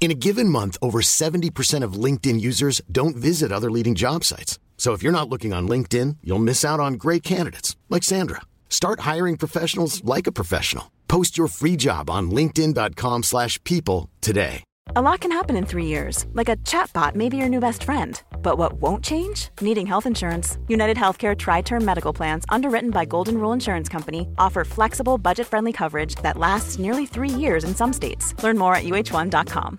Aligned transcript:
In 0.00 0.12
a 0.12 0.14
given 0.14 0.48
month, 0.48 0.78
over 0.80 1.00
70% 1.00 1.82
of 1.82 2.04
LinkedIn 2.04 2.40
users 2.40 2.80
don't 2.90 3.16
visit 3.16 3.52
other 3.52 3.70
leading 3.70 3.94
job 3.94 4.24
sites. 4.24 4.58
So 4.78 4.92
if 4.92 5.02
you're 5.02 5.12
not 5.20 5.28
looking 5.28 5.52
on 5.52 5.68
LinkedIn, 5.68 6.18
you'll 6.22 6.38
miss 6.38 6.64
out 6.64 6.80
on 6.80 6.94
great 6.94 7.22
candidates 7.22 7.76
like 7.90 8.04
Sandra. 8.04 8.42
Start 8.70 9.00
hiring 9.00 9.36
professionals 9.36 10.02
like 10.04 10.26
a 10.26 10.32
professional. 10.32 10.90
Post 11.08 11.36
your 11.36 11.48
free 11.48 11.76
job 11.76 12.08
on 12.08 12.30
linkedin.com/people 12.30 14.08
today. 14.20 14.62
A 14.96 15.02
lot 15.02 15.20
can 15.20 15.32
happen 15.32 15.56
in 15.56 15.66
three 15.66 15.84
years, 15.84 16.26
like 16.32 16.48
a 16.48 16.56
chatbot 16.64 17.14
may 17.14 17.28
be 17.28 17.36
your 17.36 17.48
new 17.48 17.60
best 17.60 17.84
friend. 17.84 18.22
But 18.42 18.56
what 18.56 18.80
won't 18.80 19.04
change? 19.04 19.50
Needing 19.60 19.86
health 19.86 20.06
insurance. 20.06 20.58
United 20.68 20.96
Healthcare 20.96 21.36
Tri 21.36 21.60
Term 21.62 21.84
Medical 21.84 22.12
Plans, 22.12 22.44
underwritten 22.48 22.90
by 22.90 23.04
Golden 23.04 23.36
Rule 23.36 23.52
Insurance 23.52 23.88
Company, 23.88 24.28
offer 24.38 24.64
flexible, 24.64 25.18
budget 25.18 25.46
friendly 25.46 25.72
coverage 25.72 26.14
that 26.22 26.38
lasts 26.38 26.78
nearly 26.78 27.04
three 27.04 27.28
years 27.28 27.64
in 27.64 27.74
some 27.74 27.92
states. 27.92 28.34
Learn 28.42 28.56
more 28.56 28.74
at 28.74 28.84
uh1.com. 28.84 29.78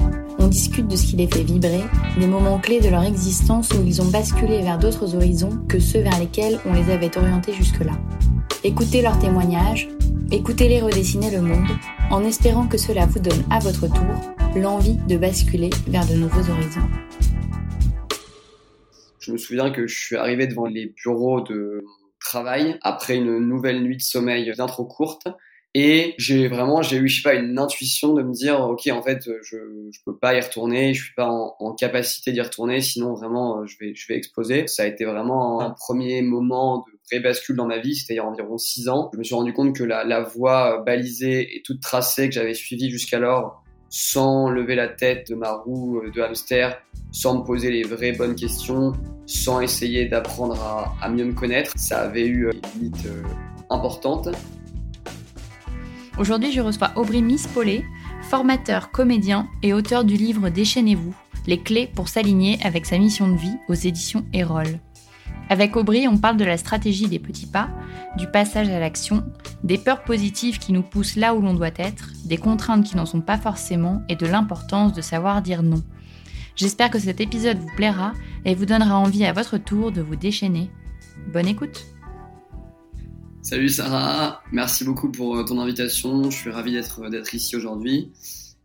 On 0.43 0.47
discute 0.47 0.87
de 0.87 0.95
ce 0.95 1.05
qui 1.05 1.17
les 1.17 1.27
fait 1.27 1.43
vibrer, 1.43 1.83
des 2.19 2.25
moments 2.25 2.57
clés 2.57 2.79
de 2.79 2.89
leur 2.89 3.03
existence 3.03 3.69
où 3.73 3.83
ils 3.85 4.01
ont 4.01 4.09
basculé 4.09 4.63
vers 4.63 4.79
d'autres 4.79 5.15
horizons 5.15 5.63
que 5.69 5.79
ceux 5.79 5.99
vers 5.99 6.19
lesquels 6.19 6.59
on 6.65 6.73
les 6.73 6.89
avait 6.89 7.15
orientés 7.15 7.53
jusque-là. 7.53 7.91
Écoutez 8.63 9.03
leurs 9.03 9.19
témoignages, 9.19 9.87
écoutez-les 10.31 10.81
redessiner 10.81 11.29
le 11.29 11.41
monde, 11.41 11.69
en 12.09 12.23
espérant 12.23 12.67
que 12.67 12.79
cela 12.79 13.05
vous 13.05 13.19
donne 13.19 13.43
à 13.51 13.59
votre 13.59 13.87
tour 13.87 14.33
l'envie 14.55 14.97
de 15.07 15.15
basculer 15.15 15.69
vers 15.87 16.07
de 16.07 16.15
nouveaux 16.15 16.49
horizons. 16.49 16.89
Je 19.19 19.33
me 19.33 19.37
souviens 19.37 19.69
que 19.69 19.85
je 19.85 19.95
suis 19.95 20.15
arrivé 20.15 20.47
devant 20.47 20.65
les 20.65 20.87
bureaux 20.87 21.41
de 21.41 21.85
travail 22.19 22.79
après 22.81 23.17
une 23.17 23.37
nouvelle 23.37 23.83
nuit 23.83 23.97
de 23.97 24.01
sommeil 24.01 24.51
bien 24.51 24.65
trop 24.65 24.85
courte 24.85 25.27
et 25.73 26.15
j'ai 26.17 26.49
vraiment, 26.49 26.81
j'ai 26.81 26.97
eu, 26.97 27.07
je 27.07 27.21
sais 27.21 27.29
pas, 27.29 27.35
une 27.35 27.57
intuition 27.57 28.13
de 28.13 28.23
me 28.23 28.33
dire, 28.33 28.59
ok, 28.59 28.89
en 28.91 29.01
fait, 29.01 29.19
je, 29.43 29.55
je 29.91 29.99
peux 30.05 30.17
pas 30.17 30.35
y 30.35 30.41
retourner, 30.41 30.93
je 30.93 31.03
suis 31.05 31.13
pas 31.15 31.29
en, 31.29 31.55
en 31.59 31.73
capacité 31.73 32.33
d'y 32.33 32.41
retourner, 32.41 32.81
sinon 32.81 33.13
vraiment, 33.13 33.65
je 33.65 33.77
vais, 33.79 33.95
je 33.95 34.05
vais 34.09 34.17
exploser. 34.17 34.67
Ça 34.67 34.83
a 34.83 34.85
été 34.87 35.05
vraiment 35.05 35.61
un 35.61 35.69
premier 35.69 36.21
moment 36.21 36.79
de 36.79 36.91
vraie 37.09 37.21
bascule 37.21 37.55
dans 37.55 37.67
ma 37.67 37.79
vie, 37.79 37.95
c'était 37.95 38.15
il 38.15 38.17
y 38.17 38.19
a 38.19 38.25
environ 38.25 38.57
six 38.57 38.89
ans. 38.89 39.09
Je 39.13 39.17
me 39.17 39.23
suis 39.23 39.35
rendu 39.35 39.53
compte 39.53 39.73
que 39.73 39.85
la, 39.85 40.03
la 40.03 40.21
voie 40.21 40.83
balisée 40.85 41.55
et 41.55 41.61
toute 41.61 41.81
tracée 41.81 42.27
que 42.27 42.35
j'avais 42.35 42.53
suivie 42.53 42.89
jusqu'alors, 42.89 43.63
sans 43.89 44.49
lever 44.49 44.75
la 44.75 44.89
tête 44.89 45.29
de 45.29 45.35
ma 45.35 45.53
roue 45.53 46.01
de 46.13 46.21
hamster, 46.21 46.81
sans 47.13 47.39
me 47.39 47.43
poser 47.45 47.71
les 47.71 47.83
vraies 47.83 48.11
bonnes 48.11 48.35
questions, 48.35 48.91
sans 49.25 49.61
essayer 49.61 50.05
d'apprendre 50.05 50.61
à, 50.61 50.93
à 51.01 51.09
mieux 51.09 51.25
me 51.25 51.33
connaître, 51.33 51.71
ça 51.77 52.01
avait 52.01 52.27
eu 52.27 52.49
des 52.51 52.61
limites 52.75 53.05
euh, 53.05 53.23
importantes. 53.69 54.29
Aujourd'hui, 56.17 56.51
je 56.51 56.61
reçois 56.61 56.91
Aubry 56.95 57.21
Mispollet, 57.21 57.85
formateur, 58.23 58.91
comédien 58.91 59.47
et 59.63 59.73
auteur 59.73 60.03
du 60.03 60.15
livre 60.15 60.49
Déchaînez-vous, 60.49 61.15
les 61.47 61.59
clés 61.59 61.87
pour 61.87 62.09
s'aligner 62.09 62.59
avec 62.63 62.85
sa 62.85 62.97
mission 62.97 63.29
de 63.29 63.37
vie 63.37 63.55
aux 63.69 63.73
éditions 63.73 64.25
Erol. 64.33 64.79
Avec 65.49 65.75
Aubry, 65.75 66.07
on 66.07 66.17
parle 66.17 66.37
de 66.37 66.45
la 66.45 66.57
stratégie 66.57 67.07
des 67.07 67.19
petits 67.19 67.47
pas, 67.47 67.69
du 68.17 68.27
passage 68.27 68.69
à 68.69 68.79
l'action, 68.79 69.23
des 69.63 69.77
peurs 69.77 70.03
positives 70.03 70.59
qui 70.59 70.73
nous 70.73 70.83
poussent 70.83 71.15
là 71.15 71.33
où 71.33 71.41
l'on 71.41 71.53
doit 71.53 71.69
être, 71.77 72.09
des 72.25 72.37
contraintes 72.37 72.85
qui 72.85 72.97
n'en 72.97 73.05
sont 73.05 73.21
pas 73.21 73.37
forcément 73.37 74.01
et 74.09 74.15
de 74.15 74.27
l'importance 74.27 74.93
de 74.93 75.01
savoir 75.01 75.41
dire 75.41 75.63
non. 75.63 75.81
J'espère 76.55 76.91
que 76.91 76.99
cet 76.99 77.21
épisode 77.21 77.57
vous 77.57 77.75
plaira 77.75 78.13
et 78.45 78.53
vous 78.53 78.65
donnera 78.65 78.97
envie 78.97 79.25
à 79.25 79.33
votre 79.33 79.57
tour 79.57 79.91
de 79.91 80.01
vous 80.01 80.15
déchaîner. 80.17 80.69
Bonne 81.33 81.47
écoute 81.47 81.85
Salut 83.43 83.69
Sarah, 83.69 84.43
merci 84.51 84.85
beaucoup 84.85 85.11
pour 85.11 85.35
euh, 85.35 85.43
ton 85.43 85.59
invitation. 85.59 86.29
Je 86.29 86.37
suis 86.37 86.51
ravi 86.51 86.73
d'être 86.73 87.09
d'être 87.09 87.33
ici 87.33 87.55
aujourd'hui. 87.55 88.11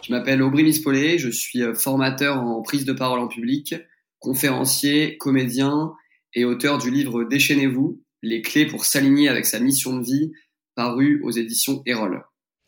Je 0.04 0.12
m'appelle 0.12 0.42
Aubry 0.42 0.64
Mispollet, 0.64 1.18
je 1.18 1.30
suis 1.30 1.62
euh, 1.62 1.74
formateur 1.74 2.42
en 2.42 2.60
prise 2.60 2.84
de 2.84 2.92
parole 2.92 3.18
en 3.18 3.26
public, 3.26 3.74
conférencier, 4.18 5.16
comédien 5.16 5.92
et 6.34 6.44
auteur 6.44 6.76
du 6.76 6.90
livre 6.90 7.24
Déchaînez-vous, 7.24 8.02
les 8.22 8.42
clés 8.42 8.66
pour 8.66 8.84
s'aligner 8.84 9.30
avec 9.30 9.46
sa 9.46 9.60
mission 9.60 9.96
de 9.96 10.04
vie, 10.04 10.32
paru 10.74 11.22
aux 11.24 11.30
éditions 11.30 11.82
Erol. 11.86 12.22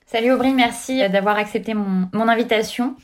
Salut 0.06 0.32
Aubry, 0.32 0.54
merci 0.54 1.06
d'avoir 1.10 1.36
accepté 1.36 1.74
mon, 1.74 2.08
mon 2.14 2.26
invitation. 2.26 2.96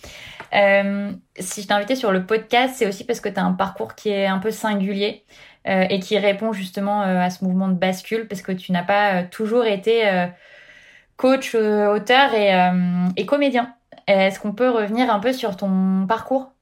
Euh, 0.55 1.13
si 1.39 1.63
je 1.63 1.67
t'ai 1.67 1.75
invité 1.75 1.97
sur 1.97 2.13
le 2.13 2.25
podcast, 2.25 2.77
c'est 2.79 2.87
aussi 2.87 3.05
parce 3.05 3.21
que 3.21 3.29
tu 3.29 3.39
as 3.39 3.45
un 3.45 3.53
parcours 3.53 3.95
qui 3.95 4.09
est 4.09 4.27
un 4.27 4.39
peu 4.39 4.51
singulier 4.51 5.25
euh, 5.67 5.87
et 5.89 5.99
qui 5.99 6.19
répond 6.19 6.53
justement 6.53 7.03
euh, 7.03 7.19
à 7.19 7.31
ce 7.31 7.43
mouvement 7.43 7.69
de 7.69 7.75
bascule 7.75 8.29
parce 8.29 8.43
que 8.43 8.53
tu 8.53 8.71
n'as 8.71 8.83
pas 8.83 9.15
euh, 9.15 9.25
toujours 9.31 9.65
été 9.65 10.05
coach, 11.17 11.55
auteur 11.55 12.35
et, 12.35 13.27
comédien. 13.27 13.75
Est-ce 14.07 14.39
qu'on 14.39 14.53
peut 14.53 14.69
revenir 14.69 15.11
un 15.11 15.21
peu 15.21 15.33
sur 15.33 15.57
ton 15.57 16.07
parcours? 16.07 16.53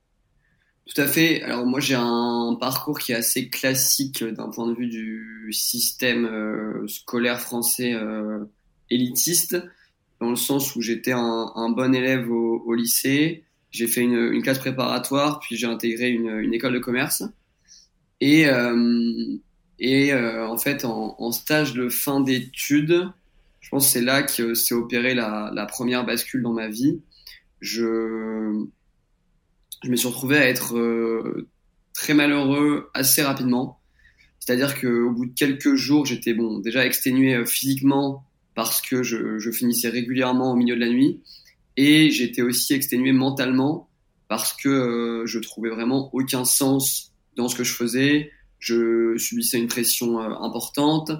Tout 0.87 1.01
à 1.01 1.07
fait. 1.07 1.43
Alors 1.43 1.67
moi 1.67 1.81
j'ai 1.81 1.97
un 1.97 2.57
parcours 2.61 2.99
qui 3.01 3.11
est 3.11 3.17
assez 3.17 3.49
classique 3.49 4.23
d'un 4.23 4.51
point 4.51 4.69
de 4.69 4.75
vue 4.75 4.87
du 4.87 5.53
système 5.53 6.87
scolaire 6.87 7.41
français 7.41 7.97
élitiste, 8.89 9.57
dans 10.21 10.31
le 10.31 10.37
sens 10.37 10.77
où 10.77 10.81
j'étais 10.81 11.12
un, 11.12 11.71
bon 11.71 11.93
élève 11.93 12.31
au, 12.31 12.75
lycée, 12.75 13.43
j'ai 13.73 13.89
fait 13.89 14.03
une, 14.03 14.43
classe 14.43 14.61
préparatoire, 14.61 15.41
puis 15.41 15.57
j'ai 15.57 15.67
intégré 15.67 16.11
une, 16.11 16.55
école 16.55 16.75
de 16.75 16.79
commerce. 16.79 17.25
Et, 18.23 18.47
euh, 18.47 19.39
euh, 19.83 20.47
en 20.47 20.57
fait, 20.57 20.85
en, 20.85 21.33
stage 21.33 21.75
de 21.75 21.89
fin 21.89 22.21
d'études, 22.21 23.11
je 23.59 23.69
pense 23.69 23.87
que 23.87 23.93
c'est 23.93 24.01
là 24.01 24.23
que 24.23 24.55
s'est 24.55 24.75
opérée 24.75 25.13
la, 25.13 25.67
première 25.69 26.07
bascule 26.07 26.41
dans 26.41 26.53
ma 26.53 26.69
vie. 26.69 27.01
Je, 27.61 28.65
me 29.85 29.97
suis 29.97 30.07
retrouvé 30.07 30.37
à 30.37 30.49
être 30.49 30.77
euh, 30.77 31.49
très 31.95 32.15
malheureux 32.15 32.91
assez 32.95 33.23
rapidement. 33.23 33.81
C'est-à-dire 34.39 34.81
qu'au 34.81 35.11
bout 35.11 35.27
de 35.27 35.35
quelques 35.35 35.75
jours, 35.75 36.07
j'étais 36.07 36.33
bon, 36.33 36.61
déjà 36.61 36.87
exténué 36.87 37.45
physiquement 37.45 38.25
parce 38.55 38.81
que 38.81 39.03
je, 39.03 39.41
je, 39.41 39.51
finissais 39.51 39.89
régulièrement 39.89 40.53
au 40.53 40.55
milieu 40.55 40.77
de 40.77 40.81
la 40.81 40.91
nuit. 40.91 41.21
Et 41.77 42.11
j'étais 42.11 42.43
aussi 42.43 42.75
exténué 42.75 43.11
mentalement 43.11 43.89
parce 44.29 44.53
que 44.53 44.69
euh, 44.69 45.27
je 45.27 45.41
trouvais 45.41 45.71
vraiment 45.71 46.09
aucun 46.15 46.45
sens 46.45 47.12
dans 47.37 47.49
ce 47.49 47.56
que 47.56 47.64
je 47.64 47.73
faisais. 47.73 48.31
Je 48.58 49.17
subissais 49.19 49.58
une 49.58 49.69
pression 49.69 50.20
euh, 50.20 50.31
importante. 50.40 51.11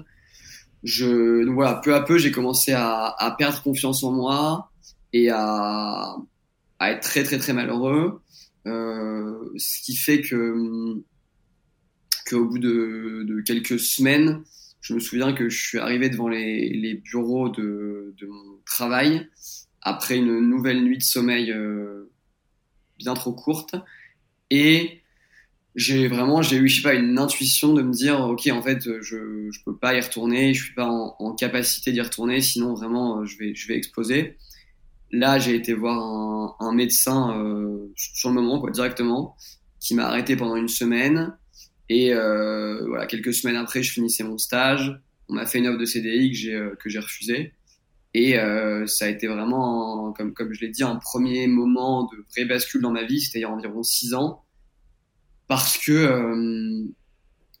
Je, 0.83 1.45
donc 1.45 1.55
voilà, 1.55 1.75
peu 1.75 1.95
à 1.95 2.01
peu, 2.01 2.17
j'ai 2.17 2.31
commencé 2.31 2.73
à, 2.73 3.15
à, 3.17 3.31
perdre 3.31 3.61
confiance 3.61 4.03
en 4.03 4.11
moi 4.11 4.71
et 5.13 5.29
à, 5.29 6.15
à, 6.79 6.91
être 6.91 7.01
très 7.01 7.23
très 7.23 7.37
très 7.37 7.53
malheureux. 7.53 8.21
ce 8.65 9.81
qui 9.83 9.95
fait 9.95 10.21
que 10.21 11.01
qu'au 12.29 12.45
bout 12.45 12.59
de, 12.59 13.23
de, 13.27 13.41
quelques 13.41 13.79
semaines, 13.79 14.43
je 14.81 14.93
me 14.93 14.99
souviens 14.99 15.33
que 15.33 15.49
je 15.49 15.61
suis 15.61 15.79
arrivé 15.79 16.09
devant 16.09 16.27
les, 16.27 16.69
les 16.69 16.95
bureaux 16.95 17.49
de, 17.49 18.13
de, 18.17 18.27
mon 18.27 18.59
travail 18.65 19.29
après 19.81 20.17
une 20.17 20.39
nouvelle 20.39 20.83
nuit 20.83 20.97
de 20.97 21.03
sommeil 21.03 21.51
euh, 21.51 22.11
bien 22.97 23.13
trop 23.13 23.33
courte 23.33 23.75
et 24.49 25.02
j'ai 25.75 26.07
vraiment 26.07 26.41
j'ai 26.41 26.57
eu 26.57 26.67
je 26.67 26.77
sais 26.77 26.81
pas 26.81 26.93
une 26.93 27.17
intuition 27.17 27.73
de 27.73 27.81
me 27.81 27.91
dire 27.91 28.19
ok 28.21 28.47
en 28.47 28.61
fait 28.61 28.83
je 29.01 29.49
je 29.51 29.59
peux 29.65 29.75
pas 29.75 29.95
y 29.95 29.99
retourner 29.99 30.53
je 30.53 30.65
suis 30.65 30.73
pas 30.73 30.87
en, 30.87 31.15
en 31.17 31.33
capacité 31.33 31.91
d'y 31.91 32.01
retourner 32.01 32.41
sinon 32.41 32.75
vraiment 32.75 33.25
je 33.25 33.37
vais 33.39 33.55
je 33.55 33.67
vais 33.67 33.75
exploser 33.75 34.37
là 35.11 35.39
j'ai 35.39 35.55
été 35.55 35.73
voir 35.73 35.97
un, 35.97 36.55
un 36.59 36.73
médecin 36.73 37.35
euh, 37.39 37.91
sur 37.95 38.29
le 38.29 38.35
moment 38.35 38.59
quoi 38.59 38.69
directement 38.69 39.35
qui 39.79 39.95
m'a 39.95 40.05
arrêté 40.05 40.35
pendant 40.35 40.55
une 40.55 40.67
semaine 40.67 41.33
et 41.89 42.13
euh, 42.13 42.85
voilà, 42.87 43.05
quelques 43.05 43.33
semaines 43.33 43.55
après, 43.55 43.83
je 43.83 43.91
finissais 43.91 44.23
mon 44.23 44.37
stage. 44.37 44.99
On 45.29 45.33
m'a 45.33 45.45
fait 45.45 45.59
une 45.59 45.67
offre 45.67 45.79
de 45.79 45.85
CDI 45.85 46.31
que 46.31 46.37
j'ai 46.37 46.55
euh, 46.55 46.75
que 46.79 46.89
j'ai 46.89 46.99
refusée. 46.99 47.53
Et 48.13 48.39
euh, 48.39 48.85
ça 48.87 49.05
a 49.05 49.09
été 49.09 49.27
vraiment, 49.27 50.13
comme 50.13 50.33
comme 50.33 50.53
je 50.53 50.61
l'ai 50.61 50.69
dit, 50.69 50.83
un 50.83 50.95
premier 50.95 51.47
moment 51.47 52.03
de 52.03 52.17
vraie 52.31 52.45
bascule 52.45 52.81
dans 52.81 52.91
ma 52.91 53.03
vie. 53.03 53.21
C'était 53.21 53.39
il 53.39 53.41
y 53.43 53.45
a 53.45 53.51
environ 53.51 53.83
six 53.83 54.13
ans, 54.13 54.43
parce 55.53 55.77
que 55.77 55.91
euh, 55.91 56.83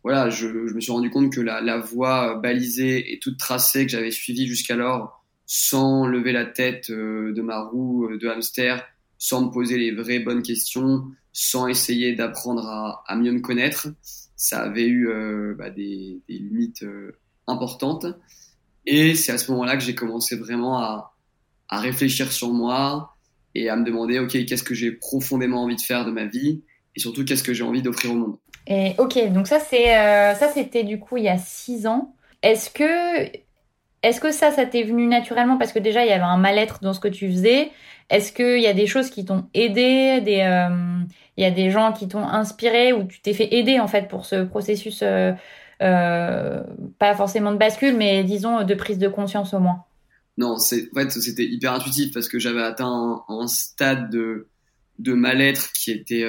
voilà, 0.03 0.31
je, 0.31 0.47
me 0.47 0.81
suis 0.81 0.91
rendu 0.91 1.11
compte 1.11 1.31
que 1.31 1.41
la, 1.41 1.77
voie 1.77 2.39
balisée 2.39 3.13
et 3.13 3.19
toute 3.19 3.37
tracée 3.37 3.85
que 3.85 3.91
j'avais 3.91 4.09
suivie 4.09 4.47
jusqu'alors, 4.47 5.23
sans 5.45 6.07
lever 6.07 6.31
la 6.31 6.45
tête 6.45 6.89
euh, 6.89 7.33
de 7.33 7.41
ma 7.43 7.61
roue 7.61 8.17
de 8.17 8.27
hamster, 8.27 8.83
sans 9.19 9.45
me 9.45 9.51
poser 9.51 9.77
les 9.77 9.91
vraies 9.91 10.17
bonnes 10.17 10.41
questions, 10.41 11.03
sans 11.33 11.67
essayer 11.67 12.15
d'apprendre 12.15 12.65
à, 12.65 13.15
mieux 13.15 13.31
me 13.31 13.41
connaître. 13.41 13.89
Ça 14.35 14.63
avait 14.63 14.87
eu 14.87 15.07
euh, 15.09 15.53
bah, 15.55 15.69
des, 15.69 16.19
limites 16.27 16.81
euh, 16.81 17.11
importantes. 17.45 18.07
Et 18.87 19.13
c'est 19.13 19.33
à 19.33 19.37
ce 19.37 19.51
moment-là 19.51 19.77
que 19.77 19.83
j'ai 19.83 19.93
commencé 19.93 20.35
vraiment 20.35 20.79
à, 20.79 21.13
réfléchir 21.69 22.31
sur 22.31 22.49
moi 22.49 23.15
et 23.53 23.69
à 23.69 23.75
me 23.75 23.85
demander, 23.85 24.17
OK, 24.17 24.31
qu'est-ce 24.45 24.63
que 24.63 24.73
j'ai 24.73 24.91
profondément 24.91 25.63
envie 25.63 25.75
de 25.75 25.81
faire 25.81 26.05
de 26.05 26.11
ma 26.11 26.25
vie? 26.25 26.63
Et 26.95 26.99
surtout, 26.99 27.25
qu'est-ce 27.25 27.43
que 27.43 27.53
j'ai 27.53 27.63
envie 27.63 27.81
d'offrir 27.81 28.11
au 28.11 28.15
monde. 28.15 28.37
Et 28.67 28.93
OK, 28.97 29.17
donc 29.31 29.47
ça, 29.47 29.59
c'est, 29.59 29.97
euh, 29.97 30.35
ça 30.35 30.49
c'était 30.53 30.83
du 30.83 30.99
coup 30.99 31.17
il 31.17 31.23
y 31.23 31.29
a 31.29 31.37
six 31.37 31.85
ans. 31.85 32.15
Est-ce 32.41 32.69
que, 32.69 33.29
est-ce 34.03 34.19
que 34.19 34.31
ça, 34.31 34.51
ça 34.51 34.65
t'est 34.65 34.83
venu 34.83 35.07
naturellement? 35.07 35.57
Parce 35.57 35.73
que 35.73 35.79
déjà, 35.79 36.05
il 36.05 36.09
y 36.09 36.13
avait 36.13 36.23
un 36.23 36.37
mal-être 36.37 36.79
dans 36.81 36.93
ce 36.93 36.99
que 36.99 37.07
tu 37.07 37.29
faisais 37.29 37.71
est-ce 38.09 38.31
qu'il 38.31 38.61
y 38.61 38.67
a 38.67 38.73
des 38.73 38.87
choses 38.87 39.09
qui 39.09 39.25
t'ont 39.25 39.45
aidé, 39.53 40.21
des, 40.21 40.41
euh, 40.41 41.03
il 41.37 41.43
y 41.43 41.47
a 41.47 41.51
des 41.51 41.71
gens 41.71 41.93
qui 41.93 42.07
t'ont 42.07 42.25
inspiré 42.25 42.93
ou 42.93 43.05
tu 43.05 43.21
t'es 43.21 43.33
fait 43.33 43.53
aider 43.55 43.79
en 43.79 43.87
fait 43.87 44.07
pour 44.07 44.25
ce 44.25 44.43
processus, 44.43 45.03
euh, 45.03 45.33
pas 45.79 47.15
forcément 47.15 47.51
de 47.51 47.57
bascule, 47.57 47.95
mais 47.95 48.23
disons 48.23 48.63
de 48.63 48.73
prise 48.75 48.99
de 48.99 49.07
conscience 49.07 49.53
au 49.53 49.59
moins? 49.59 49.83
Non, 50.37 50.57
c'est 50.57 50.89
en 50.91 50.99
fait 50.99 51.11
c'était 51.11 51.45
hyper 51.45 51.73
intuitif 51.73 52.13
parce 52.13 52.27
que 52.27 52.39
j'avais 52.39 52.61
atteint 52.61 53.23
un, 53.29 53.35
un, 53.35 53.47
stade 53.47 54.09
de 54.09 54.47
de 54.99 55.13
mal-être 55.13 55.71
qui 55.73 55.91
était 55.91 56.23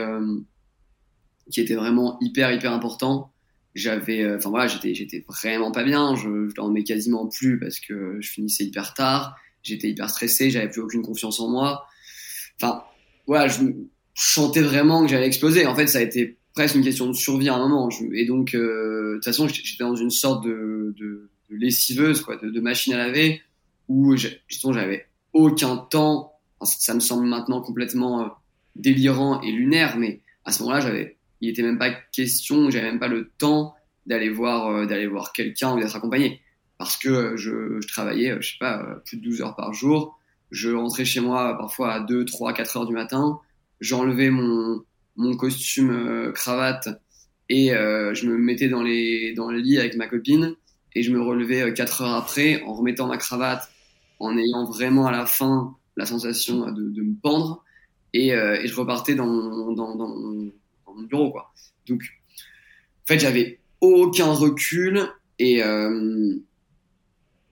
qui 1.51 1.61
était 1.61 1.75
vraiment 1.75 2.19
hyper 2.21 2.53
hyper 2.53 2.73
important. 2.73 3.31
J'avais, 3.75 4.23
euh, 4.23 4.37
enfin 4.37 4.51
voilà, 4.51 4.67
j'étais 4.67 4.95
j'étais 4.95 5.25
vraiment 5.29 5.73
pas 5.73 5.85
bien. 5.85 6.15
Je, 6.15 6.49
je 6.49 6.55
dormais 6.55 6.85
quasiment 6.85 7.27
plus 7.27 7.59
parce 7.59 7.81
que 7.81 8.19
je 8.21 8.31
finissais 8.31 8.65
hyper 8.65 8.95
tard 8.95 9.37
j'étais 9.65 9.91
hyper 9.91 10.09
stressé, 10.09 10.51
j'avais 10.51 10.69
plus 10.69 10.83
aucune 10.83 11.03
confiance 11.03 11.41
en 11.41 11.49
moi. 11.49 11.87
Enfin, 12.61 12.85
voilà, 13.27 13.49
je 13.49 13.65
chantais 14.15 14.61
vraiment 14.61 15.03
que 15.03 15.09
j'allais 15.09 15.27
exploser. 15.27 15.67
En 15.67 15.75
fait, 15.75 15.89
ça 15.89 15.99
a 15.99 16.03
été 16.03 16.37
presque 16.55 16.77
une 16.77 16.85
question 16.85 17.09
de 17.09 17.15
survie 17.15 17.49
à 17.49 17.57
un 17.57 17.69
moment. 17.69 17.89
et 18.13 18.27
donc, 18.27 18.55
euh, 18.55 19.11
de 19.11 19.15
toute 19.15 19.25
façon, 19.25 19.49
j'étais 19.49 19.83
dans 19.83 19.97
une 19.97 20.11
sorte 20.11 20.45
de, 20.45 20.95
de, 20.97 21.31
de 21.51 21.57
lessiveuse, 21.57 22.21
quoi, 22.21 22.37
de, 22.37 22.51
de, 22.51 22.61
machine 22.61 22.93
à 22.93 22.99
laver, 22.99 23.43
où 23.89 24.15
j'avais 24.17 25.07
aucun 25.33 25.77
temps. 25.77 26.35
ça 26.63 26.95
me 26.95 27.01
semble 27.01 27.27
maintenant 27.27 27.61
complètement 27.61 28.23
euh, 28.23 28.29
délirant 28.77 29.41
et 29.41 29.51
lunaire, 29.51 29.97
mais 29.99 30.21
à 30.45 30.53
ce 30.53 30.63
moment-là, 30.63 30.81
j'avais, 30.81 31.14
il 31.41 31.51
était 31.51 31.63
même 31.63 31.79
pas 31.79 31.91
question, 31.91 32.71
j'avais 32.71 32.91
même 32.91 33.01
pas 33.01 33.09
le 33.09 33.31
temps 33.39 33.75
d'aller 34.07 34.31
voir, 34.31 34.69
euh, 34.69 34.87
d'aller 34.87 35.07
voir 35.07 35.33
quelqu'un 35.33 35.75
ou 35.75 35.81
d'être 35.81 35.97
accompagné 35.97 36.41
parce 36.79 36.97
que 36.97 37.09
euh, 37.09 37.37
je, 37.37 37.81
je, 37.81 37.89
travaillais, 37.89 38.33
euh, 38.33 38.41
je 38.41 38.53
sais 38.53 38.59
pas, 38.59 38.83
euh, 38.83 38.97
plus 39.05 39.17
de 39.17 39.23
12 39.23 39.43
heures 39.43 39.57
par 39.57 39.73
jour. 39.73 40.19
Je 40.51 40.71
rentrais 40.71 41.05
chez 41.05 41.21
moi 41.21 41.57
parfois 41.59 41.93
à 41.93 42.01
2, 42.01 42.25
3, 42.25 42.53
4 42.53 42.77
heures 42.77 42.87
du 42.87 42.95
matin. 42.95 43.41
J'enlevais 43.81 44.31
mon, 44.31 44.83
mon 45.17 45.37
costume 45.37 46.33
cravate 46.35 46.89
et 47.49 47.75
euh, 47.75 48.15
je 48.15 48.27
me 48.27 48.39
mettais 48.39 48.69
dans, 48.69 48.83
les, 48.83 49.35
dans 49.35 49.51
le 49.51 49.59
lit 49.59 49.79
avec 49.79 49.97
ma 49.97 50.07
copine 50.07 50.55
et 50.95 51.03
je 51.03 51.11
me 51.13 51.21
relevais 51.21 51.73
4 51.75 52.03
heures 52.03 52.15
après 52.15 52.63
en 52.63 52.75
remettant 52.75 53.09
ma 53.09 53.17
cravate, 53.17 53.69
en 54.21 54.37
ayant 54.39 54.65
vraiment 54.65 55.07
à 55.07 55.13
la 55.13 55.27
fin 55.27 55.77
la 55.97 56.07
sensation 56.07 56.71
de, 56.71 56.91
de 56.91 57.03
me 57.03 57.15
pendre 57.21 57.65
et, 58.13 58.33
euh, 58.33 58.61
je 58.65 58.75
repartais 58.75 59.17
dans, 59.17 59.73
dans, 59.75 59.97
mon 60.97 61.03
bureau. 61.03 61.31
Quoi. 61.31 61.53
Donc, 61.89 62.03
en 62.03 63.07
fait, 63.07 63.19
j'avais 63.19 63.61
aucun 63.81 64.33
recul 64.33 65.09
et, 65.39 65.63
euh, 65.63 66.37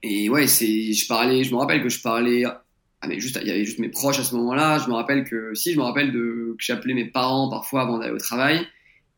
et 0.01 0.29
ouais, 0.29 0.47
c'est, 0.47 0.93
je 0.93 1.07
parlais, 1.07 1.43
je 1.43 1.51
me 1.51 1.57
rappelle 1.57 1.81
que 1.83 1.89
je 1.89 2.01
parlais, 2.01 2.43
ah 2.45 3.07
mais 3.07 3.19
juste, 3.19 3.37
il 3.41 3.47
y 3.47 3.51
avait 3.51 3.65
juste 3.65 3.79
mes 3.79 3.89
proches 3.89 4.19
à 4.19 4.23
ce 4.23 4.33
moment-là. 4.35 4.79
Je 4.79 4.87
me 4.87 4.93
rappelle 4.93 5.25
que, 5.25 5.53
si, 5.55 5.73
je 5.73 5.77
me 5.77 5.83
rappelle 5.83 6.13
de, 6.13 6.55
que 6.57 6.63
j'appelais 6.63 6.93
mes 6.93 7.03
parents 7.03 7.49
parfois 7.49 7.81
avant 7.81 7.99
d'aller 7.99 8.13
au 8.13 8.17
travail. 8.17 8.65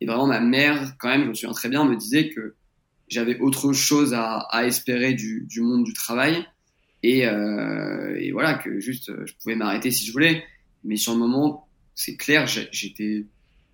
Et 0.02 0.08
vraiment, 0.08 0.26
ma 0.26 0.40
mère, 0.40 0.96
quand 0.98 1.10
même, 1.10 1.24
je 1.24 1.28
me 1.30 1.34
souviens 1.36 1.54
très 1.54 1.70
bien, 1.70 1.86
me 1.86 1.96
disait 1.96 2.30
que 2.30 2.56
j'avais 3.08 3.40
autre 3.40 3.74
chose 3.74 4.16
à, 4.16 4.48
espérer 4.66 5.14
du, 5.14 5.48
monde 5.58 5.84
du 5.84 5.94
travail. 5.94 6.46
Euh, 7.06 8.16
et 8.16 8.32
voilà, 8.32 8.56
que 8.56 8.80
juste, 8.80 9.12
je 9.26 9.34
pouvais 9.40 9.56
m'arrêter 9.56 9.92
si 9.92 10.06
je 10.06 10.12
voulais. 10.12 10.44
Mais 10.84 10.96
sur 10.96 11.14
le 11.14 11.20
moment, 11.20 11.68
c'est 11.94 12.18
clair, 12.18 12.48
j'étais, 12.48 13.26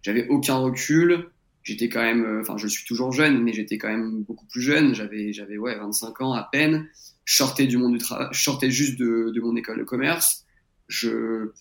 j'avais 0.01 0.27
aucun 0.27 0.55
recul 0.57 1.31
j'étais 1.63 1.89
quand 1.89 2.01
même, 2.01 2.23
euh, 2.23 2.41
enfin, 2.41 2.57
je 2.57 2.67
suis 2.67 2.85
toujours 2.85 3.11
jeune, 3.11 3.43
mais 3.43 3.53
j'étais 3.53 3.77
quand 3.77 3.89
même 3.89 4.23
beaucoup 4.23 4.45
plus 4.45 4.61
jeune. 4.61 4.95
J'avais, 4.95 5.33
j'avais, 5.33 5.57
ouais, 5.57 5.77
25 5.77 6.21
ans 6.21 6.33
à 6.33 6.47
peine. 6.51 6.87
Je 7.25 7.35
sortais 7.35 7.67
du 7.67 7.77
monde 7.77 7.93
du 7.93 7.99
travail, 7.99 8.27
sortais 8.31 8.71
juste 8.71 8.99
de, 8.99 9.31
de 9.33 9.41
mon 9.41 9.55
école 9.55 9.79
de 9.79 9.83
commerce. 9.83 10.45
Je, 10.87 11.51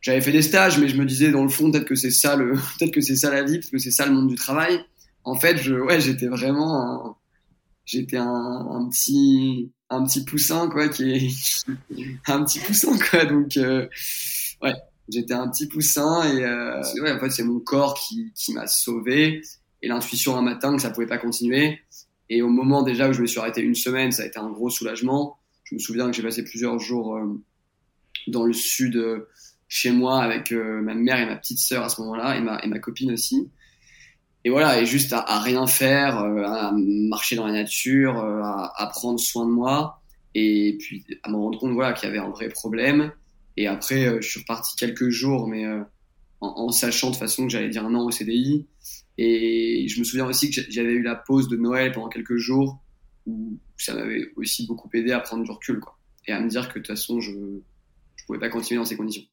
j'avais 0.00 0.20
fait 0.20 0.32
des 0.32 0.42
stages, 0.42 0.78
mais 0.78 0.88
je 0.88 0.96
me 0.96 1.04
disais 1.04 1.30
dans 1.30 1.42
le 1.42 1.48
fond, 1.48 1.70
peut-être 1.70 1.84
que 1.84 1.94
c'est 1.94 2.10
ça 2.10 2.36
le, 2.36 2.52
peut-être 2.78 2.92
que 2.92 3.00
c'est 3.00 3.16
ça 3.16 3.30
la 3.30 3.42
vie, 3.42 3.58
parce 3.58 3.70
que 3.70 3.78
c'est 3.78 3.90
ça 3.90 4.06
le 4.06 4.12
monde 4.12 4.28
du 4.28 4.36
travail. 4.36 4.80
En 5.24 5.34
fait, 5.34 5.58
je, 5.58 5.74
ouais, 5.74 6.00
j'étais 6.00 6.28
vraiment, 6.28 6.82
un, 6.82 7.16
j'étais 7.84 8.16
un, 8.16 8.24
un, 8.26 8.88
petit, 8.88 9.72
un 9.90 10.04
petit 10.04 10.24
poussin, 10.24 10.68
quoi, 10.70 10.88
qui 10.88 11.10
est, 11.10 11.66
un 12.26 12.44
petit 12.44 12.60
poussin, 12.60 12.98
quoi. 12.98 13.26
Donc, 13.26 13.56
euh, 13.58 13.86
ouais, 14.62 14.72
J'étais 15.10 15.34
un 15.34 15.48
petit 15.48 15.66
poussin 15.66 16.24
et 16.24 16.44
euh, 16.44 16.82
ouais, 17.02 17.12
en 17.12 17.18
fait 17.18 17.30
c'est 17.30 17.44
mon 17.44 17.60
corps 17.60 17.94
qui, 17.94 18.32
qui 18.34 18.52
m'a 18.52 18.66
sauvé 18.66 19.40
et 19.82 19.88
l'intuition 19.88 20.36
un 20.36 20.42
matin 20.42 20.76
que 20.76 20.82
ça 20.82 20.90
pouvait 20.90 21.06
pas 21.06 21.18
continuer. 21.18 21.80
Et 22.30 22.42
au 22.42 22.48
moment 22.48 22.82
déjà 22.82 23.08
où 23.08 23.12
je 23.12 23.22
me 23.22 23.26
suis 23.26 23.38
arrêté 23.38 23.62
une 23.62 23.74
semaine, 23.74 24.12
ça 24.12 24.22
a 24.22 24.26
été 24.26 24.38
un 24.38 24.50
gros 24.50 24.70
soulagement. 24.70 25.38
Je 25.64 25.74
me 25.74 25.80
souviens 25.80 26.06
que 26.06 26.16
j'ai 26.16 26.22
passé 26.22 26.44
plusieurs 26.44 26.78
jours 26.78 27.16
euh, 27.16 27.40
dans 28.26 28.44
le 28.44 28.52
sud 28.52 28.96
euh, 28.96 29.28
chez 29.68 29.90
moi 29.90 30.22
avec 30.22 30.52
euh, 30.52 30.80
ma 30.80 30.94
mère 30.94 31.18
et 31.20 31.26
ma 31.26 31.36
petite 31.36 31.58
sœur 31.58 31.84
à 31.84 31.88
ce 31.88 32.00
moment-là 32.02 32.36
et 32.36 32.40
ma, 32.40 32.58
et 32.62 32.68
ma 32.68 32.78
copine 32.78 33.12
aussi. 33.12 33.50
Et 34.44 34.50
voilà, 34.50 34.80
et 34.80 34.86
juste 34.86 35.12
à, 35.12 35.40
rien 35.40 35.66
faire, 35.66 36.18
à 36.18 36.72
marcher 36.72 37.36
dans 37.36 37.46
la 37.46 37.52
nature, 37.52 38.16
à, 38.18 38.72
à, 38.80 38.86
prendre 38.86 39.18
soin 39.18 39.44
de 39.44 39.50
moi 39.50 40.00
et 40.34 40.76
puis 40.78 41.04
à 41.22 41.30
me 41.30 41.36
rendre 41.36 41.58
compte 41.58 41.72
voilà 41.72 41.92
qu'il 41.92 42.08
y 42.08 42.10
avait 42.10 42.20
un 42.20 42.30
vrai 42.30 42.48
problème 42.48 43.12
et 43.58 43.66
après, 43.66 44.06
euh, 44.06 44.20
je 44.20 44.28
suis 44.28 44.40
reparti 44.40 44.76
quelques 44.76 45.08
jours, 45.08 45.48
mais 45.48 45.66
euh, 45.66 45.82
en, 46.40 46.66
en, 46.66 46.70
sachant 46.70 47.10
de 47.10 47.16
façon 47.16 47.42
que 47.42 47.50
j'allais 47.50 47.68
dire 47.68 47.90
non 47.90 48.04
au 48.04 48.12
CDI. 48.12 48.68
Et 49.18 49.88
je 49.88 49.98
me 49.98 50.04
souviens 50.04 50.26
aussi 50.26 50.52
que 50.52 50.60
j'avais 50.70 50.92
eu 50.92 51.02
la 51.02 51.16
pause 51.16 51.48
de 51.48 51.56
Noël 51.56 51.90
pendant 51.90 52.08
quelques 52.08 52.36
jours 52.36 52.80
où 53.26 53.58
ça 53.76 53.94
m'avait 53.94 54.30
aussi 54.36 54.64
beaucoup 54.64 54.88
aidé 54.94 55.10
à 55.10 55.18
prendre 55.18 55.42
du 55.42 55.50
recul, 55.50 55.80
quoi. 55.80 55.98
Et 56.28 56.32
à 56.32 56.40
me 56.40 56.48
dire 56.48 56.68
que 56.68 56.78
de 56.78 56.84
toute 56.84 56.86
façon, 56.86 57.20
je 57.20 57.32
ne 57.32 57.60
pouvais 58.28 58.38
pas 58.38 58.48
continuer 58.48 58.78
dans 58.78 58.84
ces 58.84 58.96
conditions. 58.96 59.24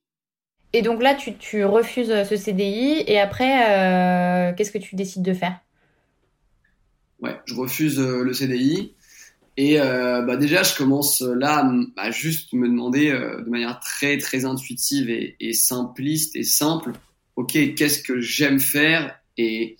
Et 0.74 0.82
donc 0.82 1.04
là, 1.04 1.14
tu, 1.14 1.36
tu 1.36 1.64
refuses 1.64 2.24
ce 2.24 2.36
CDI 2.36 3.04
et 3.06 3.20
après, 3.20 4.50
euh, 4.50 4.56
qu'est-ce 4.56 4.72
que 4.72 4.80
tu 4.80 4.96
décides 4.96 5.22
de 5.22 5.36
faire? 5.36 5.60
Ouais, 7.20 7.40
je 7.46 7.54
refuse 7.54 8.00
euh, 8.00 8.24
le 8.24 8.34
CDI. 8.34 8.95
Et 9.58 9.80
euh, 9.80 10.22
bah 10.22 10.36
déjà, 10.36 10.64
je 10.64 10.76
commence 10.76 11.22
là 11.22 11.72
à, 11.96 12.12
juste 12.12 12.52
me 12.54 12.68
demander 12.68 13.10
euh, 13.10 13.42
de 13.42 13.50
manière 13.50 13.80
très 13.80 14.18
très 14.18 14.44
intuitive 14.44 15.10
et, 15.10 15.38
et 15.40 15.54
simpliste 15.54 16.36
et 16.36 16.44
simple, 16.44 16.92
ok, 17.36 17.52
qu'est-ce 17.76 18.02
que 18.02 18.20
j'aime 18.20 18.60
faire? 18.60 19.18
Et 19.38 19.78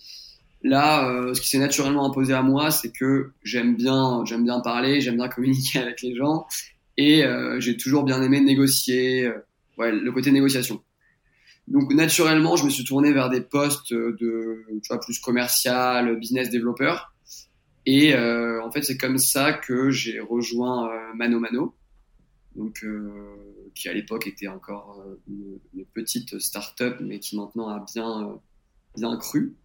là, 0.62 1.08
euh, 1.08 1.34
ce 1.34 1.40
qui 1.40 1.48
s'est 1.48 1.58
naturellement 1.58 2.06
imposé 2.06 2.34
à 2.34 2.42
moi, 2.42 2.70
c'est 2.70 2.92
que 2.92 3.30
j'aime 3.42 3.76
bien 3.76 4.24
j'aime 4.24 4.44
bien 4.44 4.60
parler, 4.60 5.00
j'aime 5.00 5.16
bien 5.16 5.28
communiquer 5.34 5.78
avec 5.78 6.02
les 6.02 6.14
gens, 6.14 6.46
et 6.96 7.24
euh, 7.24 7.60
j'ai 7.60 7.76
toujours 7.76 8.04
bien 8.04 8.22
aimé 8.22 8.40
négocier, 8.40 9.26
euh, 9.26 9.46
ouais, 9.78 9.92
le 9.92 10.12
côté 10.12 10.30
négociation. 10.30 10.82
Donc 11.68 11.92
naturellement, 11.92 12.54
je 12.56 12.64
me 12.64 12.70
suis 12.70 12.84
tourné 12.84 13.12
vers 13.12 13.28
des 13.28 13.40
postes 13.40 13.92
de, 13.92 14.64
tu 14.68 14.88
vois, 14.88 15.00
plus 15.00 15.18
commercial, 15.18 16.16
business 16.16 16.48
développeur. 16.48 17.12
Et 17.86 18.14
euh, 18.14 18.62
en 18.62 18.70
fait, 18.70 18.82
c'est 18.82 18.96
comme 18.96 19.18
ça 19.18 19.52
que 19.52 19.90
j'ai 19.90 20.20
rejoint 20.20 20.90
euh, 20.90 21.14
Mano 21.14 21.38
Mano, 21.38 21.74
donc 22.56 22.82
euh, 22.82 23.70
qui 23.74 23.88
à 23.88 23.92
l'époque 23.92 24.26
était 24.26 24.48
encore 24.48 25.00
euh, 25.06 25.20
une, 25.28 25.84
petite 25.94 26.38
start-up, 26.38 26.98
mais 27.00 27.20
qui 27.20 27.36
maintenant 27.36 27.68
a 27.68 27.84
bien 27.94 28.28
euh, 28.28 28.34
bien 28.96 29.16
cru. 29.16 29.56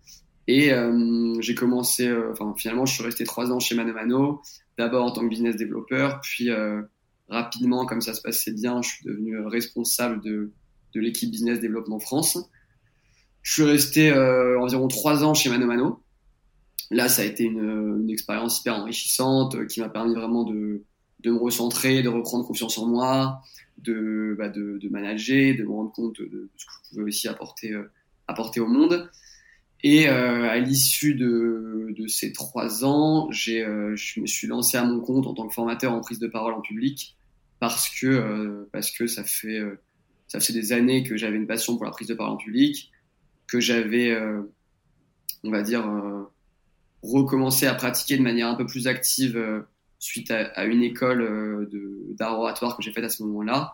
Et 0.47 0.71
j'ai 1.39 1.55
commencé, 1.55 2.11
enfin 2.31 2.53
finalement, 2.57 2.85
je 2.85 2.93
suis 2.93 3.03
resté 3.03 3.23
trois 3.23 3.51
ans 3.51 3.59
chez 3.59 3.73
Mano 3.73 3.93
Mano, 3.93 4.41
d'abord 4.77 5.05
en 5.05 5.11
tant 5.11 5.21
que 5.21 5.29
business 5.29 5.55
développeur, 5.55 6.19
puis 6.19 6.49
rapidement, 7.29 7.85
comme 7.85 8.01
ça 8.01 8.13
se 8.13 8.21
passait 8.21 8.51
bien, 8.51 8.81
je 8.81 8.89
suis 8.89 9.05
devenu 9.05 9.39
responsable 9.39 10.19
de 10.21 10.51
de 10.93 10.99
l'équipe 10.99 11.29
business 11.31 11.59
développement 11.59 11.99
France. 11.99 12.37
Je 13.41 13.53
suis 13.53 13.63
resté 13.63 14.11
euh, 14.11 14.59
environ 14.59 14.87
trois 14.87 15.23
ans 15.23 15.33
chez 15.33 15.49
Mano 15.49 15.65
Mano. 15.65 16.03
Là, 16.91 17.07
ça 17.07 17.21
a 17.21 17.25
été 17.25 17.45
une, 17.45 18.09
expérience 18.09 18.59
hyper 18.59 18.75
enrichissante 18.75 19.55
euh, 19.55 19.65
qui 19.65 19.79
m'a 19.79 19.87
permis 19.87 20.13
vraiment 20.13 20.43
de, 20.43 20.83
me 21.23 21.37
recentrer, 21.37 22.03
de 22.03 22.09
reprendre 22.09 22.45
confiance 22.45 22.77
en 22.77 22.87
moi, 22.87 23.41
de, 23.77 24.35
bah, 24.37 24.51
manager, 24.89 25.55
de 25.55 25.63
me 25.63 25.71
rendre 25.71 25.93
compte 25.93 26.19
de, 26.19 26.49
ce 26.57 26.65
que 26.65 26.71
je 26.71 26.89
pouvais 26.89 27.03
aussi 27.03 27.29
apporter, 27.29 27.71
euh, 27.71 27.87
au 28.57 28.67
monde. 28.67 29.09
Et 29.83 30.09
euh, 30.09 30.49
à 30.49 30.59
l'issue 30.59 31.15
de, 31.15 31.95
ces 32.07 32.33
trois 32.33 32.83
ans, 32.83 33.31
j'ai, 33.31 33.61
je 33.95 34.19
me 34.19 34.27
suis 34.27 34.47
lancé 34.47 34.77
à 34.77 34.83
mon 34.83 34.99
compte 34.99 35.27
en 35.27 35.33
tant 35.33 35.47
que 35.47 35.53
formateur 35.53 35.93
en 35.93 36.01
prise 36.01 36.19
de 36.19 36.27
parole 36.27 36.53
en 36.53 36.61
public 36.61 37.15
parce 37.59 37.89
que, 37.89 38.67
parce 38.71 38.91
que 38.91 39.07
ça 39.07 39.23
fait 39.23 39.61
ça 40.27 40.39
faisait 40.39 40.53
des 40.53 40.73
années 40.73 41.03
que 41.03 41.15
j'avais 41.15 41.37
une 41.37 41.45
passion 41.45 41.75
pour 41.75 41.85
la 41.85 41.91
prise 41.91 42.07
de 42.07 42.15
parole 42.15 42.33
en 42.33 42.37
public, 42.37 42.91
que 43.47 43.59
j'avais, 43.59 44.17
on 45.43 45.51
va 45.51 45.61
dire, 45.61 45.85
recommencé 47.03 47.67
à 47.67 47.73
pratiquer 47.73 48.17
de 48.17 48.23
manière 48.23 48.47
un 48.47 48.55
peu 48.55 48.65
plus 48.65 48.87
active 48.87 49.37
euh, 49.37 49.61
suite 49.99 50.31
à, 50.31 50.47
à, 50.55 50.65
une 50.65 50.83
école 50.83 51.21
euh, 51.21 51.69
d'art 52.17 52.39
oratoire 52.39 52.77
que 52.77 52.83
j'ai 52.83 52.91
faite 52.91 53.03
à 53.03 53.09
ce 53.09 53.23
moment-là. 53.23 53.73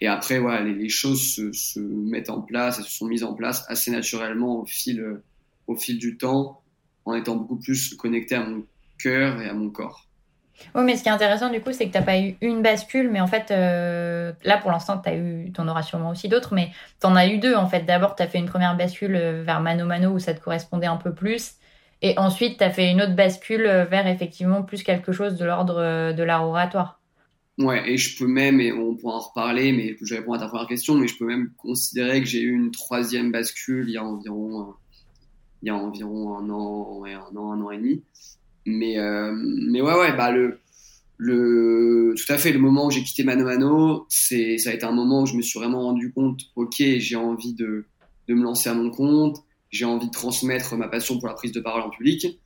Et 0.00 0.08
après, 0.08 0.38
voilà, 0.38 0.62
les, 0.62 0.74
les 0.74 0.88
choses 0.88 1.34
se, 1.34 1.52
se, 1.52 1.80
mettent 1.80 2.30
en 2.30 2.40
place 2.40 2.78
et 2.78 2.82
se 2.82 2.90
sont 2.90 3.06
mises 3.06 3.24
en 3.24 3.34
place 3.34 3.64
assez 3.68 3.90
naturellement 3.90 4.60
au 4.60 4.66
fil, 4.66 5.00
euh, 5.00 5.22
au 5.66 5.76
fil 5.76 5.98
du 5.98 6.16
temps, 6.16 6.62
en 7.04 7.14
étant 7.14 7.36
beaucoup 7.36 7.56
plus 7.56 7.94
connecté 7.94 8.34
à 8.34 8.44
mon 8.44 8.64
cœur 8.98 9.40
et 9.40 9.48
à 9.48 9.54
mon 9.54 9.70
corps. 9.70 10.08
Oui, 10.74 10.82
mais 10.84 10.96
ce 10.96 11.02
qui 11.02 11.08
est 11.08 11.12
intéressant 11.12 11.50
du 11.50 11.60
coup, 11.60 11.72
c'est 11.72 11.86
que 11.86 11.92
tu 11.92 11.98
n'as 11.98 12.04
pas 12.04 12.18
eu 12.18 12.36
une 12.40 12.62
bascule, 12.62 13.10
mais 13.10 13.20
en 13.20 13.26
fait, 13.26 13.50
euh, 13.50 14.32
là 14.44 14.58
pour 14.58 14.70
l'instant, 14.70 14.98
tu 14.98 15.10
eu, 15.10 15.52
en 15.58 15.68
auras 15.68 15.82
sûrement 15.82 16.10
aussi 16.10 16.28
d'autres, 16.28 16.54
mais 16.54 16.70
tu 17.00 17.06
en 17.06 17.16
as 17.16 17.26
eu 17.26 17.38
deux 17.38 17.54
en 17.54 17.66
fait. 17.66 17.82
D'abord, 17.82 18.14
tu 18.14 18.22
as 18.22 18.28
fait 18.28 18.38
une 18.38 18.48
première 18.48 18.76
bascule 18.76 19.16
euh, 19.16 19.42
vers 19.44 19.60
Mano 19.60 19.84
Mano 19.84 20.10
où 20.10 20.18
ça 20.18 20.32
te 20.34 20.40
correspondait 20.40 20.86
un 20.86 20.96
peu 20.96 21.12
plus, 21.12 21.54
et 22.04 22.18
ensuite, 22.18 22.58
tu 22.58 22.64
as 22.64 22.70
fait 22.70 22.90
une 22.90 23.00
autre 23.00 23.16
bascule 23.16 23.64
euh, 23.66 23.86
vers 23.86 24.06
effectivement 24.06 24.62
plus 24.62 24.82
quelque 24.82 25.10
chose 25.10 25.36
de 25.36 25.46
l'ordre 25.46 25.78
euh, 25.78 26.12
de 26.12 26.22
l'art 26.22 26.46
oratoire. 26.46 27.00
Ouais, 27.56 27.90
et 27.90 27.96
je 27.96 28.18
peux 28.18 28.26
même, 28.26 28.60
et 28.60 28.72
on 28.72 28.94
pourra 28.94 29.16
en 29.16 29.20
reparler, 29.20 29.72
mais 29.72 29.96
je 30.02 30.14
réponds 30.14 30.34
à 30.34 30.38
ta 30.38 30.48
première 30.48 30.66
question, 30.66 30.96
mais 30.96 31.08
je 31.08 31.16
peux 31.16 31.24
même 31.24 31.52
considérer 31.56 32.20
que 32.20 32.26
j'ai 32.26 32.42
eu 32.42 32.52
une 32.52 32.72
troisième 32.72 33.32
bascule 33.32 33.86
il 33.88 33.94
y 33.94 33.96
a 33.96 34.04
environ, 34.04 34.74
il 35.62 35.68
y 35.68 35.70
a 35.70 35.76
environ 35.76 36.36
un 36.36 36.50
an, 36.50 36.98
ouais, 36.98 37.14
un 37.14 37.34
an, 37.36 37.52
un 37.52 37.60
an 37.62 37.70
et 37.70 37.78
demi. 37.78 38.02
Mais, 38.66 38.98
euh, 38.98 39.32
mais 39.34 39.80
ouais, 39.80 39.94
ouais, 39.94 40.14
bah 40.14 40.30
le, 40.30 40.60
le, 41.16 42.12
tout 42.18 42.30
à 42.30 42.36
fait, 42.36 42.52
le 42.52 42.58
moment 42.58 42.86
où 42.86 42.90
j'ai 42.90 43.02
quitté 43.02 43.24
Mano 43.24 43.44
Mano, 43.44 44.06
ça 44.10 44.36
a 44.36 44.74
été 44.74 44.84
un 44.84 44.92
moment 44.92 45.22
où 45.22 45.26
je 45.26 45.36
me 45.36 45.42
suis 45.42 45.58
vraiment 45.58 45.80
rendu 45.80 46.12
compte, 46.12 46.40
ok, 46.54 46.74
j'ai 46.76 47.16
envie 47.16 47.54
de, 47.54 47.86
de 48.28 48.34
me 48.34 48.42
lancer 48.42 48.68
à 48.68 48.74
mon 48.74 48.90
compte, 48.90 49.38
j'ai 49.74 49.84
envie 49.84 50.06
de 50.06 50.12
transmettre 50.12 50.76
ma 50.76 50.88
passion 50.88 51.18
pour 51.18 51.26
la 51.26 51.34
prise 51.34 51.50
de 51.50 51.60
parole 51.60 51.82
en 51.82 51.90
public. 51.90 52.40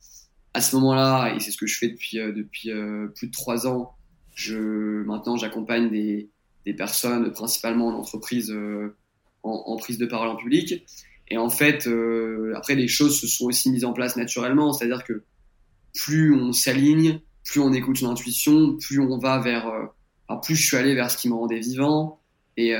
À 0.55 0.61
ce 0.61 0.75
moment-là, 0.77 1.35
et 1.35 1.39
c'est 1.39 1.51
ce 1.51 1.57
que 1.57 1.67
je 1.67 1.77
fais 1.77 1.89
depuis, 1.89 2.19
euh, 2.19 2.33
depuis 2.33 2.71
euh, 2.71 3.07
plus 3.15 3.27
de 3.27 3.31
trois 3.31 3.67
ans, 3.67 3.93
je, 4.33 5.03
maintenant 5.03 5.37
j'accompagne 5.37 5.91
des, 5.91 6.31
des 6.65 6.73
personnes 6.73 7.31
principalement 7.31 7.89
en 7.89 7.93
entreprise, 7.93 8.49
euh, 8.49 8.95
en, 9.43 9.77
prise 9.77 9.99
de 9.99 10.07
parole 10.07 10.29
en 10.29 10.37
public. 10.37 10.83
Et 11.27 11.37
en 11.37 11.49
fait, 11.49 11.87
après, 12.55 12.73
les 12.73 12.87
choses 12.87 13.21
se 13.21 13.27
sont 13.27 13.45
aussi 13.45 13.69
mises 13.69 13.85
en 13.85 13.93
place 13.93 14.15
naturellement, 14.15 14.73
c'est-à-dire 14.73 15.03
que 15.03 15.23
plus 15.93 16.33
on 16.33 16.51
s'aligne, 16.51 17.21
plus 17.43 17.61
on 17.61 17.71
écoute 17.71 17.97
son 17.97 18.09
intuition, 18.09 18.77
plus 18.77 18.99
on 18.99 19.19
va 19.19 19.37
vers, 19.37 19.67
euh, 19.67 20.35
plus 20.41 20.55
je 20.55 20.65
suis 20.65 20.77
allé 20.77 20.95
vers 20.95 21.11
ce 21.11 21.17
qui 21.17 21.29
me 21.29 21.35
rendait 21.35 21.59
vivant. 21.59 22.19
Et, 22.57 22.73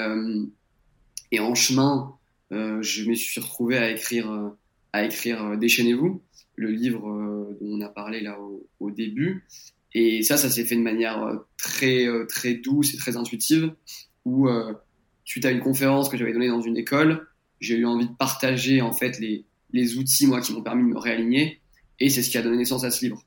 et 1.31 1.39
en 1.39 1.55
chemin, 1.55 2.18
je 2.51 3.09
me 3.09 3.13
suis 3.15 3.39
retrouvé 3.39 3.77
à 3.77 3.91
écrire, 3.91 4.31
euh, 4.31 4.49
à 4.93 5.03
écrire 5.03 5.43
euh, 5.43 5.55
Déchaînez-vous, 5.55 6.21
le 6.55 6.71
livre 6.71 7.55
dont 7.61 7.77
on 7.77 7.81
a 7.81 7.89
parlé 7.89 8.21
là 8.21 8.37
au, 8.79 8.91
début. 8.91 9.45
Et 9.93 10.23
ça, 10.23 10.37
ça 10.37 10.49
s'est 10.49 10.65
fait 10.65 10.75
de 10.75 10.81
manière 10.81 11.39
très, 11.57 12.05
très 12.27 12.55
douce 12.55 12.93
et 12.93 12.97
très 12.97 13.15
intuitive, 13.15 13.73
où 14.25 14.49
suite 15.23 15.45
à 15.45 15.51
une 15.51 15.61
conférence 15.61 16.09
que 16.09 16.17
j'avais 16.17 16.33
donnée 16.33 16.49
dans 16.49 16.61
une 16.61 16.75
école, 16.75 17.27
j'ai 17.61 17.77
eu 17.77 17.85
envie 17.85 18.07
de 18.07 18.13
partager 18.13 18.81
en 18.81 18.91
fait 18.91 19.19
les, 19.19 19.97
outils 19.97 20.27
moi 20.27 20.41
qui 20.41 20.51
m'ont 20.51 20.61
permis 20.61 20.83
de 20.83 20.89
me 20.89 20.99
réaligner 20.99 21.61
et 21.99 22.09
c'est 22.09 22.23
ce 22.23 22.29
qui 22.29 22.37
a 22.37 22.41
donné 22.41 22.57
naissance 22.57 22.83
à 22.83 22.91
ce 22.91 23.05
livre. 23.05 23.23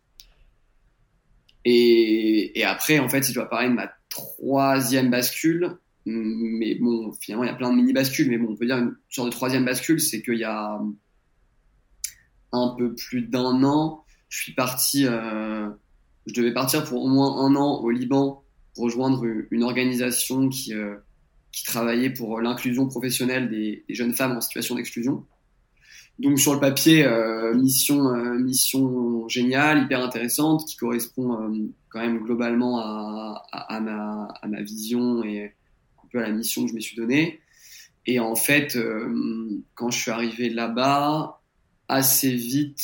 Et 1.65 2.63
après, 2.67 2.99
en 2.99 3.09
fait, 3.09 3.23
si 3.23 3.31
je 3.31 3.39
dois 3.39 3.49
parler 3.49 3.69
de 3.69 3.75
ma 3.75 3.91
troisième 4.11 5.11
bascule, 5.11 5.79
mais 6.05 6.75
bon, 6.77 7.13
finalement, 7.21 7.45
il 7.45 7.49
y 7.49 7.51
a 7.51 7.55
plein 7.55 7.71
de 7.71 7.77
mini-bascules, 7.77 8.29
mais 8.29 8.39
bon, 8.39 8.53
on 8.53 8.57
peut 8.57 8.67
dire 8.67 8.79
une 8.79 8.97
sorte 9.09 9.29
de 9.29 9.33
troisième 9.33 9.65
bascule, 9.65 10.01
c'est 10.01 10.23
qu'il 10.23 10.39
y 10.39 10.45
a 10.45 10.81
un 12.53 12.75
peu 12.77 12.95
plus 12.95 13.23
d'un 13.23 13.63
an, 13.63 14.05
je 14.29 14.43
suis 14.43 14.55
parti, 14.55 15.07
euh, 15.07 15.69
je 16.27 16.35
devais 16.35 16.53
partir 16.53 16.85
pour 16.85 17.03
au 17.05 17.09
moins 17.09 17.45
un 17.45 17.55
an 17.55 17.81
au 17.81 17.91
Liban, 17.91 18.43
rejoindre 18.77 19.25
une 19.51 19.63
organisation 19.63 20.49
qui, 20.49 20.75
euh, 20.75 20.97
qui 21.53 21.65
travaillait 21.65 22.11
pour 22.11 22.41
l'inclusion 22.41 22.89
professionnelle 22.89 23.49
des, 23.49 23.85
jeunes 23.89 24.15
femmes 24.15 24.37
en 24.37 24.41
situation 24.41 24.75
d'exclusion. 24.75 25.25
Donc 26.19 26.39
sur 26.39 26.53
le 26.53 26.61
papier, 26.61 27.07
euh, 27.07 27.55
mission, 27.55 28.13
mission 28.39 29.29
géniale, 29.29 29.85
hyper 29.85 30.03
intéressante, 30.03 30.65
qui 30.67 30.77
correspond 30.77 31.71
quand 31.89 32.01
même 32.01 32.19
globalement 32.23 32.81
à, 32.81 33.81
ma, 33.81 34.29
à 34.43 34.49
ma 34.49 34.63
vision 34.63 35.25
et 35.25 35.55
à 36.19 36.23
la 36.23 36.31
mission 36.31 36.65
que 36.65 36.71
je 36.71 36.75
me 36.75 36.81
suis 36.81 36.97
donnée. 36.97 37.41
Et 38.07 38.19
en 38.19 38.35
fait, 38.35 38.77
euh, 38.77 39.63
quand 39.75 39.91
je 39.91 39.99
suis 39.99 40.11
arrivé 40.11 40.51
là-bas, 40.51 41.41
assez 41.89 42.35
vite, 42.35 42.81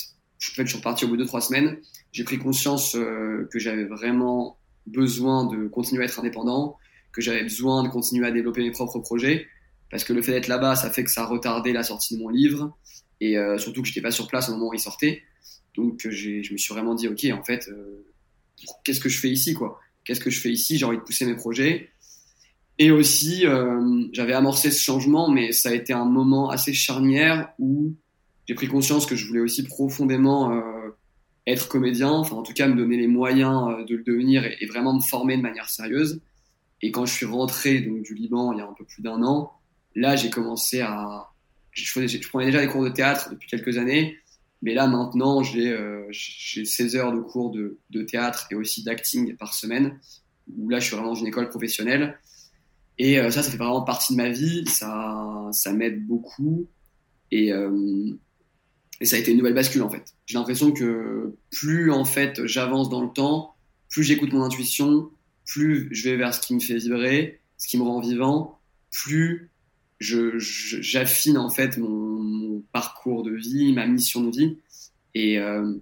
en 0.51 0.55
fait, 0.55 0.63
je 0.63 0.69
suis 0.69 0.79
reparti 0.79 1.05
au 1.05 1.09
bout 1.09 1.17
de 1.17 1.25
trois 1.25 1.41
semaines, 1.41 1.79
j'ai 2.13 2.25
pris 2.25 2.39
conscience 2.39 2.95
euh, 2.95 3.49
que 3.53 3.59
j'avais 3.59 3.85
vraiment 3.85 4.59
besoin 4.87 5.47
de 5.47 5.67
continuer 5.67 6.03
à 6.03 6.07
être 6.07 6.21
indépendant, 6.21 6.77
que 7.13 7.21
j'avais 7.21 7.43
besoin 7.43 7.83
de 7.83 7.89
continuer 7.89 8.27
à 8.27 8.31
développer 8.31 8.63
mes 8.63 8.71
propres 8.71 9.01
projets, 9.01 9.47
parce 9.91 10.05
que 10.05 10.13
le 10.13 10.23
fait 10.23 10.33
d'être 10.33 10.49
là-bas, 10.49 10.77
ça 10.77 10.91
fait 10.91 11.03
que 11.05 11.11
ça 11.11 11.23
a 11.23 11.27
retardé 11.27 11.73
la 11.73 11.83
sortie 11.83 12.17
de 12.17 12.23
mon 12.23 12.29
livre, 12.29 12.77
et 13.21 13.37
euh, 13.37 13.59
surtout 13.59 13.83
que 13.83 13.89
j'étais 13.89 14.01
pas 14.01 14.13
sur 14.13 14.29
place 14.29 14.49
au 14.49 14.53
moment 14.53 14.69
où 14.69 14.75
il 14.75 14.81
sortait. 14.81 15.23
Donc 15.75 16.07
je 16.09 16.53
me 16.53 16.59
suis 16.59 16.73
vraiment 16.73 16.95
dit, 16.95 17.09
ok, 17.09 17.27
en 17.33 17.43
fait, 17.43 17.69
qu'est-ce 18.85 19.01
que 19.01 19.09
je 19.09 19.19
fais 19.19 19.31
ici, 19.31 19.55
quoi? 19.55 19.81
Qu'est-ce 20.05 20.21
que 20.21 20.31
je 20.31 20.41
fais 20.41 20.51
ici? 20.51 20.79
J'ai 20.79 20.85
envie 20.85 20.97
de 20.97 21.03
pousser 21.03 21.27
mes 21.27 21.37
projets. 21.37 21.91
Et 22.79 22.91
aussi, 22.91 23.47
euh, 23.47 24.07
j'avais 24.13 24.35
amorcé 24.35 24.71
ce 24.71 24.81
changement, 24.81 25.29
mais 25.29 25.53
ça 25.53 25.71
a 25.71 25.73
été 25.73 25.93
un 25.93 26.05
moment 26.05 26.49
assez 26.49 26.73
charnière 26.73 27.53
où 27.59 27.95
j'ai 28.47 28.55
pris 28.55 28.69
conscience 28.69 29.05
que 29.05 29.17
je 29.17 29.27
voulais 29.27 29.41
aussi 29.41 29.65
profondément 29.65 30.53
euh, 30.53 30.91
être 31.47 31.69
comédien, 31.69 32.11
enfin 32.11 32.37
en 32.37 32.43
tout 32.43 32.53
cas 32.53 32.69
me 32.69 32.77
donner 32.77 32.97
les 32.97 33.07
moyens 33.07 33.69
euh, 33.71 33.85
de 33.85 33.97
le 33.97 34.03
devenir 34.03 34.45
et, 34.45 34.67
vraiment 34.67 34.95
me 34.95 35.01
former 35.01 35.37
de 35.37 35.43
manière 35.43 35.69
sérieuse. 35.69 36.21
Et 36.81 36.91
quand 36.91 37.07
je 37.07 37.13
suis 37.13 37.27
rentré 37.27 37.81
donc 37.81 38.03
du 38.03 38.15
Liban 38.15 38.53
il 38.53 38.59
y 38.59 38.63
a 38.63 38.67
un 38.67 38.73
peu 38.73 38.85
plus 38.85 39.03
d'un 39.03 39.23
an, 39.23 39.53
là 39.95 40.17
j'ai 40.17 40.31
commencé 40.31 40.81
à, 40.81 41.31
je, 41.73 41.91
faisais, 41.91 42.09
je, 42.09 42.29
prenais 42.29 42.47
déjà 42.47 42.61
des 42.61 42.69
cours 42.69 42.85
de 42.85 42.91
théâtre 42.91 43.31
depuis 43.31 43.49
quelques 43.49 43.79
années, 43.79 44.17
mais 44.63 44.75
là 44.75 44.87
maintenant 44.87 45.43
j'ai 45.43 45.71
euh, 45.73 46.11
16 46.13 46.97
heures 46.97 47.13
de 47.13 47.21
cours 47.21 47.51
de, 47.51 47.79
de 47.91 48.03
théâtre 48.03 48.47
et 48.51 48.55
aussi 48.55 48.85
d'acting 48.85 49.37
par 49.37 49.55
semaine, 49.55 49.99
où 50.57 50.69
là 50.69 50.81
je 50.81 50.87
suis 50.87 50.95
vraiment 50.95 51.11
dans 51.11 51.21
une 51.21 51.27
école 51.27 51.49
professionnelle. 51.49 52.19
Et 52.99 53.19
euh, 53.19 53.31
ça, 53.31 53.43
ça 53.43 53.51
fait 53.51 53.57
vraiment 53.57 53.83
partie 53.83 54.13
de 54.13 54.19
ma 54.19 54.31
vie, 54.31 54.67
ça, 54.67 55.49
ça 55.53 55.73
m'aide 55.73 56.05
beaucoup. 56.07 56.67
Et, 57.31 57.53
euh, 57.53 58.11
et 59.01 59.07
ça 59.07 59.17
a 59.17 59.19
été 59.19 59.31
une 59.31 59.39
nouvelle 59.39 59.55
bascule 59.55 59.83
en 59.83 59.91
fait. 59.91 60.15
J'ai 60.27 60.37
l'impression 60.39 60.73
que 60.73 61.37
plus 61.51 61.93
en 61.93 62.05
fait 62.05 62.45
j'avance 62.47 62.89
dans 62.89 63.03
le 63.03 63.11
temps, 63.11 63.55
plus 63.89 64.03
j'écoute 64.03 64.33
mon 64.33 64.43
intuition, 64.43 65.11
plus 65.47 65.89
je 65.93 66.09
vais 66.09 66.17
vers 66.17 66.35
ce 66.35 66.41
qui 66.41 66.55
me 66.55 66.61
fait 66.61 66.77
vibrer, 66.77 67.41
ce 67.57 67.69
qui 67.69 67.79
me 67.79 67.85
rend 67.85 68.01
vivant, 68.01 68.59
plus 68.91 69.51
je, 69.99 70.39
j'affine 70.39 71.39
en 71.39 71.51
fait 71.51 71.77
mon, 71.79 71.89
mon, 71.89 72.63
parcours 72.73 73.23
de 73.23 73.33
vie, 73.33 73.73
ma 73.73 73.87
mission 73.87 74.23
de 74.23 74.37
vie. 74.37 74.57
Et, 75.15 75.39
euh, 75.39 75.75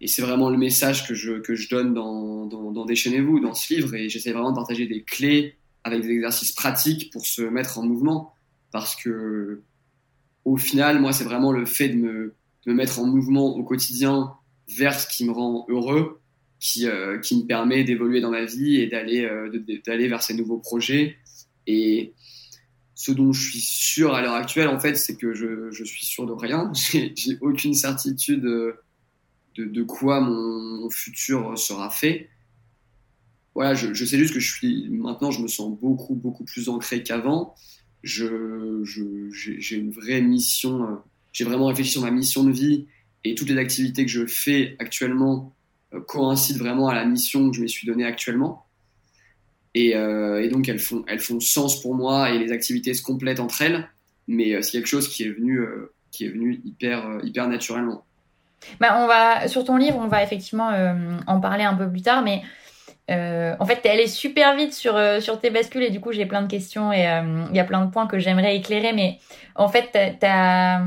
et 0.00 0.06
c'est 0.06 0.22
vraiment 0.22 0.50
le 0.50 0.56
message 0.56 1.06
que 1.06 1.14
je, 1.14 1.40
que 1.40 1.54
je 1.54 1.68
donne 1.68 1.94
dans, 1.94 2.46
dans, 2.46 2.70
dans 2.70 2.84
Déchaînez-vous, 2.84 3.40
dans 3.40 3.54
ce 3.54 3.74
livre. 3.74 3.94
Et 3.94 4.08
j'essaie 4.08 4.32
vraiment 4.32 4.50
de 4.50 4.56
partager 4.56 4.86
des 4.86 5.02
clés 5.02 5.56
avec 5.84 6.02
des 6.02 6.10
exercices 6.10 6.52
pratiques 6.52 7.12
pour 7.12 7.24
se 7.26 7.42
mettre 7.42 7.78
en 7.78 7.82
mouvement. 7.82 8.34
parce 8.72 8.94
que 8.96 9.62
au 10.44 10.56
final, 10.56 11.00
moi, 11.00 11.12
c'est 11.12 11.24
vraiment 11.24 11.52
le 11.52 11.66
fait 11.66 11.88
de 11.88 11.96
me, 11.96 12.34
mettre 12.66 12.98
en 12.98 13.06
mouvement 13.06 13.56
au 13.56 13.62
quotidien 13.62 14.32
vers 14.68 14.98
ce 14.98 15.06
qui 15.06 15.24
me 15.24 15.32
rend 15.32 15.66
heureux, 15.68 16.20
qui, 16.58 16.86
euh, 16.86 17.18
qui 17.18 17.36
me 17.36 17.46
permet 17.46 17.84
d'évoluer 17.84 18.20
dans 18.20 18.30
ma 18.30 18.44
vie 18.44 18.76
et 18.76 18.86
d'aller 18.86 19.24
euh, 19.24 19.50
d'aller 19.86 20.08
vers 20.08 20.22
ces 20.22 20.34
nouveaux 20.34 20.58
projets. 20.58 21.16
Et 21.66 22.14
ce 22.94 23.12
dont 23.12 23.32
je 23.32 23.50
suis 23.50 23.60
sûr 23.60 24.14
à 24.14 24.22
l'heure 24.22 24.34
actuelle, 24.34 24.68
en 24.68 24.78
fait, 24.78 24.94
c'est 24.94 25.16
que 25.16 25.34
je, 25.34 25.70
je 25.70 25.84
suis 25.84 26.04
sûr 26.04 26.26
de 26.26 26.32
rien. 26.32 26.70
J'ai 26.74 27.38
aucune 27.40 27.74
certitude 27.74 28.42
de, 28.42 28.76
de, 29.56 29.82
quoi 29.82 30.20
mon 30.20 30.88
futur 30.90 31.58
sera 31.58 31.90
fait. 31.90 32.28
Voilà, 33.54 33.74
je, 33.74 34.04
sais 34.04 34.18
juste 34.18 34.32
que 34.32 34.40
je 34.40 34.52
suis 34.52 34.88
maintenant, 34.90 35.30
je 35.30 35.42
me 35.42 35.48
sens 35.48 35.76
beaucoup 35.78 36.14
beaucoup 36.14 36.44
plus 36.44 36.68
ancré 36.68 37.02
qu'avant 37.02 37.54
je, 38.02 38.82
j'ai 39.32 39.76
une 39.76 39.90
vraie 39.90 40.20
mission. 40.20 40.84
Euh, 40.84 40.96
j'ai 41.32 41.44
vraiment 41.44 41.66
réfléchi 41.66 41.92
sur 41.92 42.02
ma 42.02 42.10
mission 42.10 42.42
de 42.44 42.50
vie 42.50 42.86
et 43.24 43.34
toutes 43.34 43.48
les 43.48 43.58
activités 43.58 44.04
que 44.04 44.10
je 44.10 44.26
fais 44.26 44.76
actuellement 44.78 45.54
euh, 45.94 46.00
coïncident 46.00 46.58
vraiment 46.58 46.88
à 46.88 46.94
la 46.94 47.04
mission 47.04 47.50
que 47.50 47.56
je 47.56 47.62
me 47.62 47.66
suis 47.66 47.86
donnée 47.86 48.04
actuellement. 48.04 48.66
Et, 49.74 49.94
euh, 49.94 50.42
et, 50.42 50.48
donc 50.48 50.68
elles 50.68 50.80
font, 50.80 51.04
elles 51.06 51.20
font 51.20 51.38
sens 51.38 51.80
pour 51.80 51.94
moi 51.94 52.30
et 52.30 52.38
les 52.38 52.50
activités 52.50 52.94
se 52.94 53.02
complètent 53.02 53.38
entre 53.38 53.62
elles. 53.62 53.88
Mais 54.26 54.60
c'est 54.62 54.72
quelque 54.72 54.86
chose 54.86 55.08
qui 55.08 55.24
est 55.24 55.30
venu, 55.30 55.60
qui 56.12 56.24
est 56.24 56.28
venu 56.28 56.60
hyper, 56.64 57.18
hyper 57.24 57.48
naturellement. 57.48 58.04
Bah, 58.78 59.02
on 59.02 59.06
va 59.06 59.48
sur 59.48 59.64
ton 59.64 59.76
livre, 59.76 59.96
on 59.96 60.06
va 60.06 60.22
effectivement 60.22 60.70
en 61.26 61.40
parler 61.40 61.64
un 61.64 61.74
peu 61.74 61.90
plus 61.90 62.02
tard, 62.02 62.22
mais 62.22 62.42
euh, 63.10 63.54
en 63.58 63.66
fait, 63.66 63.80
elle 63.84 64.00
est 64.00 64.06
super 64.06 64.54
vite 64.56 64.72
sur, 64.72 64.96
euh, 64.96 65.20
sur 65.20 65.40
tes 65.40 65.50
bascules 65.50 65.82
et 65.82 65.90
du 65.90 66.00
coup, 66.00 66.12
j'ai 66.12 66.26
plein 66.26 66.42
de 66.42 66.48
questions 66.48 66.92
et 66.92 67.08
euh, 67.08 67.44
il 67.50 67.56
y 67.56 67.60
a 67.60 67.64
plein 67.64 67.84
de 67.84 67.90
points 67.90 68.06
que 68.06 68.18
j'aimerais 68.18 68.56
éclairer. 68.56 68.92
Mais 68.92 69.18
en 69.56 69.68
fait, 69.68 69.90
t'as. 70.20 70.80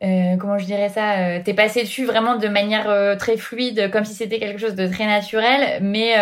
comment 0.00 0.58
je 0.58 0.64
dirais 0.64 0.88
ça 0.88 1.40
T'es 1.44 1.54
passé 1.54 1.82
dessus 1.82 2.04
vraiment 2.04 2.36
de 2.36 2.48
manière 2.48 3.16
très 3.18 3.36
fluide, 3.36 3.90
comme 3.92 4.04
si 4.04 4.14
c'était 4.14 4.38
quelque 4.38 4.58
chose 4.58 4.74
de 4.74 4.86
très 4.88 5.06
naturel. 5.06 5.80
Mais 5.82 6.14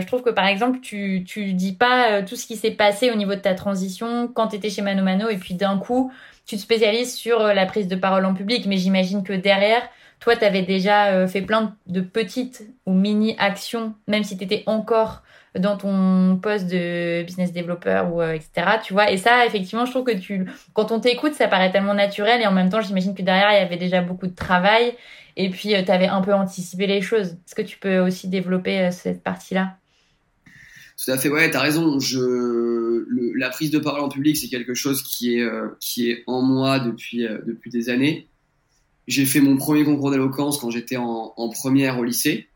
je 0.00 0.06
trouve 0.06 0.22
que 0.22 0.30
par 0.30 0.46
exemple, 0.46 0.78
tu, 0.80 1.24
tu 1.26 1.52
dis 1.52 1.72
pas 1.72 2.22
tout 2.22 2.36
ce 2.36 2.46
qui 2.46 2.56
s'est 2.56 2.70
passé 2.70 3.10
au 3.10 3.16
niveau 3.16 3.34
de 3.34 3.40
ta 3.40 3.54
transition 3.54 4.28
quand 4.28 4.48
t'étais 4.48 4.70
chez 4.70 4.82
Mano 4.82 5.02
Mano 5.02 5.28
et 5.28 5.38
puis 5.38 5.54
d'un 5.54 5.78
coup, 5.78 6.12
tu 6.46 6.56
te 6.56 6.60
spécialises 6.60 7.14
sur 7.14 7.40
la 7.40 7.66
prise 7.66 7.88
de 7.88 7.96
parole 7.96 8.24
en 8.26 8.34
public. 8.34 8.66
Mais 8.66 8.76
j'imagine 8.76 9.24
que 9.24 9.32
derrière, 9.32 9.82
toi, 10.22 10.36
tu 10.36 10.44
avais 10.44 10.62
déjà 10.62 11.08
euh, 11.08 11.26
fait 11.26 11.42
plein 11.42 11.76
de 11.88 12.00
petites 12.00 12.62
ou 12.86 12.92
mini 12.92 13.34
actions, 13.38 13.92
même 14.06 14.22
si 14.22 14.38
tu 14.38 14.44
étais 14.44 14.62
encore 14.66 15.24
dans 15.58 15.76
ton 15.76 16.38
poste 16.40 16.68
de 16.68 17.24
business 17.24 17.52
developer 17.52 18.04
ou 18.12 18.22
euh, 18.22 18.32
etc. 18.32 18.78
Tu 18.84 18.92
vois, 18.92 19.10
et 19.10 19.16
ça, 19.16 19.44
effectivement, 19.44 19.84
je 19.84 19.90
trouve 19.90 20.04
que 20.04 20.16
tu, 20.16 20.46
quand 20.74 20.92
on 20.92 21.00
t'écoute, 21.00 21.34
ça 21.34 21.48
paraît 21.48 21.72
tellement 21.72 21.94
naturel 21.94 22.40
et 22.40 22.46
en 22.46 22.52
même 22.52 22.70
temps, 22.70 22.80
j'imagine 22.80 23.16
que 23.16 23.22
derrière, 23.22 23.50
il 23.50 23.56
y 23.56 23.66
avait 23.66 23.76
déjà 23.76 24.00
beaucoup 24.00 24.28
de 24.28 24.34
travail 24.34 24.94
et 25.36 25.50
puis 25.50 25.74
euh, 25.74 25.82
tu 25.82 25.90
avais 25.90 26.06
un 26.06 26.20
peu 26.20 26.32
anticipé 26.32 26.86
les 26.86 27.02
choses. 27.02 27.32
Est-ce 27.32 27.56
que 27.56 27.62
tu 27.62 27.78
peux 27.78 27.98
aussi 27.98 28.28
développer 28.28 28.92
cette 28.92 29.24
partie-là? 29.24 29.76
Tout 31.04 31.10
à 31.10 31.18
fait, 31.18 31.30
ouais, 31.30 31.50
tu 31.50 31.56
as 31.56 31.60
raison. 31.60 31.98
La 33.34 33.50
prise 33.50 33.72
de 33.72 33.80
parole 33.80 34.02
en 34.02 34.08
public, 34.08 34.36
c'est 34.36 34.48
quelque 34.48 34.74
chose 34.74 35.02
qui 35.02 35.40
est, 35.40 35.48
qui 35.80 36.10
est 36.10 36.22
en 36.28 36.42
moi 36.42 36.78
depuis, 36.78 37.26
depuis 37.44 37.70
des 37.70 37.90
années. 37.90 38.28
J'ai 39.12 39.26
fait 39.26 39.42
mon 39.42 39.58
premier 39.58 39.84
concours 39.84 40.10
d'éloquence 40.10 40.56
quand 40.56 40.70
j'étais 40.70 40.96
en, 40.96 41.34
première 41.50 41.98
au 41.98 42.04
lycée. 42.04 42.48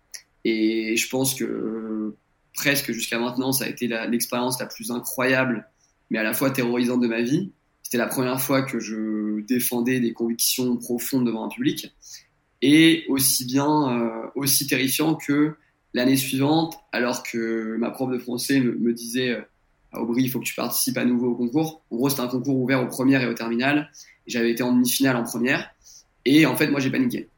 Et 0.42 0.96
je 0.96 1.06
pense 1.10 1.34
que 1.34 1.44
euh, 1.44 2.16
presque 2.54 2.92
jusqu'à 2.92 3.18
maintenant, 3.18 3.52
ça 3.52 3.66
a 3.66 3.68
été 3.68 3.86
l'expérience 3.88 4.58
la, 4.58 4.64
plus 4.64 4.90
incroyable, 4.90 5.68
mais 6.08 6.18
à 6.18 6.22
la 6.22 6.32
fois 6.32 6.50
terrorisante 6.50 7.02
de 7.02 7.08
ma 7.08 7.20
vie. 7.20 7.52
C'était 7.82 7.98
la 7.98 8.06
première 8.06 8.40
fois 8.40 8.62
que 8.62 8.80
je 8.80 9.42
défendais 9.42 10.00
des 10.00 10.14
convictions 10.14 10.78
profondes 10.78 11.26
devant 11.26 11.44
un 11.44 11.50
public. 11.50 11.94
Et 12.62 13.04
aussi 13.10 13.44
bien, 13.44 14.00
euh, 14.00 14.26
aussi 14.34 14.66
terrifiant 14.66 15.14
que 15.14 15.56
l'année 15.92 16.16
suivante, 16.16 16.78
alors 16.90 17.22
que 17.22 17.76
ma 17.76 17.90
prof 17.90 18.10
de 18.10 18.18
français 18.18 18.60
me, 18.60 18.78
me 18.78 18.94
disait 18.94 19.28
euh, 19.28 19.42
Aubry, 19.92 20.22
il 20.22 20.30
faut 20.30 20.40
que 20.40 20.46
tu 20.46 20.54
participes 20.54 20.96
à 20.96 21.04
nouveau 21.04 21.32
au 21.32 21.34
concours. 21.34 21.82
En 21.90 21.96
gros, 21.96 22.08
c'était 22.08 22.22
un 22.22 22.28
concours 22.28 22.56
ouvert 22.56 22.82
aux 22.82 22.88
premières 22.88 23.20
et 23.20 23.26
aux 23.26 23.34
terminales. 23.34 23.90
J'avais 24.26 24.52
été 24.52 24.62
en 24.62 24.72
demi-finale 24.72 25.16
en 25.16 25.24
première. 25.24 25.75
Et 26.26 26.44
en 26.44 26.56
fait, 26.56 26.66
moi, 26.66 26.80
j'ai 26.80 26.90
paniqué. 26.90 27.28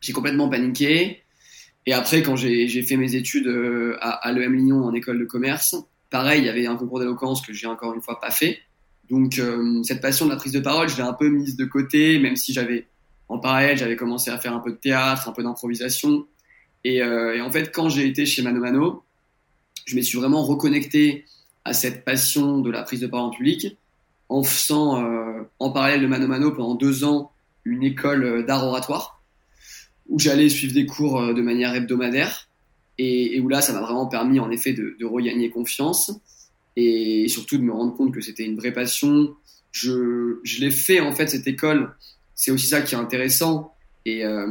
J'ai 0.00 0.12
complètement 0.12 0.48
paniqué. 0.48 1.22
Et 1.86 1.92
après, 1.92 2.22
quand 2.22 2.36
j'ai 2.36 2.82
fait 2.82 2.96
mes 2.96 3.16
études 3.16 3.48
euh, 3.48 3.96
à, 4.00 4.10
à 4.10 4.32
l'EM 4.32 4.54
Lyon 4.54 4.84
en 4.84 4.94
école 4.94 5.18
de 5.18 5.24
commerce, 5.24 5.74
pareil, 6.08 6.42
il 6.42 6.46
y 6.46 6.48
avait 6.48 6.66
un 6.66 6.76
concours 6.76 7.00
d'éloquence 7.00 7.44
que 7.44 7.52
j'ai 7.52 7.66
encore 7.66 7.94
une 7.94 8.00
fois 8.00 8.20
pas 8.20 8.30
fait. 8.30 8.60
Donc, 9.10 9.40
euh, 9.40 9.82
cette 9.82 10.00
passion 10.00 10.26
de 10.26 10.30
la 10.30 10.36
prise 10.36 10.52
de 10.52 10.60
parole, 10.60 10.88
je 10.88 10.96
l'ai 10.96 11.02
un 11.02 11.12
peu 11.12 11.28
mise 11.28 11.56
de 11.56 11.64
côté, 11.64 12.20
même 12.20 12.36
si 12.36 12.52
j'avais, 12.52 12.86
en 13.28 13.38
parallèle, 13.38 13.76
j'avais 13.76 13.96
commencé 13.96 14.30
à 14.30 14.38
faire 14.38 14.54
un 14.54 14.60
peu 14.60 14.70
de 14.70 14.76
théâtre, 14.76 15.28
un 15.28 15.32
peu 15.32 15.42
d'improvisation. 15.42 16.26
Et, 16.84 17.02
euh, 17.02 17.44
en 17.44 17.50
fait, 17.50 17.72
quand 17.72 17.88
j'ai 17.88 18.06
été 18.06 18.24
chez 18.24 18.42
Mano 18.42 18.60
Mano, 18.60 19.02
je 19.84 19.96
me 19.96 20.00
suis 20.00 20.16
vraiment 20.16 20.44
reconnecté 20.44 21.24
à 21.64 21.72
cette 21.72 22.04
passion 22.04 22.60
de 22.60 22.70
la 22.70 22.84
prise 22.84 23.00
de 23.00 23.08
parole 23.08 23.30
en 23.30 23.30
public, 23.30 23.76
en 24.28 24.44
faisant 24.44 25.04
en 25.60 25.70
parallèle 25.70 26.02
de 26.02 26.06
Mano 26.06 26.26
Mano 26.26 26.52
pendant 26.52 26.74
deux 26.74 27.04
ans 27.04 27.32
une 27.66 27.82
école 27.82 28.24
euh, 28.24 28.42
d'art 28.42 28.64
oratoire 28.64 29.22
où 30.08 30.18
j'allais 30.18 30.48
suivre 30.48 30.72
des 30.72 30.86
cours 30.86 31.20
euh, 31.20 31.34
de 31.34 31.42
manière 31.42 31.74
hebdomadaire 31.74 32.48
et, 32.98 33.38
où 33.40 33.48
là, 33.48 33.60
ça 33.60 33.74
m'a 33.74 33.80
vraiment 33.82 34.06
permis 34.06 34.40
en 34.40 34.50
effet 34.50 34.72
de, 34.72 35.04
regagner 35.04 35.50
confiance 35.50 36.12
et 36.76 37.26
surtout 37.28 37.58
de 37.58 37.62
me 37.62 37.72
rendre 37.72 37.94
compte 37.94 38.14
que 38.14 38.22
c'était 38.22 38.44
une 38.44 38.56
vraie 38.56 38.72
passion. 38.72 39.34
Je, 39.72 40.38
je 40.44 40.60
l'ai 40.60 40.70
fait 40.70 41.00
en 41.00 41.12
fait 41.12 41.28
cette 41.28 41.46
école. 41.46 41.94
C'est 42.34 42.50
aussi 42.50 42.68
ça 42.68 42.80
qui 42.80 42.94
est 42.94 42.98
intéressant 42.98 43.74
et, 44.06 44.24
euh, 44.24 44.46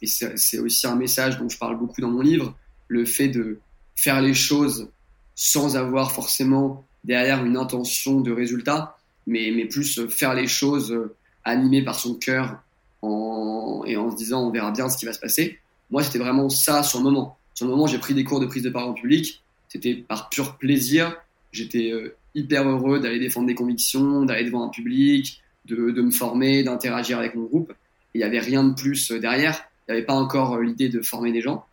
et 0.00 0.06
c'est 0.06 0.58
aussi 0.58 0.86
un 0.86 0.96
message 0.96 1.38
dont 1.38 1.50
je 1.50 1.58
parle 1.58 1.78
beaucoup 1.78 2.00
dans 2.00 2.10
mon 2.10 2.22
livre, 2.22 2.56
le 2.88 3.04
fait 3.04 3.28
de 3.28 3.58
faire 3.94 4.22
les 4.22 4.34
choses 4.34 4.88
sans 5.34 5.76
avoir 5.76 6.12
forcément 6.12 6.86
derrière 7.04 7.44
une 7.44 7.56
intention 7.56 8.20
de 8.20 8.30
résultat, 8.30 8.96
mais, 9.26 9.52
mais 9.54 9.66
plus 9.66 10.06
faire 10.08 10.34
les 10.34 10.46
choses 10.46 11.10
animé 11.44 11.82
par 11.82 11.98
son 11.98 12.14
cœur 12.14 12.62
en, 13.02 13.82
et 13.86 13.96
en 13.96 14.10
se 14.10 14.16
disant 14.16 14.42
on 14.46 14.50
verra 14.50 14.70
bien 14.70 14.88
ce 14.88 14.96
qui 14.96 15.06
va 15.06 15.12
se 15.12 15.20
passer. 15.20 15.58
Moi, 15.90 16.02
c'était 16.02 16.18
vraiment 16.18 16.48
ça 16.48 16.82
sur 16.82 16.98
le 16.98 17.04
moment. 17.04 17.36
Sur 17.54 17.66
le 17.66 17.72
moment, 17.72 17.86
j'ai 17.86 17.98
pris 17.98 18.14
des 18.14 18.24
cours 18.24 18.40
de 18.40 18.46
prise 18.46 18.62
de 18.62 18.70
parole 18.70 18.90
en 18.90 18.94
public. 18.94 19.42
C'était 19.68 19.94
par 19.94 20.28
pur 20.28 20.56
plaisir. 20.56 21.16
J'étais 21.52 21.90
euh, 21.92 22.16
hyper 22.34 22.68
heureux 22.68 23.00
d'aller 23.00 23.18
défendre 23.18 23.46
des 23.46 23.54
convictions, 23.54 24.24
d'aller 24.24 24.44
devant 24.44 24.64
un 24.64 24.68
public, 24.68 25.42
de, 25.66 25.90
de 25.90 26.02
me 26.02 26.10
former, 26.10 26.62
d'interagir 26.62 27.18
avec 27.18 27.34
mon 27.34 27.44
groupe. 27.44 27.72
Il 28.14 28.18
n'y 28.18 28.24
avait 28.24 28.40
rien 28.40 28.64
de 28.64 28.74
plus 28.74 29.10
euh, 29.10 29.18
derrière. 29.18 29.62
Il 29.88 29.92
n'y 29.92 29.98
avait 29.98 30.06
pas 30.06 30.14
encore 30.14 30.54
euh, 30.54 30.62
l'idée 30.62 30.88
de 30.88 31.02
former 31.02 31.32
des 31.32 31.40
gens. 31.40 31.66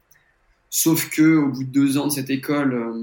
Sauf 0.69 1.09
que 1.09 1.37
au 1.37 1.49
bout 1.49 1.63
de 1.63 1.69
deux 1.69 1.97
ans 1.97 2.07
de 2.07 2.11
cette 2.11 2.29
école, 2.29 2.93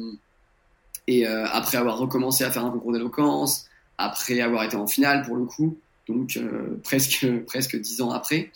et 1.09 1.27
après 1.27 1.79
avoir 1.79 1.97
recommencé 1.97 2.45
à 2.45 2.51
faire 2.51 2.63
un 2.63 2.71
concours 2.71 2.93
d'éloquence, 2.93 3.67
après 3.97 4.43
avoir 4.43 4.65
été 4.65 4.77
en 4.77 4.87
finale 4.87 5.25
pour 5.25 5.35
le 5.35 5.47
coup, 5.47 5.79
donc 6.09 6.37
euh, 6.37 6.79
presque 6.83 7.27
presque 7.47 7.77
dix 7.81 8.01
ans 8.01 8.11
après, 8.11 8.51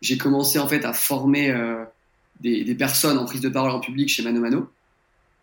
j'ai 0.00 0.18
commencé 0.18 0.58
en 0.58 0.68
fait 0.68 0.84
à 0.84 0.92
former 0.92 1.50
euh, 1.50 1.84
des, 2.40 2.64
des, 2.64 2.74
personnes 2.74 3.18
en 3.18 3.24
prise 3.24 3.40
de 3.40 3.48
parole 3.48 3.70
en 3.70 3.80
public 3.80 4.08
chez 4.08 4.22
Mano 4.22 4.40
Mano. 4.40 4.68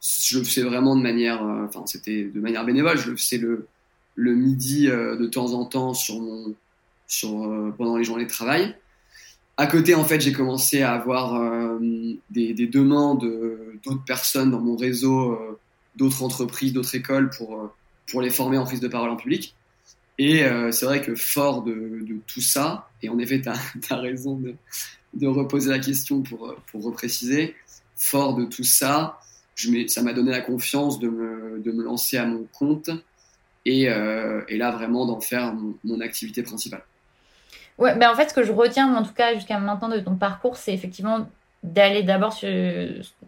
Je 0.02 0.40
le 0.40 0.44
faisais 0.44 0.64
vraiment 0.64 0.96
de 0.96 1.02
manière, 1.02 1.44
euh, 1.44 1.66
enfin 1.66 1.84
c'était 1.86 2.24
de 2.24 2.40
manière 2.40 2.66
bénévole. 2.66 2.98
Je 2.98 3.12
le 3.12 3.18
faisais 3.18 3.38
le 3.38 3.68
le 4.16 4.36
midi 4.36 4.88
de 4.88 5.26
temps 5.28 5.54
en 5.54 5.66
temps 5.66 5.94
sur 5.94 6.20
mon 6.20 6.54
sur 7.08 7.74
pendant 7.78 7.96
les 7.96 8.04
journées 8.04 8.26
de 8.26 8.30
travail. 8.30 8.76
À 9.56 9.68
côté, 9.68 9.96
en 9.96 10.04
fait, 10.04 10.20
j'ai 10.20 10.34
commencé 10.34 10.82
à 10.82 10.92
avoir 10.94 11.80
des, 11.80 12.54
des, 12.54 12.68
demandes 12.68 13.26
d'autres 13.84 14.04
personnes 14.04 14.52
dans 14.52 14.60
mon 14.60 14.76
réseau, 14.76 15.40
d'autres 15.96 16.24
entreprises, 16.24 16.74
d'autres 16.74 16.94
écoles 16.94 17.30
pour 17.30 17.72
pour 18.12 18.22
les 18.22 18.30
former 18.30 18.58
en 18.58 18.66
prise 18.66 18.82
de 18.82 18.90
parole 18.90 19.10
en 19.10 19.16
public. 19.16 19.56
Et 20.18 20.44
euh, 20.44 20.72
c'est 20.72 20.86
vrai 20.86 21.02
que 21.02 21.16
fort 21.16 21.64
de, 21.64 22.06
tout 22.28 22.42
ça, 22.42 22.90
et 23.02 23.10
en 23.10 23.18
effet, 23.20 23.42
tu 23.42 23.50
as, 23.50 23.96
raison 23.96 24.36
de, 25.14 25.28
reposer 25.28 25.70
la 25.70 25.80
question 25.80 26.22
pour, 26.22 26.56
pour 26.68 26.84
repréciser, 26.84 27.56
fort 27.96 28.36
de 28.36 28.46
tout 28.46 28.64
ça, 28.64 29.20
ça 29.88 30.02
m'a 30.02 30.14
donné 30.14 30.32
la 30.32 30.42
confiance 30.42 31.00
de 31.00 31.10
me, 31.10 31.60
de 31.60 31.72
me, 31.72 31.84
lancer 31.84 32.18
à 32.18 32.26
mon 32.26 32.48
compte 32.52 32.90
et, 33.66 33.90
euh, 33.90 34.42
et 34.48 34.58
là 34.58 34.72
vraiment 34.72 35.06
d'en 35.06 35.22
faire 35.22 35.54
mon, 35.84 36.02
activité 36.02 36.44
principale. 36.44 36.84
Ouais, 37.78 37.96
ben 37.96 38.12
en 38.12 38.16
fait, 38.16 38.30
ce 38.30 38.34
que 38.34 38.44
je 38.44 38.52
retiens, 38.52 38.94
en 38.96 39.04
tout 39.04 39.14
cas 39.14 39.34
jusqu'à 39.34 39.60
maintenant 39.60 39.90
de 39.90 40.00
ton 40.00 40.16
parcours, 40.16 40.58
c'est 40.58 40.74
effectivement 40.74 41.28
d'aller 41.64 42.04
d'abord 42.04 42.38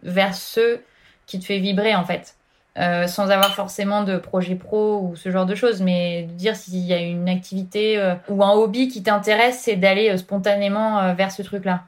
vers 0.02 0.34
ceux 0.34 0.80
qui 1.26 1.38
te 1.38 1.44
fait 1.44 1.58
vibrer 1.58 1.94
en 1.94 2.04
fait. 2.04 2.36
Euh, 2.76 3.06
sans 3.06 3.30
avoir 3.30 3.54
forcément 3.54 4.02
de 4.02 4.18
projet 4.18 4.56
pro 4.56 5.00
ou 5.00 5.14
ce 5.14 5.30
genre 5.30 5.46
de 5.46 5.54
choses, 5.54 5.80
mais 5.80 6.24
de 6.24 6.32
dire 6.32 6.56
s'il 6.56 6.80
y 6.80 6.92
a 6.92 7.00
une 7.00 7.28
activité 7.28 7.98
euh, 7.98 8.16
ou 8.28 8.42
un 8.42 8.50
hobby 8.50 8.88
qui 8.88 9.00
t'intéresse, 9.00 9.60
c'est 9.62 9.76
d'aller 9.76 10.10
euh, 10.10 10.16
spontanément 10.16 11.14
vers 11.14 11.30
ce 11.30 11.42
truc-là. 11.42 11.84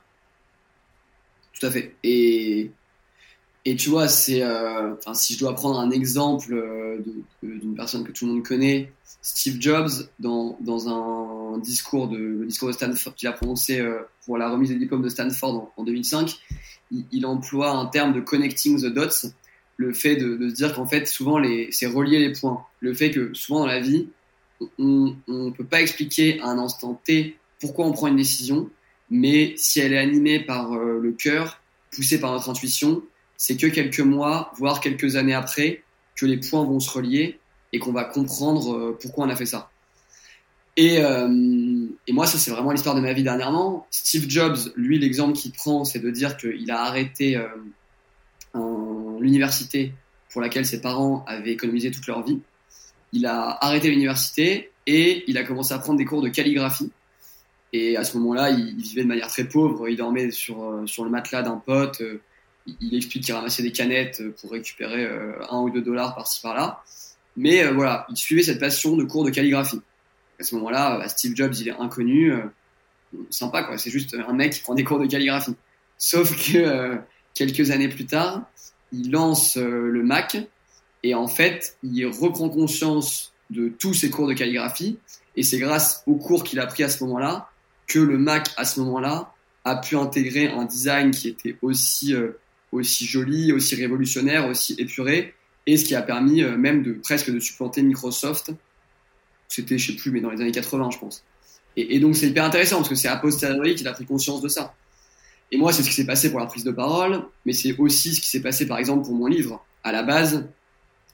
Tout 1.58 1.66
à 1.66 1.70
fait. 1.72 1.96
Et, 2.04 2.70
Et 3.64 3.74
tu 3.74 3.88
vois, 3.88 4.06
c'est, 4.06 4.44
si 5.14 5.34
je 5.34 5.38
dois 5.40 5.56
prendre 5.56 5.80
un 5.80 5.90
exemple 5.90 6.54
d'une 7.42 7.74
personne 7.74 8.04
que 8.04 8.12
tout 8.12 8.26
le 8.26 8.34
monde 8.34 8.44
connaît, 8.44 8.92
Steve 9.22 9.56
Jobs, 9.58 9.90
dans, 10.20 10.56
dans 10.60 10.88
un 10.88 11.58
discours 11.58 12.06
de, 12.06 12.16
le 12.16 12.46
discours 12.46 12.68
de 12.68 12.74
Stanford 12.74 13.14
qu'il 13.16 13.28
a 13.28 13.32
prononcé 13.32 13.84
pour 14.24 14.38
la 14.38 14.50
remise 14.50 14.68
des 14.68 14.78
diplômes 14.78 15.02
de 15.02 15.08
Stanford 15.08 15.72
en, 15.76 15.82
2005, 15.82 16.36
il, 17.10 17.26
emploie 17.26 17.70
un 17.70 17.86
terme 17.86 18.12
de 18.12 18.20
connecting 18.20 18.80
the 18.80 18.92
dots, 18.92 19.30
le 19.76 19.92
fait 19.92 20.16
de, 20.16 20.36
de 20.36 20.48
se 20.48 20.54
dire 20.54 20.74
qu'en 20.74 20.86
fait, 20.86 21.06
souvent, 21.06 21.40
c'est 21.70 21.86
relier 21.86 22.18
les 22.18 22.32
points. 22.32 22.64
Le 22.80 22.94
fait 22.94 23.10
que 23.10 23.34
souvent 23.34 23.60
dans 23.60 23.66
la 23.66 23.80
vie, 23.80 24.08
on 24.78 25.14
ne 25.28 25.50
peut 25.50 25.64
pas 25.64 25.82
expliquer 25.82 26.40
à 26.40 26.46
un 26.46 26.58
instant 26.58 27.00
T 27.04 27.36
pourquoi 27.60 27.86
on 27.86 27.92
prend 27.92 28.06
une 28.06 28.16
décision, 28.16 28.70
mais 29.10 29.54
si 29.56 29.80
elle 29.80 29.92
est 29.92 29.98
animée 29.98 30.40
par 30.40 30.74
le 30.74 31.12
cœur, 31.12 31.60
poussée 31.90 32.20
par 32.20 32.32
notre 32.32 32.50
intuition, 32.50 33.02
c'est 33.36 33.56
que 33.56 33.66
quelques 33.66 34.00
mois, 34.00 34.52
voire 34.56 34.80
quelques 34.80 35.16
années 35.16 35.34
après, 35.34 35.82
que 36.14 36.26
les 36.26 36.38
points 36.38 36.64
vont 36.64 36.80
se 36.80 36.90
relier 36.90 37.38
et 37.72 37.78
qu'on 37.78 37.92
va 37.92 38.04
comprendre 38.04 38.74
euh, 38.74 38.98
pourquoi 39.00 39.26
on 39.26 39.28
a 39.28 39.36
fait 39.36 39.46
ça. 39.46 39.70
Et, 40.76 40.98
euh, 41.00 41.86
et 42.06 42.12
moi, 42.12 42.26
ça, 42.26 42.38
c'est 42.38 42.50
vraiment 42.50 42.70
l'histoire 42.70 42.94
de 42.94 43.00
ma 43.00 43.12
vie 43.12 43.22
dernièrement. 43.22 43.86
Steve 43.90 44.28
Jobs, 44.28 44.58
lui, 44.76 44.98
l'exemple 44.98 45.34
qu'il 45.34 45.52
prend, 45.52 45.84
c'est 45.84 45.98
de 45.98 46.10
dire 46.10 46.36
qu'il 46.36 46.70
a 46.70 46.82
arrêté 46.82 47.40
euh, 49.16 49.20
l'université 49.20 49.92
pour 50.30 50.40
laquelle 50.40 50.66
ses 50.66 50.80
parents 50.80 51.24
avaient 51.26 51.52
économisé 51.52 51.90
toute 51.90 52.06
leur 52.06 52.22
vie. 52.22 52.40
Il 53.12 53.26
a 53.26 53.58
arrêté 53.64 53.90
l'université 53.90 54.70
et 54.86 55.24
il 55.28 55.38
a 55.38 55.44
commencé 55.44 55.72
à 55.72 55.78
prendre 55.78 55.98
des 55.98 56.04
cours 56.04 56.22
de 56.22 56.28
calligraphie. 56.28 56.90
Et 57.72 57.96
à 57.96 58.04
ce 58.04 58.16
moment-là, 58.18 58.50
il, 58.50 58.76
vivait 58.76 59.02
de 59.02 59.08
manière 59.08 59.28
très 59.28 59.44
pauvre. 59.44 59.88
Il 59.88 59.96
dormait 59.96 60.30
sur, 60.30 60.82
sur 60.86 61.04
le 61.04 61.10
matelas 61.10 61.42
d'un 61.42 61.56
pote 61.56 62.02
il 62.80 62.94
explique 62.94 63.24
qu'il 63.24 63.34
ramassait 63.34 63.62
des 63.62 63.72
canettes 63.72 64.22
pour 64.40 64.50
récupérer 64.50 65.04
euh, 65.04 65.32
un 65.50 65.60
ou 65.60 65.70
deux 65.70 65.82
dollars 65.82 66.14
par-ci 66.14 66.40
par-là. 66.40 66.82
Mais 67.36 67.64
euh, 67.64 67.72
voilà, 67.72 68.06
il 68.10 68.16
suivait 68.16 68.42
cette 68.42 68.60
passion 68.60 68.96
de 68.96 69.04
cours 69.04 69.24
de 69.24 69.30
calligraphie. 69.30 69.80
À 70.40 70.44
ce 70.44 70.54
moment-là, 70.56 70.98
bah, 70.98 71.08
Steve 71.08 71.34
Jobs, 71.34 71.54
il 71.54 71.68
est 71.68 71.76
inconnu, 71.78 72.32
euh, 72.32 72.42
sympa 73.30 73.62
quoi. 73.62 73.78
C'est 73.78 73.90
juste 73.90 74.14
un 74.14 74.32
mec 74.32 74.54
qui 74.54 74.60
prend 74.60 74.74
des 74.74 74.84
cours 74.84 74.98
de 74.98 75.06
calligraphie. 75.06 75.54
Sauf 75.98 76.36
que 76.52 76.98
quelques 77.34 77.70
années 77.70 77.88
plus 77.88 78.06
tard, 78.06 78.42
il 78.92 79.10
lance 79.10 79.56
le 79.56 80.02
Mac 80.02 80.36
et 81.02 81.14
en 81.14 81.28
fait, 81.28 81.76
il 81.82 82.06
reprend 82.06 82.48
conscience 82.48 83.32
de 83.50 83.68
tous 83.68 83.94
ses 83.94 84.10
cours 84.10 84.26
de 84.26 84.34
calligraphie 84.34 84.98
et 85.36 85.42
c'est 85.42 85.58
grâce 85.58 86.02
aux 86.06 86.16
cours 86.16 86.44
qu'il 86.44 86.60
a 86.60 86.66
pris 86.66 86.82
à 86.82 86.88
ce 86.88 87.02
moment-là 87.04 87.50
que 87.86 87.98
le 87.98 88.18
Mac 88.18 88.48
à 88.56 88.64
ce 88.64 88.80
moment-là 88.80 89.32
a 89.64 89.76
pu 89.76 89.96
intégrer 89.96 90.48
un 90.48 90.64
design 90.64 91.10
qui 91.10 91.28
était 91.28 91.56
aussi 91.62 92.14
aussi 92.72 93.06
joli, 93.06 93.52
aussi 93.52 93.74
révolutionnaire, 93.74 94.48
aussi 94.48 94.74
épuré, 94.78 95.34
et 95.66 95.76
ce 95.76 95.84
qui 95.84 95.94
a 95.94 96.02
permis 96.02 96.42
euh, 96.42 96.56
même 96.56 96.82
de 96.82 96.92
presque 96.92 97.30
de 97.30 97.40
supplanter 97.40 97.82
Microsoft. 97.82 98.52
C'était, 99.48 99.78
je 99.78 99.92
sais 99.92 99.96
plus, 99.96 100.10
mais 100.10 100.20
dans 100.20 100.30
les 100.30 100.40
années 100.40 100.52
80, 100.52 100.90
je 100.92 100.98
pense. 100.98 101.24
Et, 101.76 102.00
donc 102.00 102.16
c'est 102.16 102.28
hyper 102.28 102.44
intéressant 102.44 102.76
parce 102.76 102.88
que 102.88 102.94
c'est 102.94 103.08
a 103.08 103.16
posteriori 103.16 103.74
qu'il 103.74 103.86
a 103.86 103.92
pris 103.92 104.06
conscience 104.06 104.40
de 104.40 104.48
ça. 104.48 104.74
Et 105.52 105.58
moi, 105.58 105.72
c'est 105.72 105.82
ce 105.82 105.88
qui 105.88 105.94
s'est 105.94 106.06
passé 106.06 106.30
pour 106.30 106.40
la 106.40 106.46
prise 106.46 106.64
de 106.64 106.72
parole, 106.72 107.22
mais 107.44 107.52
c'est 107.52 107.76
aussi 107.78 108.14
ce 108.14 108.20
qui 108.20 108.28
s'est 108.28 108.42
passé, 108.42 108.66
par 108.66 108.78
exemple, 108.78 109.04
pour 109.04 109.14
mon 109.14 109.26
livre. 109.26 109.64
À 109.84 109.92
la 109.92 110.02
base, 110.02 110.48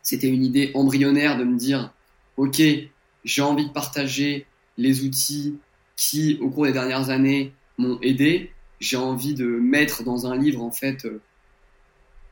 c'était 0.02 0.28
une 0.28 0.44
idée 0.44 0.70
embryonnaire 0.74 1.36
de 1.36 1.44
me 1.44 1.56
dire, 1.56 1.92
ok, 2.36 2.62
j'ai 3.24 3.42
envie 3.42 3.66
de 3.66 3.72
partager 3.72 4.46
les 4.78 5.04
outils 5.04 5.58
qui, 5.96 6.38
au 6.40 6.48
cours 6.48 6.64
des 6.64 6.72
dernières 6.72 7.10
années, 7.10 7.52
m'ont 7.76 7.98
aidé. 8.00 8.52
J'ai 8.80 8.96
envie 8.96 9.34
de 9.34 9.46
mettre 9.46 10.02
dans 10.02 10.26
un 10.26 10.36
livre, 10.36 10.62
en 10.62 10.72
fait, 10.72 11.04
euh, 11.04 11.20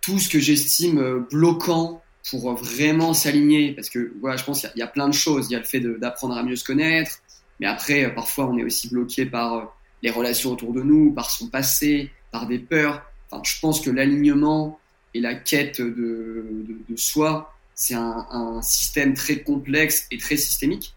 tout 0.00 0.18
ce 0.18 0.28
que 0.28 0.38
j'estime 0.38 0.98
euh, 0.98 1.20
bloquant 1.30 2.02
pour 2.28 2.54
vraiment 2.54 3.14
s'aligner, 3.14 3.72
parce 3.72 3.88
que 3.88 4.12
voilà, 4.20 4.36
je 4.36 4.44
pense 4.44 4.60
qu'il 4.60 4.70
y, 4.76 4.82
a 4.82 4.86
plein 4.86 5.08
de 5.08 5.14
choses. 5.14 5.46
Il 5.48 5.52
y 5.52 5.56
a 5.56 5.58
le 5.58 5.64
fait 5.64 5.80
d'apprendre 5.80 6.36
à 6.36 6.42
mieux 6.42 6.56
se 6.56 6.64
connaître, 6.64 7.20
mais 7.60 7.66
après, 7.66 8.04
euh, 8.04 8.10
parfois, 8.10 8.46
on 8.46 8.58
est 8.58 8.64
aussi 8.64 8.88
bloqué 8.88 9.26
par 9.26 9.54
euh, 9.54 9.64
les 10.02 10.10
relations 10.10 10.52
autour 10.52 10.72
de 10.72 10.82
nous, 10.82 11.12
par 11.12 11.30
son 11.30 11.48
passé, 11.48 12.10
par 12.30 12.46
des 12.46 12.58
peurs. 12.58 13.02
Enfin, 13.30 13.42
je 13.44 13.60
pense 13.60 13.80
que 13.80 13.90
l'alignement 13.90 14.78
et 15.14 15.20
la 15.20 15.34
quête 15.34 15.80
de, 15.80 16.66
de, 16.88 16.96
soi, 16.96 17.54
c'est 17.74 17.94
un, 17.94 18.60
système 18.62 19.14
très 19.14 19.42
complexe 19.42 20.06
et 20.10 20.18
très 20.18 20.36
systémique. 20.36 20.94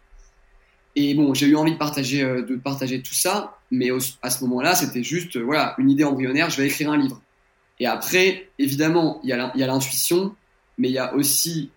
Et 0.96 1.16
bon, 1.16 1.34
j'ai 1.34 1.48
eu 1.48 1.56
envie 1.56 1.74
de 1.74 1.78
partager, 1.78 2.24
de 2.24 2.56
partager 2.56 3.02
tout 3.02 3.16
ça, 3.16 3.58
mais 3.72 3.90
à 4.22 4.30
ce 4.30 4.44
moment-là, 4.44 4.76
c'était 4.76 5.04
juste, 5.04 5.38
voilà, 5.38 5.74
une 5.80 5.90
idée 5.90 6.04
embryonnaire. 6.04 6.50
Je 6.50 6.58
vais 6.62 6.68
écrire 6.68 6.92
un 6.92 6.98
livre. 6.98 7.20
Et 7.80 7.88
après, 7.88 8.50
évidemment, 8.60 9.20
il 9.24 9.30
y 9.30 9.34
a 9.34 9.68
l'intuition, 9.68 10.36
mais 10.78 10.90
il 10.90 10.94
y 10.94 11.00
a 11.00 11.14
aussi, 11.16 11.72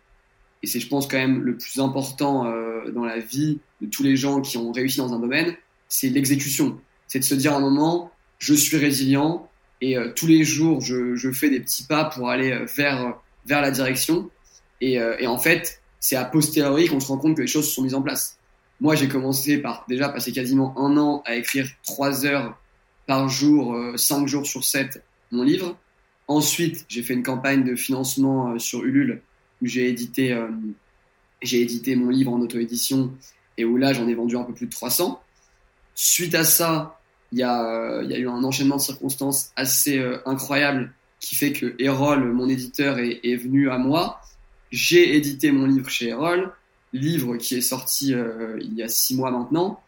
et 0.62 0.66
c'est 0.66 0.80
je 0.80 0.88
pense 0.88 1.06
quand 1.06 1.18
même 1.18 1.42
le 1.42 1.56
plus 1.56 1.80
important 1.80 2.46
euh, 2.46 2.90
dans 2.90 3.04
la 3.04 3.18
vie 3.18 3.58
de 3.80 3.86
tous 3.86 4.02
les 4.02 4.16
gens 4.16 4.40
qui 4.40 4.56
ont 4.58 4.72
réussi 4.72 4.98
dans 4.98 5.12
un 5.12 5.18
domaine, 5.18 5.54
c'est 5.88 6.08
l'exécution. 6.08 6.80
C'est 7.08 7.20
de 7.20 7.24
se 7.24 7.34
dire 7.34 7.52
à 7.52 7.56
un 7.56 7.60
moment, 7.60 8.10
je 8.38 8.54
suis 8.54 8.76
résilient 8.76 9.48
et 9.80 9.96
euh, 9.96 10.12
tous 10.14 10.26
les 10.26 10.44
jours, 10.44 10.80
je, 10.80 11.16
je, 11.16 11.30
fais 11.30 11.50
des 11.50 11.60
petits 11.60 11.84
pas 11.84 12.04
pour 12.04 12.30
aller 12.30 12.52
euh, 12.52 12.66
vers, 12.76 13.14
vers 13.46 13.60
la 13.60 13.70
direction. 13.70 14.30
Et, 14.80 14.98
et 15.18 15.26
en 15.26 15.38
fait, 15.38 15.80
c'est 16.00 16.16
a 16.16 16.24
posteriori 16.26 16.86
qu'on 16.86 17.00
se 17.00 17.06
rend 17.06 17.16
compte 17.16 17.34
que 17.34 17.40
les 17.40 17.46
choses 17.46 17.66
se 17.66 17.74
sont 17.74 17.82
mises 17.82 17.94
en 17.94 18.02
place. 18.02 18.36
Moi, 18.78 18.94
j'ai 18.94 19.08
commencé 19.08 19.56
par 19.56 19.86
déjà 19.88 20.10
passer 20.10 20.32
quasiment 20.32 20.78
un 20.78 20.98
an 20.98 21.22
à 21.24 21.36
écrire 21.36 21.66
trois 21.82 22.26
heures 22.26 22.60
par 23.06 23.30
jour, 23.30 23.74
cinq 23.96 24.28
jours 24.28 24.46
sur 24.46 24.64
sept, 24.64 25.02
mon 25.30 25.44
livre. 25.44 25.78
Ensuite, 26.28 26.84
j'ai 26.88 27.02
fait 27.02 27.14
une 27.14 27.22
campagne 27.22 27.64
de 27.64 27.76
financement 27.76 28.52
euh, 28.52 28.58
sur 28.58 28.84
Ulule 28.84 29.22
où 29.62 29.66
j'ai 29.66 29.88
édité, 29.88 30.32
euh, 30.32 30.48
j'ai 31.40 31.62
édité 31.62 31.94
mon 31.94 32.10
livre 32.10 32.32
en 32.32 32.40
auto-édition 32.40 33.12
et 33.56 33.64
où 33.64 33.76
là, 33.76 33.92
j'en 33.92 34.08
ai 34.08 34.14
vendu 34.14 34.36
un 34.36 34.42
peu 34.42 34.52
plus 34.52 34.66
de 34.66 34.72
300. 34.72 35.22
Suite 35.94 36.34
à 36.34 36.44
ça, 36.44 36.95
il 37.32 37.38
y 37.38 37.42
a, 37.42 38.02
y 38.02 38.14
a 38.14 38.18
eu 38.18 38.28
un 38.28 38.44
enchaînement 38.44 38.76
de 38.76 38.82
circonstances 38.82 39.50
assez 39.56 39.98
euh, 39.98 40.18
incroyable 40.26 40.92
qui 41.20 41.34
fait 41.34 41.52
que 41.52 41.74
Erol, 41.78 42.32
mon 42.32 42.48
éditeur, 42.48 42.98
est, 42.98 43.36
venu 43.36 43.70
à 43.70 43.78
moi. 43.78 44.20
J'ai 44.70 45.16
édité 45.16 45.50
mon 45.50 45.66
livre 45.66 45.88
chez 45.88 46.08
Erol, 46.08 46.52
livre 46.92 47.36
qui 47.36 47.56
est 47.56 47.62
sorti 47.62 48.12
il 48.60 48.74
y 48.74 48.82
a 48.82 48.88
six 48.88 49.16
mois 49.16 49.30
maintenant 49.30 49.80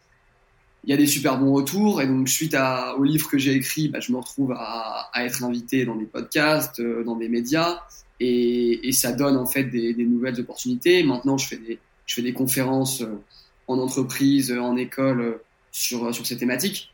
il 0.83 0.89
y 0.89 0.93
a 0.93 0.97
des 0.97 1.07
super 1.07 1.37
bons 1.37 1.53
retours 1.53 2.01
et 2.01 2.07
donc 2.07 2.29
suite 2.29 2.53
à, 2.53 2.95
au 2.97 3.03
livre 3.03 3.29
que 3.29 3.37
j'ai 3.37 3.53
écrit, 3.53 3.89
bah, 3.89 3.99
je 3.99 4.11
me 4.11 4.17
retrouve 4.17 4.53
à, 4.53 5.11
être 5.17 5.43
invité 5.43 5.85
dans 5.85 5.95
des 5.95 6.05
podcasts, 6.05 6.79
euh, 6.79 7.03
dans 7.03 7.15
des 7.15 7.29
médias 7.29 7.81
et, 8.19 8.91
ça 8.91 9.11
donne 9.11 9.37
en 9.37 9.45
fait 9.45 9.65
des, 9.65 9.93
des, 9.93 10.05
nouvelles 10.05 10.39
opportunités. 10.39 11.03
Maintenant, 11.03 11.37
je 11.37 11.47
fais 11.47 11.57
des, 11.57 11.79
je 12.05 12.15
fais 12.15 12.21
des 12.21 12.33
conférences 12.33 13.01
euh, 13.01 13.21
en 13.67 13.77
entreprise, 13.77 14.51
en 14.51 14.75
école 14.77 15.21
euh, 15.21 15.43
sur, 15.71 16.13
sur 16.13 16.25
ces 16.25 16.37
thématiques 16.37 16.91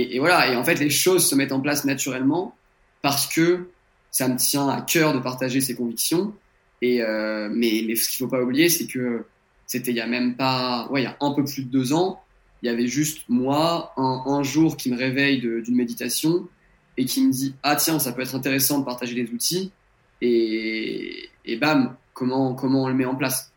et, 0.00 0.18
voilà. 0.18 0.52
Et 0.52 0.56
en 0.56 0.64
fait, 0.64 0.76
les 0.76 0.90
choses 0.90 1.28
se 1.28 1.34
mettent 1.34 1.52
en 1.52 1.60
place 1.60 1.84
naturellement 1.84 2.56
parce 3.02 3.26
que 3.26 3.68
ça 4.10 4.28
me 4.28 4.36
tient 4.36 4.68
à 4.68 4.80
cœur 4.80 5.14
de 5.14 5.18
partager 5.18 5.60
ces 5.60 5.74
convictions. 5.74 6.34
Et 6.80 7.02
euh, 7.02 7.48
mais, 7.52 7.94
ce 7.94 8.08
qu'il 8.08 8.18
faut 8.18 8.28
pas 8.28 8.42
oublier, 8.42 8.68
c'est 8.68 8.86
que 8.86 9.24
c'était 9.66 9.90
il 9.90 9.96
y 9.96 10.00
a 10.00 10.06
même 10.06 10.36
pas, 10.36 10.88
ouais, 10.90 11.02
il 11.02 11.04
y 11.04 11.06
a 11.06 11.16
un 11.20 11.32
peu 11.32 11.44
plus 11.44 11.64
de 11.64 11.70
deux 11.70 11.92
ans 11.92 12.22
il 12.62 12.66
y 12.66 12.68
avait 12.68 12.86
juste 12.86 13.24
moi, 13.28 13.92
un, 13.96 14.22
un 14.26 14.42
jour 14.42 14.76
qui 14.76 14.90
me 14.90 14.96
réveille 14.96 15.40
d'une 15.40 15.74
méditation 15.74 16.48
et 16.96 17.04
qui 17.04 17.26
me 17.26 17.32
dit 17.32 17.54
ah 17.62 17.76
tiens 17.76 17.98
ça 17.98 18.12
peut 18.12 18.22
être 18.22 18.34
intéressant 18.34 18.78
de 18.78 18.84
partager 18.84 19.14
des 19.14 19.30
outils 19.32 19.72
et, 20.20 21.28
et 21.44 21.56
bam 21.56 21.96
comment 22.14 22.54
comment 22.54 22.84
on 22.84 22.88
le 22.88 22.94
met 22.94 23.04
en 23.04 23.16
place. 23.16 23.51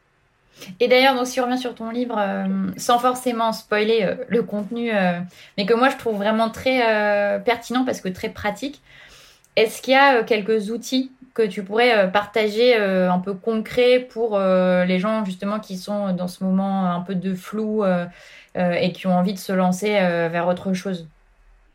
Et 0.80 0.88
d'ailleurs, 0.88 1.16
donc 1.16 1.28
si 1.28 1.40
on 1.40 1.46
revient 1.46 1.58
sur 1.58 1.76
ton 1.76 1.90
livre, 1.90 2.18
euh, 2.18 2.72
sans 2.78 3.00
forcément 3.00 3.52
spoiler 3.52 4.04
euh, 4.04 4.16
le 4.30 4.44
contenu, 4.44 4.92
euh, 4.94 5.20
mais 5.58 5.66
que 5.66 5.74
moi 5.74 5.90
je 5.90 5.98
trouve 5.98 6.18
vraiment 6.18 6.50
très 6.50 6.80
pertinent 7.44 7.86
parce 7.86 8.02
que 8.02 8.10
très 8.10 8.30
pratique, 8.30 8.82
est-ce 9.56 9.82
qu'il 9.82 9.94
y 9.94 9.98
a 9.98 10.24
quelques 10.24 10.70
outils 10.70 11.12
que 11.34 11.44
tu 11.44 11.64
pourrais 11.64 12.12
partager 12.12 12.76
un 12.76 13.20
peu 13.20 13.34
concrets 13.34 14.00
pour 14.00 14.40
les 14.40 15.00
gens 15.00 15.26
justement 15.26 15.60
qui 15.60 15.78
sont 15.78 16.14
dans 16.14 16.28
ce 16.28 16.44
moment 16.44 16.92
un 16.92 17.02
peu 17.02 17.16
de 17.16 17.34
flou 17.34 17.84
et 18.56 18.92
qui 18.94 19.08
ont 19.08 19.18
envie 19.18 19.34
de 19.34 19.40
se 19.40 19.52
lancer 19.54 19.90
vers 19.90 20.48
autre 20.48 20.74
chose? 20.74 21.08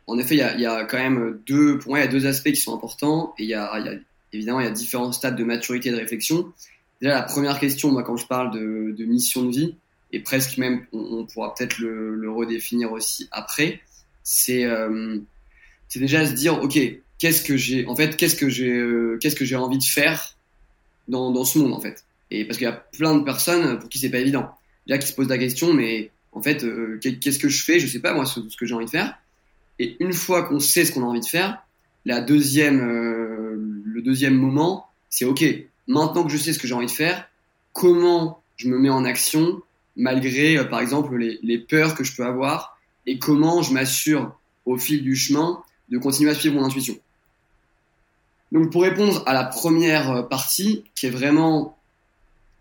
En 0.06 0.18
effet, 0.18 0.34
il 0.36 0.60
y 0.60 0.66
a, 0.66 0.84
quand 0.84 0.98
même 0.98 1.38
deux, 1.46 1.78
pour 1.78 1.90
moi, 1.90 2.00
il 2.00 2.04
y 2.04 2.08
a 2.08 2.10
deux 2.10 2.26
aspects 2.26 2.50
qui 2.50 2.56
sont 2.56 2.74
importants 2.74 3.34
et 3.38 3.44
il 3.44 3.48
y 3.48 3.54
a, 3.54 3.78
y 3.78 3.88
a 3.88 3.92
évidemment, 4.32 4.60
il 4.60 4.66
y 4.66 4.68
a 4.68 4.72
différents 4.72 5.12
stades 5.12 5.36
de 5.36 5.44
maturité 5.44 5.88
et 5.88 5.92
de 5.92 5.98
réflexion. 5.98 6.52
Déjà, 7.00 7.14
la 7.14 7.22
première 7.22 7.58
question, 7.58 7.90
moi, 7.90 8.02
quand 8.02 8.16
je 8.16 8.26
parle 8.26 8.52
de, 8.52 9.04
mission 9.04 9.44
de 9.44 9.50
vie, 9.50 9.74
et 10.12 10.20
presque 10.20 10.58
même, 10.58 10.84
on, 10.92 11.24
pourra 11.26 11.54
peut-être 11.54 11.78
le, 11.78 12.30
redéfinir 12.30 12.92
aussi 12.92 13.28
après, 13.30 13.80
c'est 14.22 14.64
euh, 14.64 15.18
c'est 15.88 16.00
déjà 16.00 16.26
se 16.26 16.32
dire, 16.32 16.62
ok, 16.62 16.78
qu'est-ce 17.18 17.42
que 17.42 17.56
j'ai, 17.56 17.86
en 17.86 17.96
fait, 17.96 18.16
qu'est-ce 18.16 18.36
que 18.36 18.48
j'ai, 18.48 18.70
euh, 18.70 19.18
qu'est-ce 19.20 19.36
que 19.36 19.44
j'ai 19.44 19.56
envie 19.56 19.78
de 19.78 19.84
faire 19.84 20.36
dans, 21.08 21.32
dans 21.32 21.44
ce 21.44 21.58
monde, 21.58 21.72
en 21.72 21.80
fait. 21.80 22.04
Et 22.30 22.44
parce 22.44 22.58
qu'il 22.58 22.66
y 22.66 22.70
a 22.70 22.72
plein 22.72 23.16
de 23.16 23.24
personnes 23.24 23.78
pour 23.78 23.88
qui 23.88 23.98
c'est 23.98 24.10
pas 24.10 24.18
évident. 24.18 24.50
Déjà 24.86 24.98
qui 24.98 25.08
se 25.08 25.14
posent 25.14 25.28
la 25.28 25.38
question, 25.38 25.72
mais 25.72 26.10
en 26.32 26.42
fait, 26.42 26.64
euh, 26.64 26.98
qu'est-ce 27.00 27.38
que 27.38 27.48
je 27.48 27.64
fais? 27.64 27.80
Je 27.80 27.86
sais 27.86 27.98
pas 28.00 28.14
moi 28.14 28.24
ce, 28.24 28.40
que 28.40 28.66
j'ai 28.66 28.74
envie 28.74 28.86
de 28.86 28.90
faire. 28.90 29.18
Et 29.78 29.96
une 30.00 30.12
fois 30.12 30.44
qu'on 30.44 30.60
sait 30.60 30.84
ce 30.84 30.92
qu'on 30.92 31.02
a 31.02 31.06
envie 31.06 31.20
de 31.20 31.26
faire, 31.26 31.64
la 32.04 32.20
deuxième, 32.20 32.80
euh, 32.80 33.56
le 33.84 34.02
deuxième 34.02 34.34
moment, 34.34 34.86
c'est 35.08 35.24
OK, 35.24 35.44
maintenant 35.90 36.24
que 36.24 36.30
je 36.30 36.38
sais 36.38 36.52
ce 36.52 36.58
que 36.58 36.66
j'ai 36.66 36.74
envie 36.74 36.86
de 36.86 36.90
faire, 36.90 37.28
comment 37.72 38.42
je 38.56 38.68
me 38.68 38.78
mets 38.78 38.90
en 38.90 39.04
action 39.04 39.62
malgré, 39.96 40.56
euh, 40.56 40.64
par 40.64 40.80
exemple, 40.80 41.16
les, 41.16 41.58
peurs 41.58 41.94
que 41.94 42.04
je 42.04 42.14
peux 42.14 42.24
avoir 42.24 42.78
et 43.06 43.18
comment 43.18 43.62
je 43.62 43.72
m'assure 43.72 44.34
au 44.66 44.78
fil 44.78 45.02
du 45.02 45.16
chemin 45.16 45.62
de 45.88 45.98
continuer 45.98 46.30
à 46.30 46.34
suivre 46.34 46.54
mon 46.54 46.64
intuition. 46.64 46.96
Donc 48.52 48.70
pour 48.70 48.82
répondre 48.82 49.22
à 49.26 49.32
la 49.32 49.44
première 49.44 50.10
euh, 50.10 50.22
partie, 50.22 50.84
qui 50.94 51.06
est 51.06 51.10
vraiment 51.10 51.76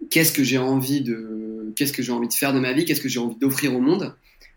qu'est-ce 0.10 0.32
que 0.32 0.44
j'ai 0.44 0.58
envie 0.58 1.02
de 1.02 1.74
qu'est-ce 1.76 1.94
que 1.94 2.02
j'ai 2.02 2.12
envie 2.12 2.28
de 2.28 2.34
faire 2.34 2.54
de 2.54 2.60
ma 2.60 2.74
vie, 2.74 2.86
qu'est-ce 2.86 3.02
que 3.02 3.10
j'ai 3.10 3.20
envie 3.20 3.36
d'offrir 3.36 3.76
au 3.76 3.80
monde, 3.80 4.16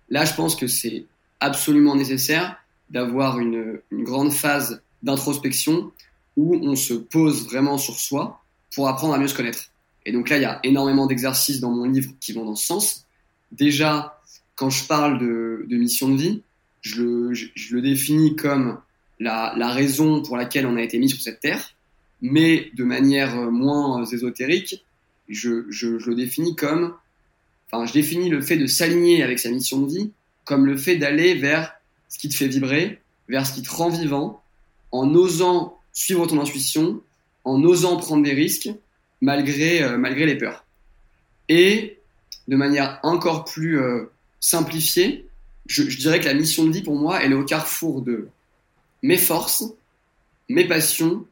là 0.08 0.24
je 0.24 0.34
pense 0.34 0.56
que 0.56 0.66
c'est 0.66 1.04
absolument 1.40 1.94
nécessaire 1.94 2.56
d'avoir 2.90 3.38
une, 3.38 3.80
une 3.90 4.04
grande 4.04 4.32
phase 4.32 4.82
d'introspection 5.02 5.90
où 6.36 6.56
on 6.62 6.74
se 6.74 6.94
pose 6.94 7.44
vraiment 7.44 7.76
sur 7.76 7.98
soi 7.98 8.41
pour 8.74 8.88
apprendre 8.88 9.14
à 9.14 9.18
mieux 9.18 9.28
se 9.28 9.34
connaître. 9.34 9.70
Et 10.04 10.12
donc 10.12 10.28
là, 10.28 10.36
il 10.36 10.42
y 10.42 10.46
a 10.46 10.60
énormément 10.64 11.06
d'exercices 11.06 11.60
dans 11.60 11.70
mon 11.70 11.84
livre 11.84 12.12
qui 12.20 12.32
vont 12.32 12.44
dans 12.44 12.56
ce 12.56 12.66
sens. 12.66 13.06
Déjà, 13.52 14.20
quand 14.56 14.70
je 14.70 14.84
parle 14.86 15.18
de, 15.18 15.66
mission 15.70 16.08
de 16.08 16.16
vie, 16.16 16.42
je 16.80 17.02
le, 17.02 17.80
définis 17.80 18.34
comme 18.34 18.80
la, 19.20 19.52
raison 19.70 20.22
pour 20.22 20.36
laquelle 20.36 20.66
on 20.66 20.76
a 20.76 20.82
été 20.82 20.98
mis 20.98 21.08
sur 21.08 21.20
cette 21.20 21.40
terre, 21.40 21.74
mais 22.20 22.70
de 22.74 22.84
manière 22.84 23.36
moins 23.50 24.04
ésotérique, 24.04 24.84
je, 25.28 25.64
je, 25.70 25.98
je 25.98 26.10
le 26.10 26.16
définis 26.16 26.56
comme, 26.56 26.94
enfin, 27.70 27.86
je 27.86 27.92
définis 27.92 28.28
le 28.28 28.40
fait 28.40 28.56
de 28.56 28.66
s'aligner 28.66 29.22
avec 29.22 29.38
sa 29.38 29.50
mission 29.50 29.80
de 29.80 29.90
vie 29.90 30.10
comme 30.44 30.66
le 30.66 30.76
fait 30.76 30.96
d'aller 30.96 31.34
vers 31.34 31.74
ce 32.08 32.18
qui 32.18 32.28
te 32.28 32.34
fait 32.34 32.48
vibrer, 32.48 33.00
vers 33.28 33.46
ce 33.46 33.54
qui 33.54 33.62
te 33.62 33.70
rend 33.70 33.88
vivant, 33.88 34.42
en 34.90 35.14
osant 35.14 35.78
suivre 35.92 36.26
ton 36.26 36.40
intuition, 36.40 37.00
en 37.44 37.62
osant 37.62 37.96
prendre 37.96 38.22
des 38.22 38.32
risques, 38.32 38.70
malgré, 39.20 39.82
euh, 39.82 39.98
malgré 39.98 40.26
les 40.26 40.36
peurs. 40.36 40.64
Et 41.48 41.98
de 42.48 42.56
manière 42.56 42.98
encore 43.02 43.44
plus 43.44 43.80
euh, 43.80 44.10
simplifiée, 44.40 45.26
je, 45.66 45.88
je, 45.88 45.98
dirais 45.98 46.20
que 46.20 46.26
la 46.26 46.34
mission 46.34 46.64
de 46.64 46.72
vie 46.72 46.82
pour 46.82 46.96
moi, 46.96 47.22
elle 47.22 47.32
est 47.32 47.36
au 47.36 47.44
carrefour 47.44 48.02
de 48.02 48.28
mes 49.02 49.18
forces, 49.18 49.64
mes 50.48 50.66
passions 50.66 51.26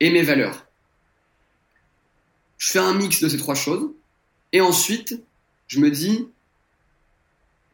et 0.00 0.10
mes 0.10 0.22
valeurs. 0.22 0.66
Je 2.58 2.72
fais 2.72 2.78
un 2.78 2.94
mix 2.94 3.20
de 3.20 3.28
ces 3.28 3.36
trois 3.36 3.54
choses 3.54 3.90
et 4.52 4.60
ensuite 4.60 5.20
je 5.68 5.80
me 5.80 5.90
dis 5.90 6.28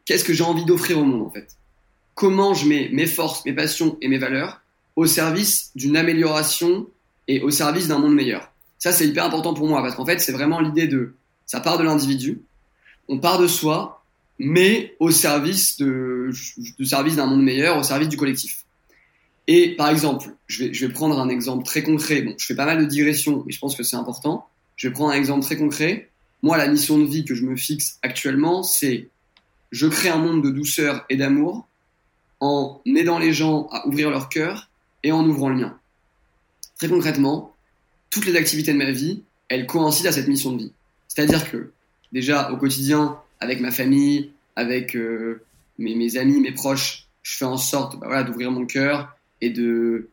qu'est-ce 0.05 0.23
que 0.23 0.33
j'ai 0.33 0.43
envie 0.43 0.65
d'offrir 0.65 0.99
au 0.99 1.05
monde 1.05 1.27
en 1.27 1.31
fait? 1.31 1.55
Comment 2.15 2.53
je 2.53 2.67
mets 2.67 2.89
mes 2.91 3.07
forces, 3.07 3.45
mes 3.45 3.53
passions 3.53 3.97
et 4.01 4.07
mes 4.07 4.17
valeurs 4.17 4.61
au 4.95 5.05
service 5.05 5.71
d'une 5.75 5.97
amélioration 5.97 6.87
et 7.27 7.41
au 7.41 7.49
service 7.49 7.87
d'un 7.87 7.99
monde 7.99 8.15
meilleur. 8.15 8.51
Ça, 8.79 8.91
c'est 8.91 9.07
hyper 9.07 9.25
important 9.25 9.53
pour 9.53 9.67
moi 9.67 9.81
parce 9.81 9.95
qu'en 9.95 10.05
fait, 10.05 10.19
c'est 10.19 10.33
vraiment 10.33 10.59
l'idée 10.59 10.87
de, 10.87 11.15
ça 11.45 11.59
part 11.59 11.77
de 11.77 11.83
l'individu, 11.83 12.41
on 13.07 13.19
part 13.19 13.39
de 13.39 13.47
soi, 13.47 14.03
mais 14.39 14.95
au 14.99 15.11
service 15.11 15.77
de, 15.77 16.31
du 16.77 16.85
service 16.85 17.15
d'un 17.15 17.27
monde 17.27 17.43
meilleur, 17.43 17.77
au 17.77 17.83
service 17.83 18.09
du 18.09 18.17
collectif. 18.17 18.65
Et 19.47 19.75
par 19.75 19.89
exemple, 19.89 20.33
je 20.47 20.65
vais, 20.65 20.73
je 20.73 20.85
vais 20.85 20.93
prendre 20.93 21.19
un 21.19 21.29
exemple 21.29 21.63
très 21.63 21.83
concret. 21.83 22.21
Bon, 22.21 22.33
je 22.37 22.45
fais 22.45 22.55
pas 22.55 22.65
mal 22.65 22.79
de 22.79 22.85
digressions, 22.85 23.43
mais 23.45 23.51
je 23.51 23.59
pense 23.59 23.75
que 23.75 23.83
c'est 23.83 23.95
important. 23.95 24.47
Je 24.75 24.87
vais 24.87 24.93
prendre 24.93 25.11
un 25.11 25.15
exemple 25.15 25.43
très 25.43 25.57
concret. 25.57 26.09
Moi, 26.41 26.57
la 26.57 26.67
mission 26.67 26.97
de 26.97 27.05
vie 27.05 27.25
que 27.25 27.35
je 27.35 27.43
me 27.43 27.55
fixe 27.55 27.99
actuellement, 28.01 28.63
c'est 28.63 29.09
je 29.71 29.87
crée 29.87 30.09
un 30.09 30.17
monde 30.17 30.43
de 30.43 30.49
douceur 30.49 31.05
et 31.09 31.17
d'amour 31.17 31.67
en 32.39 32.81
aidant 32.85 33.17
les 33.17 33.33
gens 33.33 33.67
à 33.71 33.87
ouvrir 33.87 34.09
leur 34.09 34.29
cœur 34.29 34.69
et 35.03 35.11
en 35.11 35.25
ouvrant 35.25 35.49
le 35.49 35.55
mien. 35.55 35.77
Très 36.77 36.89
concrètement, 36.89 37.55
toutes 38.09 38.25
les 38.25 38.35
activités 38.35 38.73
de 38.73 38.77
ma 38.77 38.91
vie, 38.91 39.23
elles 39.49 39.65
coïncident 39.65 40.09
à 40.09 40.11
cette 40.11 40.27
mission 40.27 40.51
de 40.51 40.63
vie. 40.63 40.71
C'est-à-dire 41.07 41.49
que 41.49 41.71
déjà 42.11 42.51
au 42.51 42.57
quotidien, 42.57 43.17
avec 43.39 43.59
ma 43.59 43.71
famille, 43.71 44.31
avec 44.55 44.95
euh, 44.95 45.43
mes, 45.77 46.17
amis, 46.17 46.39
mes 46.39 46.51
proches, 46.51 47.07
je 47.21 47.37
fais 47.37 47.45
en 47.45 47.57
sorte 47.57 47.99
bah, 47.99 48.07
voilà, 48.07 48.23
d'ouvrir 48.23 48.51
mon 48.51 48.65
cœur 48.65 49.15
et 49.41 49.49
de, 49.49 50.09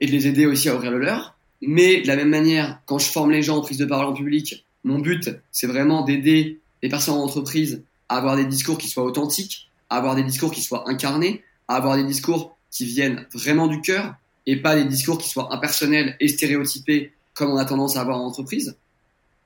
et 0.00 0.06
de 0.06 0.12
les 0.12 0.26
aider 0.26 0.46
aussi 0.46 0.68
à 0.68 0.76
ouvrir 0.76 0.90
le 0.90 0.98
leur. 0.98 1.36
Mais 1.62 2.00
de 2.00 2.06
la 2.06 2.16
même 2.16 2.30
manière, 2.30 2.80
quand 2.86 2.98
je 2.98 3.10
forme 3.10 3.30
les 3.30 3.42
gens 3.42 3.58
en 3.58 3.60
prise 3.60 3.78
de 3.78 3.84
parole 3.84 4.06
en 4.06 4.14
public, 4.14 4.64
mon 4.84 4.98
but, 4.98 5.30
c'est 5.52 5.66
vraiment 5.66 6.02
d'aider 6.02 6.58
les 6.82 6.88
personnes 6.88 7.14
en 7.14 7.22
entreprise 7.24 7.82
à 8.08 8.16
avoir 8.16 8.36
des 8.36 8.46
discours 8.46 8.78
qui 8.78 8.88
soient 8.88 9.04
authentiques, 9.04 9.70
à 9.90 9.96
avoir 9.96 10.16
des 10.16 10.24
discours 10.24 10.50
qui 10.50 10.62
soient 10.62 10.88
incarnés, 10.88 11.42
à 11.68 11.76
avoir 11.76 11.96
des 11.96 12.04
discours 12.04 12.56
qui 12.70 12.86
viennent 12.86 13.26
vraiment 13.34 13.66
du 13.66 13.80
cœur 13.80 14.14
et 14.50 14.56
pas 14.56 14.74
des 14.74 14.84
discours 14.84 15.18
qui 15.18 15.28
soient 15.28 15.54
impersonnels 15.54 16.16
et 16.18 16.26
stéréotypés 16.26 17.12
comme 17.34 17.52
on 17.52 17.56
a 17.56 17.64
tendance 17.64 17.96
à 17.96 18.00
avoir 18.00 18.18
en 18.18 18.26
entreprise. 18.26 18.76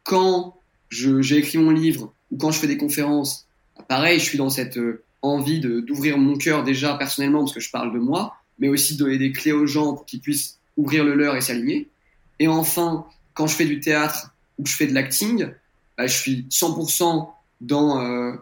Quand 0.03 0.57
j'ai 0.89 1.37
écrit 1.37 1.59
mon 1.59 1.71
livre 1.71 2.15
ou 2.31 2.39
quand 2.39 2.51
je 2.51 2.59
fais 2.59 2.67
des 2.67 2.79
conférences, 2.79 3.47
pareil, 3.87 4.19
je 4.19 4.25
suis 4.25 4.39
dans 4.39 4.49
cette 4.49 4.79
euh, 4.79 5.05
envie 5.21 5.61
d'ouvrir 5.61 6.17
mon 6.17 6.39
cœur 6.39 6.65
déjà 6.65 6.95
personnellement 6.95 7.41
parce 7.41 7.53
que 7.53 7.61
je 7.61 7.71
parle 7.71 7.93
de 7.93 7.99
moi, 7.99 8.35
mais 8.59 8.69
aussi 8.69 8.95
de 8.95 9.05
donner 9.05 9.19
des 9.19 9.31
clés 9.31 9.53
aux 9.53 9.67
gens 9.67 9.93
pour 9.93 10.07
qu'ils 10.07 10.21
puissent 10.21 10.59
ouvrir 10.79 11.05
le 11.05 11.15
leur 11.15 11.37
et 11.37 11.43
s'aligner. 11.43 11.89
Et 12.39 12.49
enfin, 12.49 13.05
quand 13.35 13.47
je 13.47 13.55
fais 13.55 13.67
du 13.67 13.81
théâtre 13.81 14.35
ou 14.59 14.63
que 14.63 14.71
je 14.71 14.75
fais 14.75 14.87
de 14.87 14.95
l'acting, 14.95 15.49
bah, 15.99 16.07
je 16.07 16.17
suis 16.17 16.47
100% 16.51 17.29
dans 17.61 18.01
euh, 18.01 18.33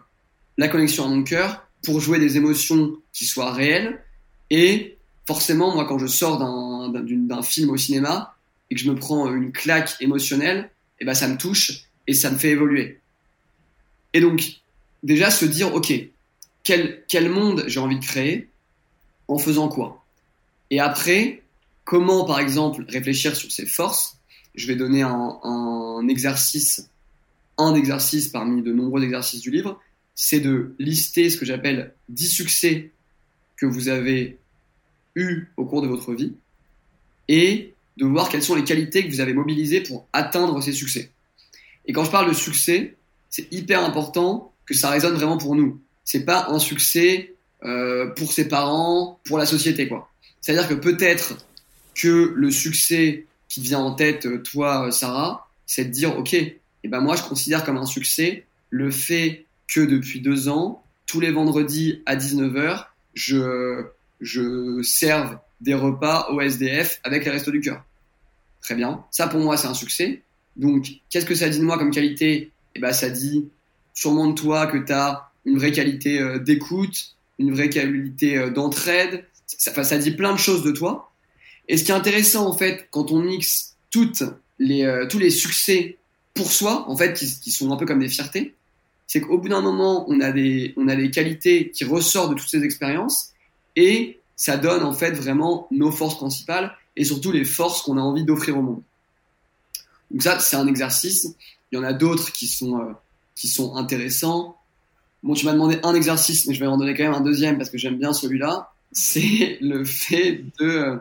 la 0.57 0.69
connexion 0.69 1.03
à 1.03 1.07
mon 1.09 1.23
cœur 1.23 1.67
pour 1.83 1.99
jouer 1.99 2.19
des 2.19 2.37
émotions 2.37 2.95
qui 3.11 3.25
soient 3.25 3.51
réelles. 3.51 4.01
Et 4.49 4.97
forcément, 5.25 5.73
moi, 5.73 5.85
quand 5.85 5.99
je 5.99 6.07
sors 6.07 6.37
d'un 6.39 7.41
film 7.41 7.69
au 7.69 7.77
cinéma, 7.77 8.35
et 8.69 8.75
que 8.75 8.81
je 8.81 8.89
me 8.89 8.95
prends 8.95 9.31
une 9.33 9.51
claque 9.51 9.95
émotionnelle, 9.99 10.69
et 10.99 11.05
ben 11.05 11.13
ça 11.13 11.27
me 11.27 11.37
touche 11.37 11.85
et 12.07 12.13
ça 12.13 12.31
me 12.31 12.37
fait 12.37 12.49
évoluer. 12.49 12.99
Et 14.13 14.21
donc, 14.21 14.61
déjà 15.03 15.31
se 15.31 15.45
dire, 15.45 15.73
ok, 15.73 15.93
quel, 16.63 17.03
quel 17.07 17.29
monde 17.29 17.63
j'ai 17.67 17.79
envie 17.79 17.99
de 17.99 18.05
créer 18.05 18.49
en 19.27 19.37
faisant 19.37 19.67
quoi? 19.67 20.03
Et 20.69 20.79
après, 20.79 21.43
comment 21.83 22.25
par 22.25 22.39
exemple 22.39 22.85
réfléchir 22.87 23.35
sur 23.35 23.51
ses 23.51 23.65
forces? 23.65 24.17
Je 24.55 24.67
vais 24.67 24.75
donner 24.75 25.01
un, 25.01 25.39
un 25.43 26.07
exercice, 26.07 26.89
un 27.57 27.75
exercice 27.75 28.27
parmi 28.27 28.61
de 28.61 28.71
nombreux 28.71 29.03
exercices 29.03 29.41
du 29.41 29.51
livre, 29.51 29.79
c'est 30.15 30.39
de 30.39 30.75
lister 30.79 31.29
ce 31.29 31.37
que 31.37 31.45
j'appelle 31.45 31.93
10 32.09 32.29
succès 32.29 32.91
que 33.57 33.65
vous 33.65 33.89
avez 33.89 34.37
eu 35.15 35.47
au 35.57 35.65
cours 35.65 35.81
de 35.81 35.87
votre 35.87 36.13
vie 36.13 36.33
et 37.27 37.73
de 37.97 38.05
voir 38.05 38.29
quelles 38.29 38.43
sont 38.43 38.55
les 38.55 38.63
qualités 38.63 39.05
que 39.05 39.11
vous 39.11 39.21
avez 39.21 39.33
mobilisées 39.33 39.81
pour 39.81 40.07
atteindre 40.13 40.61
ces 40.61 40.73
succès. 40.73 41.11
Et 41.85 41.93
quand 41.93 42.03
je 42.03 42.11
parle 42.11 42.27
de 42.29 42.33
succès, 42.33 42.95
c'est 43.29 43.51
hyper 43.51 43.83
important 43.83 44.53
que 44.65 44.73
ça 44.73 44.89
résonne 44.89 45.13
vraiment 45.13 45.37
pour 45.37 45.55
nous. 45.55 45.79
C'est 46.03 46.25
pas 46.25 46.47
un 46.49 46.59
succès 46.59 47.33
euh, 47.63 48.07
pour 48.07 48.31
ses 48.31 48.47
parents, 48.47 49.19
pour 49.25 49.37
la 49.37 49.45
société, 49.45 49.87
quoi. 49.87 50.09
C'est-à-dire 50.41 50.67
que 50.67 50.73
peut-être 50.73 51.37
que 51.95 52.33
le 52.35 52.51
succès 52.51 53.25
qui 53.47 53.61
vient 53.61 53.79
en 53.79 53.93
tête, 53.93 54.25
euh, 54.25 54.41
toi, 54.41 54.91
Sarah, 54.91 55.49
c'est 55.65 55.85
de 55.85 55.89
dire, 55.89 56.17
ok, 56.17 56.33
et 56.33 56.59
eh 56.83 56.89
ben 56.89 56.99
moi, 56.99 57.15
je 57.15 57.23
considère 57.23 57.63
comme 57.63 57.77
un 57.77 57.85
succès 57.85 58.45
le 58.69 58.91
fait 58.91 59.45
que 59.67 59.79
depuis 59.79 60.19
deux 60.19 60.49
ans, 60.49 60.83
tous 61.05 61.21
les 61.21 61.31
vendredis 61.31 62.01
à 62.05 62.17
19h, 62.17 62.87
je, 63.13 63.85
je 64.23 64.81
serve 64.81 65.37
des 65.61 65.73
repas 65.73 66.27
au 66.31 66.41
SDF 66.41 66.99
avec 67.03 67.25
les 67.25 67.31
Restos 67.31 67.51
du 67.51 67.61
Cœur. 67.61 67.83
Très 68.61 68.75
bien. 68.75 69.03
Ça, 69.11 69.27
pour 69.27 69.39
moi, 69.39 69.57
c'est 69.57 69.67
un 69.67 69.73
succès. 69.73 70.23
Donc, 70.55 70.87
qu'est-ce 71.09 71.25
que 71.25 71.35
ça 71.35 71.49
dit 71.49 71.59
de 71.59 71.63
moi 71.63 71.77
comme 71.77 71.91
qualité? 71.91 72.51
Eh 72.75 72.79
ben, 72.79 72.93
ça 72.93 73.09
dit 73.09 73.49
sûrement 73.93 74.27
de 74.27 74.33
toi 74.33 74.67
que 74.67 74.77
tu 74.77 74.91
as 74.91 75.29
une 75.45 75.57
vraie 75.57 75.71
qualité 75.71 76.19
euh, 76.19 76.39
d'écoute, 76.39 77.15
une 77.39 77.53
vraie 77.53 77.69
qualité 77.69 78.37
euh, 78.37 78.49
d'entraide. 78.49 79.25
Ça, 79.45 79.83
ça 79.83 79.97
dit 79.97 80.11
plein 80.11 80.33
de 80.33 80.39
choses 80.39 80.63
de 80.63 80.71
toi. 80.71 81.11
Et 81.67 81.77
ce 81.77 81.83
qui 81.83 81.91
est 81.91 81.95
intéressant, 81.95 82.47
en 82.47 82.57
fait, 82.57 82.87
quand 82.91 83.11
on 83.11 83.19
mixe 83.19 83.75
toutes 83.91 84.23
les, 84.59 84.83
euh, 84.83 85.05
tous 85.07 85.19
les 85.19 85.29
succès 85.29 85.97
pour 86.33 86.51
soi, 86.51 86.89
en 86.89 86.95
fait, 86.95 87.13
qui, 87.13 87.27
qui 87.39 87.51
sont 87.51 87.71
un 87.71 87.75
peu 87.75 87.85
comme 87.85 87.99
des 87.99 88.09
fiertés, 88.09 88.55
c'est 89.07 89.21
qu'au 89.21 89.37
bout 89.37 89.49
d'un 89.49 89.61
moment, 89.61 90.05
on 90.09 90.21
a, 90.21 90.31
des, 90.31 90.73
on 90.77 90.87
a 90.87 90.95
des 90.95 91.11
qualités 91.11 91.69
qui 91.71 91.83
ressortent 91.83 92.31
de 92.31 92.35
toutes 92.35 92.49
ces 92.49 92.63
expériences 92.63 93.32
et 93.75 94.19
ça 94.35 94.57
donne 94.57 94.83
en 94.83 94.93
fait 94.93 95.11
vraiment 95.11 95.67
nos 95.71 95.91
forces 95.91 96.17
principales 96.17 96.75
et 96.95 97.03
surtout 97.03 97.31
les 97.31 97.45
forces 97.45 97.81
qu'on 97.81 97.97
a 97.97 98.01
envie 98.01 98.23
d'offrir 98.23 98.57
au 98.57 98.61
monde. 98.61 98.81
Donc 100.11 100.21
ça, 100.21 100.39
c'est 100.39 100.55
un 100.55 100.67
exercice. 100.67 101.35
Il 101.71 101.75
y 101.75 101.77
en 101.79 101.83
a 101.83 101.93
d'autres 101.93 102.31
qui 102.31 102.47
sont 102.47 102.79
euh, 102.79 102.93
qui 103.35 103.47
sont 103.47 103.75
intéressants. 103.75 104.57
Bon, 105.23 105.33
tu 105.33 105.45
m'as 105.45 105.53
demandé 105.53 105.79
un 105.83 105.95
exercice, 105.95 106.45
mais 106.45 106.53
je 106.53 106.59
vais 106.59 106.67
en 106.67 106.77
donner 106.77 106.93
quand 106.93 107.03
même 107.03 107.13
un 107.13 107.21
deuxième 107.21 107.57
parce 107.57 107.69
que 107.69 107.77
j'aime 107.77 107.97
bien 107.97 108.13
celui-là. 108.13 108.71
C'est 108.91 109.57
le 109.61 109.83
fait 109.85 110.43
de 110.59 110.99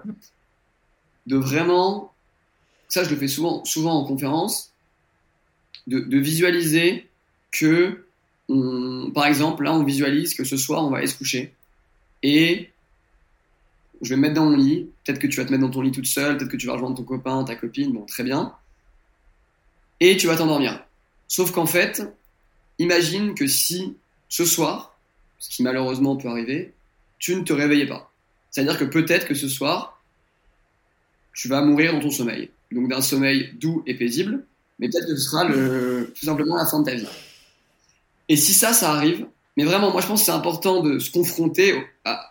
de 1.27 1.37
vraiment, 1.37 2.13
ça 2.89 3.05
je 3.05 3.11
le 3.11 3.17
fais 3.17 3.29
souvent 3.29 3.65
souvent 3.65 3.95
en 3.95 4.05
conférence, 4.05 4.73
de, 5.87 6.19
visualiser 6.19 7.09
que, 7.51 8.07
par 9.15 9.27
exemple, 9.27 9.65
là 9.65 9.75
on 9.75 9.85
visualise 9.85 10.35
que 10.35 10.45
ce 10.45 10.57
soir 10.57 10.85
on 10.85 10.91
va 10.91 10.99
aller 10.99 11.07
se 11.07 11.17
coucher 11.17 11.55
et 12.23 12.71
je 14.03 14.11
vais 14.11 14.17
me 14.17 14.23
mettre 14.23 14.35
dans 14.35 14.47
mon 14.47 14.57
lit. 14.57 14.89
Peut-être 15.05 15.19
que 15.19 15.27
tu 15.27 15.37
vas 15.39 15.45
te 15.45 15.51
mettre 15.51 15.63
dans 15.63 15.71
ton 15.71 15.81
lit 15.81 15.93
toute 15.93 16.07
seule, 16.07 16.37
peut-être 16.37 16.51
que 16.51 16.57
tu 16.57 16.67
vas 16.67 16.75
rejoindre 16.75 16.97
ton 16.97 17.05
copain, 17.05 17.45
ta 17.45 17.55
copine, 17.55 17.93
bon, 17.93 18.05
très 18.05 18.25
bien. 18.25 18.55
Et 20.01 20.17
tu 20.17 20.27
vas 20.27 20.37
t'endormir. 20.37 20.85
Sauf 21.29 21.53
qu'en 21.53 21.67
fait, 21.67 22.03
imagine 22.79 23.35
que 23.35 23.47
si 23.47 23.97
ce 24.29 24.45
soir, 24.45 24.97
ce 25.39 25.49
qui 25.51 25.63
malheureusement 25.63 26.17
peut 26.17 26.29
arriver, 26.29 26.75
tu 27.19 27.37
ne 27.37 27.43
te 27.43 27.53
réveillais 27.53 27.87
pas. 27.87 28.11
C'est-à-dire 28.51 28.79
que 28.79 28.85
peut-être 28.85 29.27
que 29.27 29.35
ce 29.35 29.49
soir, 29.49 30.03
tu 31.35 31.49
vas 31.49 31.63
mourir 31.63 31.93
dans 31.93 32.01
ton 32.01 32.11
sommeil. 32.11 32.51
Donc 32.73 32.89
d'un 32.89 33.01
sommeil 33.01 33.53
doux 33.55 33.83
et 33.87 33.95
paisible, 33.95 34.45
mais 34.79 34.89
peut-être 34.89 35.07
que 35.07 35.17
ce 35.17 35.23
sera 35.23 35.45
le, 35.45 36.13
tout 36.19 36.27
simplement 36.27 36.57
la 36.57 36.67
fin 36.67 36.81
de 36.81 36.85
ta 36.85 36.95
vie. 36.95 37.07
Et 38.29 38.37
si 38.37 38.53
ça, 38.53 38.73
ça 38.73 38.93
arrive, 38.93 39.27
mais 39.57 39.65
vraiment, 39.65 39.91
moi 39.91 40.01
je 40.01 40.07
pense 40.07 40.21
que 40.21 40.27
c'est 40.27 40.33
important 40.33 40.83
de 40.83 40.99
se 40.99 41.11
confronter, 41.11 41.85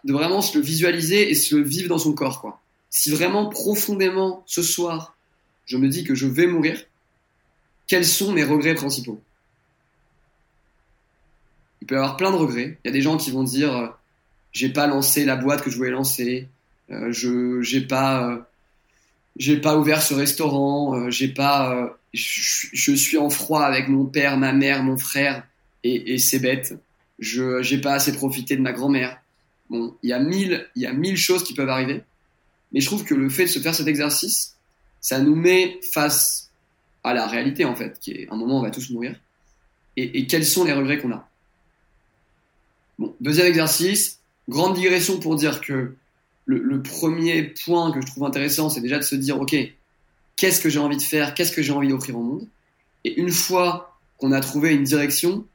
de 0.03 0.13
vraiment 0.13 0.41
se 0.41 0.57
le 0.57 0.63
visualiser 0.63 1.29
et 1.29 1.35
se 1.35 1.55
le 1.55 1.63
vivre 1.63 1.89
dans 1.89 1.97
son 1.97 2.13
corps. 2.13 2.59
Si 2.89 3.11
vraiment 3.11 3.47
profondément 3.47 4.43
ce 4.47 4.63
soir, 4.63 5.15
je 5.65 5.77
me 5.77 5.87
dis 5.87 6.03
que 6.03 6.15
je 6.15 6.27
vais 6.27 6.47
mourir, 6.47 6.83
quels 7.87 8.05
sont 8.05 8.31
mes 8.31 8.43
regrets 8.43 8.75
principaux? 8.75 9.21
Il 11.81 11.87
peut 11.87 11.95
y 11.95 11.97
avoir 11.97 12.17
plein 12.17 12.31
de 12.31 12.35
regrets. 12.35 12.77
Il 12.83 12.87
y 12.87 12.89
a 12.89 12.93
des 12.93 13.01
gens 13.01 13.17
qui 13.17 13.31
vont 13.31 13.43
dire 13.43 13.75
euh, 13.75 13.87
j'ai 14.51 14.69
pas 14.69 14.87
lancé 14.87 15.25
la 15.25 15.35
boîte 15.35 15.61
que 15.61 15.69
je 15.69 15.77
voulais 15.77 15.91
lancer, 15.91 16.47
euh, 16.91 17.11
je 17.11 17.61
j'ai 17.61 17.81
pas 17.81 18.29
euh, 18.29 18.37
j'ai 19.37 19.57
pas 19.57 19.77
ouvert 19.77 20.01
ce 20.01 20.13
restaurant, 20.13 20.95
euh, 20.95 21.09
j'ai 21.09 21.29
pas 21.29 21.97
je, 22.13 22.67
je, 22.73 22.93
suis 22.93 23.17
en 23.17 23.29
froid 23.29 23.63
avec 23.63 23.87
mon 23.87 24.05
père, 24.05 24.37
ma 24.37 24.51
mère, 24.51 24.83
mon 24.83 24.97
frère 24.97 25.47
et, 25.83 26.13
et 26.13 26.17
c'est 26.17 26.39
bête. 26.39 26.75
Je 27.21 27.61
j'ai 27.61 27.79
pas 27.79 27.93
assez 27.93 28.11
profité 28.11 28.57
de 28.57 28.61
ma 28.61 28.73
grand-mère. 28.73 29.21
Bon, 29.69 29.95
il 30.03 30.09
y 30.09 30.13
a 30.13 30.19
mille 30.19 30.67
il 30.75 30.81
y 30.81 30.85
a 30.85 30.91
mille 30.91 31.15
choses 31.15 31.43
qui 31.43 31.53
peuvent 31.53 31.69
arriver, 31.69 32.03
mais 32.73 32.81
je 32.81 32.85
trouve 32.87 33.05
que 33.05 33.15
le 33.15 33.29
fait 33.29 33.43
de 33.43 33.49
se 33.49 33.59
faire 33.59 33.73
cet 33.73 33.87
exercice, 33.87 34.55
ça 34.99 35.19
nous 35.19 35.35
met 35.35 35.79
face 35.93 36.49
à 37.03 37.13
la 37.13 37.27
réalité 37.27 37.63
en 37.63 37.75
fait, 37.75 37.97
qui 37.99 38.11
est 38.11 38.27
un 38.29 38.35
moment 38.35 38.59
on 38.59 38.63
va 38.63 38.71
tous 38.71 38.89
mourir. 38.89 39.15
Et, 39.95 40.19
et 40.19 40.27
quels 40.27 40.45
sont 40.45 40.65
les 40.65 40.73
regrets 40.73 40.99
qu'on 40.99 41.11
a? 41.11 41.27
Bon, 42.99 43.15
deuxième 43.19 43.47
exercice, 43.47 44.19
grande 44.47 44.75
digression 44.75 45.19
pour 45.19 45.35
dire 45.35 45.61
que 45.61 45.95
le, 46.45 46.59
le, 46.59 46.81
premier 46.81 47.43
point 47.43 47.91
que 47.91 48.01
je 48.01 48.07
trouve 48.07 48.25
intéressant, 48.25 48.69
c'est 48.69 48.81
déjà 48.81 48.97
de 48.97 49.03
se 49.03 49.15
dire, 49.15 49.39
OK, 49.39 49.55
qu'est-ce 50.35 50.61
que 50.61 50.69
j'ai 50.69 50.79
envie 50.79 50.97
de 50.97 51.01
faire, 51.01 51.33
qu'est-ce 51.33 51.51
que 51.51 51.61
j'ai 51.61 51.71
envie 51.71 51.87
d'offrir 51.87 52.17
au 52.17 52.23
monde? 52.23 52.47
Et 53.03 53.19
une 53.19 53.31
fois 53.31 53.97
qu'on 54.17 54.31
a 54.31 54.39
trouvé 54.39 54.73
une 54.73 54.83
direction, 54.83 55.45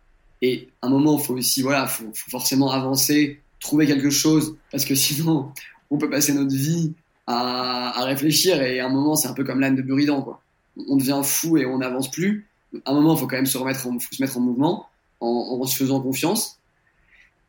et 0.42 0.68
un 0.82 0.88
moment, 0.88 1.18
il 1.18 1.24
faut 1.24 1.34
aussi, 1.34 1.62
voilà, 1.62 1.86
faut, 1.86 2.10
faut, 2.14 2.30
forcément 2.30 2.70
avancer, 2.70 3.40
trouver 3.60 3.86
quelque 3.86 4.10
chose, 4.10 4.56
parce 4.70 4.84
que 4.84 4.94
sinon, 4.94 5.52
on 5.90 5.98
peut 5.98 6.10
passer 6.10 6.32
notre 6.32 6.54
vie 6.54 6.92
à, 7.26 8.00
à 8.00 8.04
réfléchir, 8.04 8.62
et 8.62 8.80
à 8.80 8.86
un 8.86 8.90
moment, 8.90 9.16
c'est 9.16 9.28
un 9.28 9.34
peu 9.34 9.44
comme 9.44 9.60
l'âne 9.60 9.76
de 9.76 9.82
Buridan, 9.82 10.22
quoi. 10.22 10.42
On 10.88 10.96
devient 10.96 11.20
fou 11.24 11.56
et 11.56 11.64
on 11.64 11.78
n'avance 11.78 12.10
plus. 12.10 12.46
À 12.84 12.90
un 12.90 12.94
moment, 12.94 13.14
il 13.14 13.18
faut 13.18 13.26
quand 13.26 13.36
même 13.36 13.46
se 13.46 13.56
remettre, 13.56 13.80
faut 13.80 13.98
se 13.98 14.22
mettre 14.22 14.36
en 14.36 14.40
mouvement, 14.40 14.88
en, 15.20 15.58
en 15.60 15.64
se 15.64 15.74
faisant 15.74 16.00
confiance. 16.00 16.58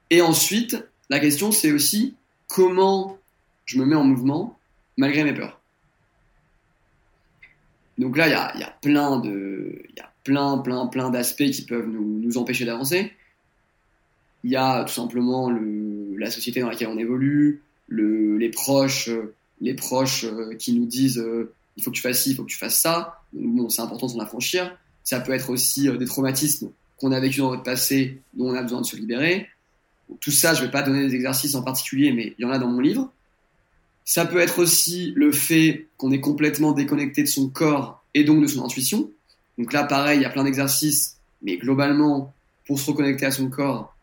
Et 0.09 0.21
ensuite, 0.21 0.77
la 1.09 1.19
question, 1.19 1.51
c'est 1.51 1.73
aussi 1.73 2.15
comment 2.47 3.17
je 3.65 3.77
me 3.79 3.85
mets 3.85 3.95
en 3.95 4.05
mouvement 4.05 4.57
malgré 4.95 5.25
mes 5.25 5.33
peurs? 5.33 5.59
Donc 7.97 8.15
là, 8.15 8.27
il 8.27 8.59
y 8.59 8.63
a, 8.63 8.77
plein 8.81 9.17
de, 9.19 9.83
plein, 10.27 10.57
plein, 10.57 10.87
plein 10.87 11.09
d'aspects 11.09 11.49
qui 11.49 11.61
peuvent 11.61 11.87
nous, 11.87 12.19
nous 12.19 12.37
empêcher 12.37 12.65
d'avancer. 12.65 13.13
Il 14.43 14.51
y 14.51 14.57
a 14.57 14.83
tout 14.83 14.93
simplement 14.93 15.49
le, 15.49 16.17
la 16.17 16.29
société 16.29 16.59
dans 16.59 16.67
laquelle 16.67 16.89
on 16.89 16.97
évolue, 16.97 17.61
le, 17.87 18.37
les 18.37 18.49
proches, 18.49 19.09
les 19.61 19.73
proches 19.73 20.25
qui 20.59 20.73
nous 20.73 20.85
disent 20.85 21.17
euh, 21.17 21.53
il 21.77 21.83
faut 21.83 21.91
que 21.91 21.95
tu 21.95 22.01
fasses 22.01 22.23
ci, 22.23 22.31
il 22.31 22.35
faut 22.35 22.43
que 22.43 22.49
tu 22.49 22.57
fasses 22.57 22.77
ça. 22.77 23.21
Bon, 23.31 23.69
c'est 23.69 23.81
important 23.81 24.07
de 24.07 24.11
s'en 24.11 24.19
affranchir. 24.19 24.77
Ça 25.05 25.21
peut 25.21 25.31
être 25.31 25.49
aussi 25.49 25.87
euh, 25.87 25.95
des 25.95 26.05
traumatismes 26.05 26.71
qu'on 26.97 27.13
a 27.13 27.19
vécu 27.21 27.39
dans 27.39 27.51
notre 27.51 27.63
passé, 27.63 28.19
dont 28.33 28.49
on 28.49 28.53
a 28.53 28.61
besoin 28.61 28.81
de 28.81 28.85
se 28.85 28.97
libérer. 28.97 29.47
Tout 30.19 30.31
ça, 30.31 30.53
je 30.53 30.61
vais 30.61 30.71
pas 30.71 30.83
donner 30.83 31.07
des 31.07 31.15
exercices 31.15 31.55
en 31.55 31.61
particulier, 31.61 32.11
mais 32.11 32.35
il 32.37 32.41
y 32.41 32.45
en 32.45 32.51
a 32.51 32.59
dans 32.59 32.67
mon 32.67 32.81
livre. 32.81 33.09
Ça 34.03 34.25
peut 34.25 34.39
être 34.39 34.59
aussi 34.59 35.13
le 35.15 35.31
fait 35.31 35.87
qu'on 35.95 36.11
est 36.11 36.19
complètement 36.19 36.73
déconnecté 36.73 37.23
de 37.23 37.27
son 37.27 37.47
corps 37.47 38.03
et 38.13 38.25
donc 38.25 38.41
de 38.41 38.47
son 38.47 38.65
intuition. 38.65 39.09
Donc 39.57 39.73
là, 39.73 39.83
pareil, 39.83 40.19
il 40.19 40.21
y 40.21 40.25
a 40.25 40.29
plein 40.29 40.43
d'exercices, 40.43 41.17
mais 41.41 41.57
globalement, 41.57 42.33
pour 42.65 42.79
se 42.79 42.89
reconnecter 42.89 43.25
à 43.25 43.31
son 43.31 43.49
corps, 43.49 43.95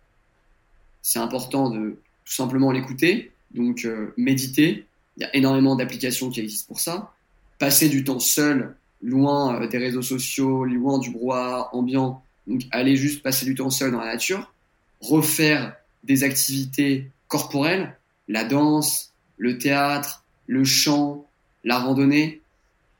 c'est 1.02 1.18
important 1.18 1.70
de 1.70 1.98
tout 2.24 2.32
simplement 2.32 2.72
l'écouter. 2.72 3.30
Donc 3.52 3.84
euh, 3.84 4.12
méditer, 4.16 4.86
il 5.16 5.22
y 5.22 5.26
a 5.26 5.36
énormément 5.36 5.76
d'applications 5.76 6.30
qui 6.30 6.40
existent 6.40 6.66
pour 6.68 6.80
ça. 6.80 7.12
Passer 7.58 7.88
du 7.88 8.02
temps 8.02 8.18
seul, 8.18 8.74
loin 9.02 9.60
euh, 9.60 9.68
des 9.68 9.78
réseaux 9.78 10.02
sociaux, 10.02 10.64
loin 10.64 10.98
du 10.98 11.10
brouhaha 11.10 11.68
ambiant, 11.72 12.22
donc 12.46 12.62
aller 12.72 12.96
juste 12.96 13.22
passer 13.22 13.44
du 13.44 13.54
temps 13.54 13.70
seul 13.70 13.92
dans 13.92 14.00
la 14.00 14.12
nature, 14.12 14.52
refaire 15.00 15.76
des 16.02 16.24
activités 16.24 17.10
corporelles, 17.28 17.96
la 18.28 18.44
danse, 18.44 19.12
le 19.38 19.58
théâtre, 19.58 20.24
le 20.46 20.64
chant, 20.64 21.26
la 21.62 21.78
randonnée, 21.78 22.40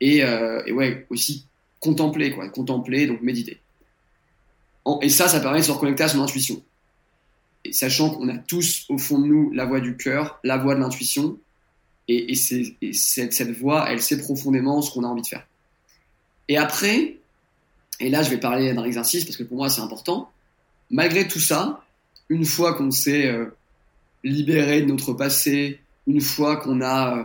et, 0.01 0.25
euh, 0.25 0.63
et 0.67 0.73
ouais, 0.73 1.07
aussi 1.11 1.47
contempler, 1.85 2.33
quoi, 2.33 2.49
contempler, 2.49 3.07
donc 3.07 3.21
méditer. 3.21 3.61
Et 5.03 5.11
ça, 5.11 5.29
ça 5.29 5.41
permet 5.41 5.61
de 5.61 5.65
se 5.65 5.71
reconnecter 5.71 6.05
à 6.05 6.09
son 6.09 6.23
intuition. 6.23 6.63
Et 7.65 7.73
sachant 7.73 8.11
qu'on 8.11 8.29
a 8.29 8.39
tous 8.39 8.87
au 8.89 8.99
fond 8.99 9.19
de 9.19 9.27
nous 9.27 9.51
la 9.53 9.67
voix 9.67 9.81
du 9.81 9.97
cœur, 9.97 10.39
la 10.45 10.57
voix 10.57 10.75
de 10.75 10.81
l'intuition, 10.81 11.39
et, 12.09 12.35
cette 12.35 13.51
voix, 13.51 13.87
elle 13.91 14.03
sait 14.03 14.19
profondément 14.19 14.83
ce 14.83 14.93
qu'on 14.93 15.05
a 15.05 15.07
envie 15.07 15.23
de 15.23 15.27
faire. 15.27 15.47
Et 16.49 16.59
après, 16.59 17.17
et 18.01 18.11
là 18.11 18.23
je 18.23 18.29
vais 18.29 18.37
parler 18.37 18.75
d'un 18.75 18.85
exercice 18.85 19.25
parce 19.25 19.39
que 19.39 19.43
pour 19.43 19.57
moi 19.57 19.71
c'est 19.71 19.81
important, 19.81 20.31
malgré 20.91 21.27
tout 21.27 21.41
ça, 21.41 21.83
une 22.29 22.45
fois 22.45 22.75
qu'on 22.75 22.91
s'est 22.91 23.27
euh, 23.27 23.47
libéré 24.23 24.83
de 24.83 24.87
notre 24.87 25.15
passé, 25.15 25.81
une 26.07 26.21
fois 26.21 26.57
qu'on 26.57 26.83
a, 26.83 27.19
euh, 27.19 27.25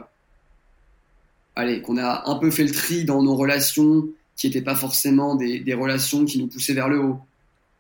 allez, 1.58 1.82
qu'on 1.82 1.98
a 1.98 2.30
un 2.30 2.36
peu 2.36 2.50
fait 2.50 2.64
le 2.64 2.72
tri 2.72 3.04
dans 3.04 3.22
nos 3.22 3.36
relations 3.36 4.08
qui 4.40 4.48
n'étaient 4.48 4.62
pas 4.62 4.76
forcément 4.76 5.36
des, 5.36 5.74
relations 5.74 6.24
qui 6.24 6.40
nous 6.40 6.48
poussaient 6.48 6.74
vers 6.74 6.88
le 6.88 7.00
haut, 7.00 7.20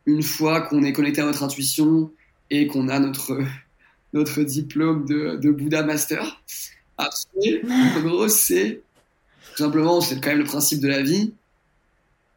une 0.05 0.21
fois 0.21 0.61
qu'on 0.61 0.83
est 0.83 0.91
connecté 0.91 1.21
à 1.21 1.25
notre 1.25 1.41
intuition 1.41 2.11
et 2.49 2.67
qu'on 2.67 2.89
a 2.89 2.99
notre, 2.99 3.39
notre 4.13 4.43
diplôme 4.43 5.05
de, 5.05 5.37
de 5.37 5.51
Bouddha 5.51 5.83
Master, 5.83 6.41
après, 6.97 7.61
en 7.63 8.01
gros, 8.01 8.27
c'est 8.27 8.81
tout 9.55 9.63
simplement, 9.63 10.01
c'est 10.01 10.19
quand 10.19 10.31
même 10.31 10.39
le 10.39 10.43
principe 10.43 10.81
de 10.81 10.89
la 10.89 11.01
vie. 11.01 11.33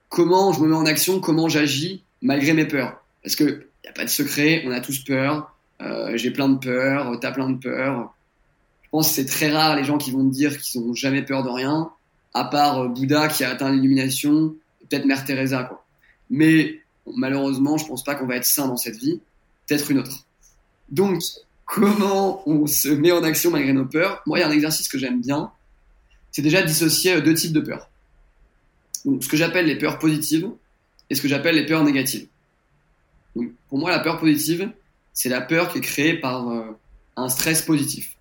Comment 0.09 0.53
je 0.53 0.61
me 0.61 0.69
mets 0.69 0.77
en 0.77 0.87
action, 0.87 1.19
comment 1.19 1.49
j'agis 1.49 2.05
malgré 2.21 2.53
mes 2.53 2.65
peurs. 2.65 3.03
Parce 3.25 3.35
que 3.35 3.45
il 3.45 3.87
n'y 3.87 3.91
a 3.91 3.93
pas 3.93 4.05
de 4.05 4.11
secret, 4.11 4.63
on 4.65 4.71
a 4.71 4.81
tous 4.81 5.01
peur. 5.01 5.53
Euh, 5.81 6.17
J'ai 6.17 6.31
plein 6.31 6.49
de 6.49 6.59
peurs, 6.59 7.19
t'as 7.19 7.33
plein 7.33 7.51
de 7.51 7.59
peurs. 7.59 8.15
Je 8.85 8.89
pense 8.91 9.09
que 9.09 9.15
c'est 9.15 9.25
très 9.25 9.51
rare 9.51 9.75
les 9.75 9.83
gens 9.83 9.99
qui 9.99 10.13
vont 10.13 10.25
te 10.29 10.33
dire 10.33 10.57
qu'ils 10.61 10.81
n'ont 10.81 10.95
jamais 10.95 11.23
peur 11.23 11.43
de 11.43 11.49
rien, 11.49 11.91
à 12.35 12.45
part 12.45 12.89
Bouddha 12.89 13.29
qui 13.29 13.45
a 13.45 13.51
atteint 13.51 13.71
l'illumination, 13.71 14.55
peut-être 14.89 15.05
Mère 15.05 15.25
Teresa 15.25 15.65
quoi. 15.65 15.85
Mais 16.31 16.81
malheureusement, 17.07 17.77
je 17.77 17.87
pense 17.87 18.05
pas 18.05 18.15
qu'on 18.15 18.27
va 18.27 18.37
être 18.37 18.45
sain 18.45 18.69
dans 18.69 18.77
cette 18.77 18.97
vie, 18.97 19.21
peut-être 19.67 19.91
une 19.91 19.99
autre. 19.99 20.25
Donc, 20.91 21.23
comment 21.67 22.43
on 22.49 22.67
se 22.67 22.89
met 22.89 23.13
en 23.13 23.23
action 23.23 23.51
malgré 23.51 23.73
nos 23.73 23.87
peurs? 23.87 24.23
Moi, 24.27 24.39
il 24.39 24.43
y 24.43 24.45
a 24.45 24.49
un 24.49 24.53
exercice 24.53 24.89
que 24.89 24.99
j'aime 24.99 25.21
bien, 25.21 25.51
c'est 26.31 26.43
déjà 26.43 26.63
dissocier 26.63 27.21
deux 27.21 27.35
types 27.35 27.53
de 27.53 27.61
peurs. 27.61 27.89
Donc, 29.05 29.23
ce 29.23 29.29
que 29.29 29.37
j'appelle 29.37 29.67
les 29.67 29.77
peurs 29.77 29.99
positives 29.99 30.49
et 31.11 31.15
ce 31.15 31.21
que 31.21 31.29
j'appelle 31.29 31.57
les 31.57 31.67
peurs 31.67 31.85
négatives. 31.85 32.27
Donc, 33.37 33.51
pour 33.69 33.79
moi, 33.79 33.91
la 33.91 34.01
peur 34.01 34.19
positive, 34.19 34.71
c'est 35.13 35.29
la 35.29 35.41
peur 35.41 35.71
qui 35.71 35.79
est 35.79 35.83
créée 35.83 36.15
par 36.15 36.49
euh, 36.49 36.79
un 37.17 37.29
stress 37.29 37.63
positif. 37.63 38.17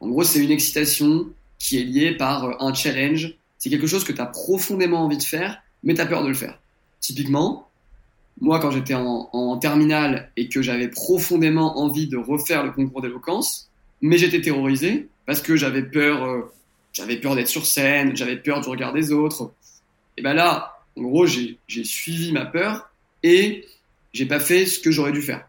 En 0.00 0.08
gros, 0.08 0.22
c'est 0.22 0.42
une 0.42 0.50
excitation 0.50 1.28
qui 1.58 1.78
est 1.78 1.84
liée 1.84 2.16
par 2.16 2.44
euh, 2.44 2.52
un 2.60 2.72
challenge. 2.74 3.34
C'est 3.58 3.70
quelque 3.70 3.86
chose 3.86 4.04
que 4.04 4.12
tu 4.12 4.20
as 4.20 4.26
profondément 4.26 5.04
envie 5.04 5.18
de 5.18 5.22
faire, 5.22 5.60
mais 5.82 5.94
tu 5.94 6.00
as 6.00 6.06
peur 6.06 6.22
de 6.22 6.28
le 6.28 6.34
faire. 6.34 6.58
Typiquement, 7.00 7.68
moi, 8.40 8.60
quand 8.60 8.70
j'étais 8.70 8.94
en, 8.94 9.58
terminale 9.58 10.30
et 10.36 10.48
que 10.48 10.62
j'avais 10.62 10.88
profondément 10.88 11.78
envie 11.78 12.06
de 12.06 12.16
refaire 12.16 12.62
le 12.64 12.70
concours 12.70 13.02
d'éloquence, 13.02 13.68
mais 14.00 14.16
j'étais 14.16 14.40
terrorisé 14.40 15.08
parce 15.26 15.40
que 15.40 15.56
j'avais 15.56 15.82
peur, 15.82 16.24
euh, 16.24 17.16
peur 17.20 17.34
d'être 17.34 17.48
sur 17.48 17.66
scène, 17.66 18.16
j'avais 18.16 18.36
peur 18.36 18.60
du 18.60 18.68
regard 18.68 18.92
des 18.92 19.12
autres. 19.12 19.52
Et 20.16 20.22
ben 20.22 20.34
là, 20.34 20.78
en 20.96 21.02
gros, 21.02 21.26
j'ai 21.26 21.58
suivi 21.84 22.32
ma 22.32 22.46
peur 22.46 22.90
et 23.22 23.66
j'ai 24.12 24.26
pas 24.26 24.40
fait 24.40 24.66
ce 24.66 24.78
que 24.78 24.90
j'aurais 24.90 25.12
dû 25.12 25.22
faire. 25.22 25.48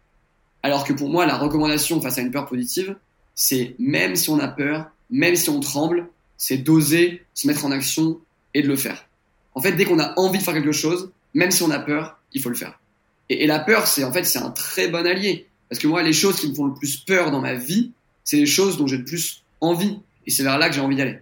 Alors 0.63 0.83
que 0.83 0.93
pour 0.93 1.09
moi, 1.09 1.25
la 1.25 1.37
recommandation 1.37 2.01
face 2.01 2.17
à 2.17 2.21
une 2.21 2.31
peur 2.31 2.47
positive, 2.47 2.95
c'est 3.35 3.75
même 3.79 4.15
si 4.15 4.29
on 4.29 4.39
a 4.39 4.47
peur, 4.47 4.89
même 5.09 5.35
si 5.35 5.49
on 5.49 5.59
tremble, 5.59 6.07
c'est 6.39 6.57
d'oser 6.57 7.21
se 7.35 7.45
mettre 7.45 7.65
en 7.65 7.71
action 7.71 8.19
et 8.55 8.63
de 8.63 8.67
le 8.67 8.77
faire. 8.77 9.05
En 9.53 9.61
fait, 9.61 9.73
dès 9.73 9.85
qu'on 9.85 9.99
a 9.99 10.17
envie 10.17 10.39
de 10.39 10.43
faire 10.43 10.53
quelque 10.55 10.71
chose, 10.71 11.11
même 11.35 11.51
si 11.51 11.61
on 11.61 11.69
a 11.69 11.79
peur, 11.79 12.19
il 12.33 12.41
faut 12.41 12.49
le 12.49 12.55
faire. 12.55 12.79
Et, 13.27 13.45
la 13.45 13.59
peur, 13.59 13.85
c'est 13.85 14.03
en 14.03 14.11
fait, 14.11 14.23
c'est 14.23 14.39
un 14.39 14.49
très 14.49 14.87
bon 14.87 15.05
allié. 15.05 15.47
Parce 15.69 15.79
que 15.79 15.87
moi, 15.87 16.01
les 16.01 16.13
choses 16.13 16.39
qui 16.39 16.49
me 16.49 16.55
font 16.55 16.65
le 16.65 16.73
plus 16.73 16.97
peur 16.97 17.29
dans 17.29 17.41
ma 17.41 17.53
vie, 17.53 17.91
c'est 18.23 18.37
les 18.37 18.47
choses 18.47 18.77
dont 18.77 18.87
j'ai 18.87 18.97
le 18.97 19.05
plus 19.05 19.43
envie. 19.61 19.99
Et 20.25 20.31
c'est 20.31 20.41
vers 20.41 20.57
là 20.57 20.69
que 20.69 20.75
j'ai 20.75 20.81
envie 20.81 20.95
d'aller. 20.95 21.19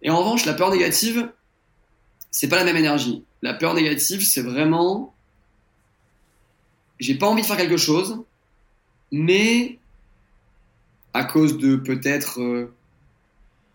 Et 0.00 0.08
en 0.08 0.18
revanche, 0.18 0.46
la 0.46 0.54
peur 0.54 0.70
négative, 0.70 1.30
c'est 2.30 2.48
pas 2.48 2.56
la 2.56 2.64
même 2.64 2.76
énergie. 2.76 3.24
La 3.42 3.54
peur 3.54 3.74
négative, 3.74 4.22
c'est 4.22 4.42
vraiment, 4.42 5.12
j'ai 7.00 7.16
pas 7.16 7.26
envie 7.26 7.42
de 7.42 7.46
faire 7.46 7.56
quelque 7.56 7.76
chose, 7.76 8.22
mais 9.10 9.78
à 11.12 11.24
cause 11.24 11.58
de 11.58 11.76
peut-être 11.76 12.40
euh, 12.40 12.72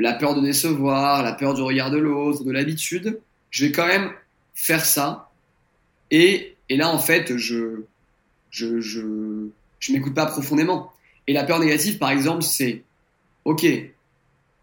la 0.02 0.14
peur 0.14 0.36
de 0.36 0.41
décevoir, 0.41 1.24
la 1.24 1.34
peur 1.34 1.54
du 1.54 1.62
regard 1.62 1.91
de 1.91 1.97
l'autre, 1.97 2.43
de 2.43 2.52
l'habitude, 2.52 3.20
je 3.49 3.66
vais 3.66 3.72
quand 3.72 3.88
même 3.88 4.12
faire 4.54 4.86
ça. 4.86 5.30
Et, 6.10 6.56
et 6.70 6.78
là, 6.78 6.89
en 6.89 6.99
fait, 6.99 7.38
je, 7.38 7.84
je, 8.49 8.82
je, 8.82 9.47
je 9.80 9.93
m'écoute 9.93 10.14
pas 10.14 10.26
profondément. 10.26 10.91
Et 11.28 11.34
la 11.34 11.43
peur 11.43 11.60
négative, 11.60 11.97
par 11.97 12.10
exemple, 12.10 12.41
c'est, 12.41 12.84
ok, 13.45 13.66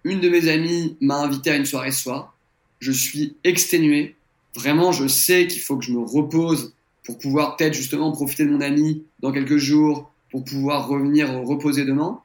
une 0.05 0.20
de 0.20 0.28
mes 0.28 0.49
amies 0.49 0.97
m'a 1.01 1.16
invité 1.16 1.51
à 1.51 1.57
une 1.57 1.66
soirée 1.66 1.93
ce 1.93 2.03
soir, 2.03 2.34
je 2.80 2.93
suis 2.93 3.34
exténué, 3.45 4.14
vraiment, 4.55 4.93
je 4.93 5.07
sais 5.09 5.47
qu'il 5.47 5.61
faut 5.61 5.76
que 5.76 5.84
je 5.84 5.93
me 5.93 6.01
repose 6.01 6.74
pour 7.05 7.18
pouvoir 7.18 7.57
peut-être 7.57 7.74
justement 7.74 8.12
profiter 8.12 8.45
de 8.45 8.51
mon 8.51 8.61
ami 8.61 9.03
dans 9.20 9.32
quelques 9.32 9.57
jours, 9.57 10.11
pour 10.30 10.45
pouvoir 10.45 10.89
revenir 10.89 11.32
reposer 11.43 11.84
demain 11.84 12.20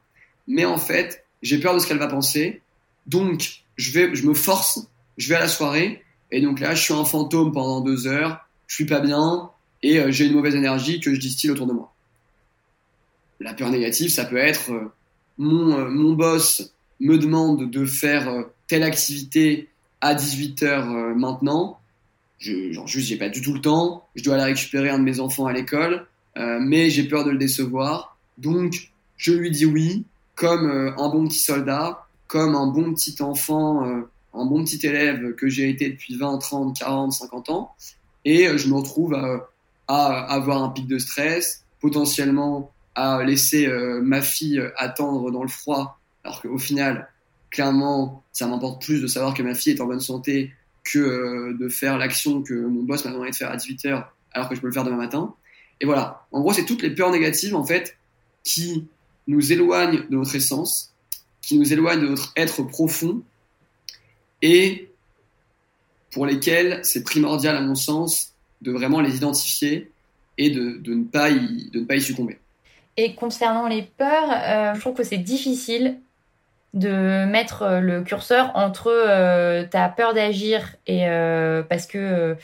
mais 0.48 0.66
en 0.66 0.78
fait, 0.78 1.26
j'ai 1.42 1.60
peur 1.60 1.74
de 1.74 1.80
ce 1.80 1.88
qu'elle 1.88 1.98
va 1.98 2.08
penser. 2.08 2.62
Donc, 3.08 3.64
je 3.76 3.92
vais, 3.92 4.16
je 4.16 4.26
me 4.26 4.34
force, 4.34 4.88
je 5.18 5.30
vais 5.30 5.36
à 5.36 5.40
la 5.40 5.48
soirée, 5.48 6.04
et 6.32 6.42
donc 6.42 6.60
là, 6.60 6.74
je 6.74 6.82
suis 6.82 6.94
un 6.94 7.06
fantôme 7.06 7.52
pendant 7.52 7.82
deux 7.82 8.08
heures, 8.08 8.48
je 8.68 8.76
suis 8.76 8.86
pas 8.86 9.00
bien, 9.00 9.52
et 9.84 10.00
euh, 10.00 10.12
j'ai 10.12 10.26
une 10.26 10.34
mauvaise 10.34 10.56
énergie 10.56 11.00
que 11.00 11.14
je 11.14 11.20
distille 11.20 11.52
autour 11.52 11.68
de 11.68 11.74
moi. 11.74 11.94
La 13.40 13.54
peur 13.54 13.70
négative, 13.70 14.10
ça 14.10 14.26
peut 14.26 14.38
être 14.38 14.72
euh, 14.72 14.92
mon, 15.38 15.78
euh, 15.78 15.90
mon 15.90 16.14
boss 16.14 16.74
me 17.00 17.18
demande 17.18 17.70
de 17.70 17.86
faire 17.86 18.46
telle 18.68 18.84
activité 18.84 19.68
à 20.00 20.16
18h 20.16 21.14
maintenant. 21.16 21.80
Je, 22.40 22.72
genre 22.72 22.88
juste, 22.88 23.08
j'ai 23.10 23.18
pas 23.18 23.30
du 23.30 23.42
tout 23.42 23.54
le 23.54 23.60
temps. 23.60 24.08
Je 24.16 24.24
dois 24.24 24.36
aller 24.36 24.46
récupérer 24.46 24.90
un 24.90 25.00
de 25.00 25.04
mes 25.04 25.20
enfants 25.20 25.46
à 25.46 25.54
l'école, 25.54 26.08
mais 26.36 26.90
j'ai 26.90 27.04
peur 27.04 27.26
de 27.26 27.32
le 27.32 27.38
décevoir. 27.38 28.18
Donc, 28.38 28.92
je 29.18 29.34
lui 29.34 29.52
dis 29.52 29.66
oui 29.66 30.06
comme 30.36 30.94
un 30.98 31.10
bon 31.10 31.28
petit 31.28 31.40
soldat, 31.40 32.03
comme 32.34 32.56
un 32.56 32.66
bon 32.66 32.96
petit 32.96 33.22
enfant, 33.22 33.86
euh, 33.86 34.10
un 34.34 34.46
bon 34.48 34.64
petit 34.64 34.84
élève 34.88 35.36
que 35.36 35.50
j'ai 35.50 35.70
été 35.70 35.88
depuis 35.88 36.18
20, 36.18 36.40
30, 36.40 36.76
40, 36.76 37.14
50 37.14 37.50
ans. 37.52 37.76
Et 38.26 38.48
euh, 38.48 38.58
je 38.58 38.68
me 38.70 38.74
retrouve 38.74 39.14
à, 39.14 39.50
avoir 39.88 40.64
un 40.64 40.70
pic 40.70 40.88
de 40.88 40.98
stress, 40.98 41.64
potentiellement 41.80 42.72
à 42.96 43.24
laisser 43.24 43.68
ma 44.02 44.22
fille 44.22 44.64
attendre 44.78 45.30
dans 45.30 45.44
le 45.44 45.50
froid, 45.50 46.00
alors 46.24 46.42
qu'au 46.42 46.58
final, 46.58 47.10
clairement, 47.52 48.24
ça 48.32 48.48
m'importe 48.48 48.82
plus 48.82 49.02
de 49.02 49.08
savoir 49.08 49.36
que 49.36 49.44
ma 49.44 49.54
fille 49.54 49.74
est 49.74 49.82
en 49.82 49.86
bonne 49.86 50.00
santé 50.00 50.52
que 50.84 51.56
de 51.56 51.70
faire 51.70 52.00
l'action 52.00 52.42
que 52.42 52.54
mon 52.54 52.82
boss 52.82 53.06
m'a 53.06 53.12
demandé 53.12 53.30
de 53.30 53.36
faire 53.36 53.52
à 53.52 53.58
18h 53.58 54.06
alors 54.32 54.50
que 54.50 54.56
je 54.56 54.62
peux 54.62 54.68
le 54.68 54.74
faire 54.74 54.84
demain 54.84 54.98
matin. 54.98 55.36
Et 55.80 55.86
voilà. 55.86 56.26
En 56.32 56.42
gros, 56.42 56.54
c'est 56.54 56.66
toutes 56.66 56.82
les 56.82 56.90
peurs 56.90 57.12
négatives, 57.12 57.56
en 57.56 57.64
fait, 57.64 57.98
qui 58.44 58.88
nous 59.28 59.52
éloigne 59.52 60.08
de 60.10 60.16
notre 60.16 60.36
essence, 60.36 60.93
qui 61.44 61.60
nous 61.60 61.72
éloigne 61.72 62.02
de 62.02 62.08
notre 62.08 62.34
être 62.36 62.64
profond 62.64 63.22
et 64.42 64.90
pour 66.12 66.26
lesquels 66.26 66.80
c'est 66.84 67.04
primordial 67.04 67.56
à 67.56 67.62
mon 67.62 67.76
sens 67.76 68.34
de 68.62 68.72
vraiment 68.72 69.02
les 69.02 69.18
identifier 69.18 69.92
et 70.38 70.50
de, 70.50 70.82
ne, 70.86 71.04
pas 71.04 71.30
y, 71.30 71.70
de 71.70 71.82
ne 71.82 71.86
pas 71.86 71.96
y 71.96 72.02
succomber. 72.02 72.40
Et 72.98 73.14
concernant 73.14 73.68
les 73.68 73.84
peurs, 73.84 74.30
euh, 74.32 74.74
je 74.76 74.80
trouve 74.80 74.94
que 74.94 75.04
c'est 75.04 75.18
difficile 75.18 76.00
de 76.74 77.26
mettre 77.26 77.64
euh, 77.64 77.80
le 77.80 78.02
curseur 78.02 78.52
entre 78.56 78.88
euh, 78.90 79.64
ta 79.66 79.90
peur 79.90 80.14
d'agir 80.14 80.76
et 80.88 81.06
parce 81.70 81.86
que 81.86 82.36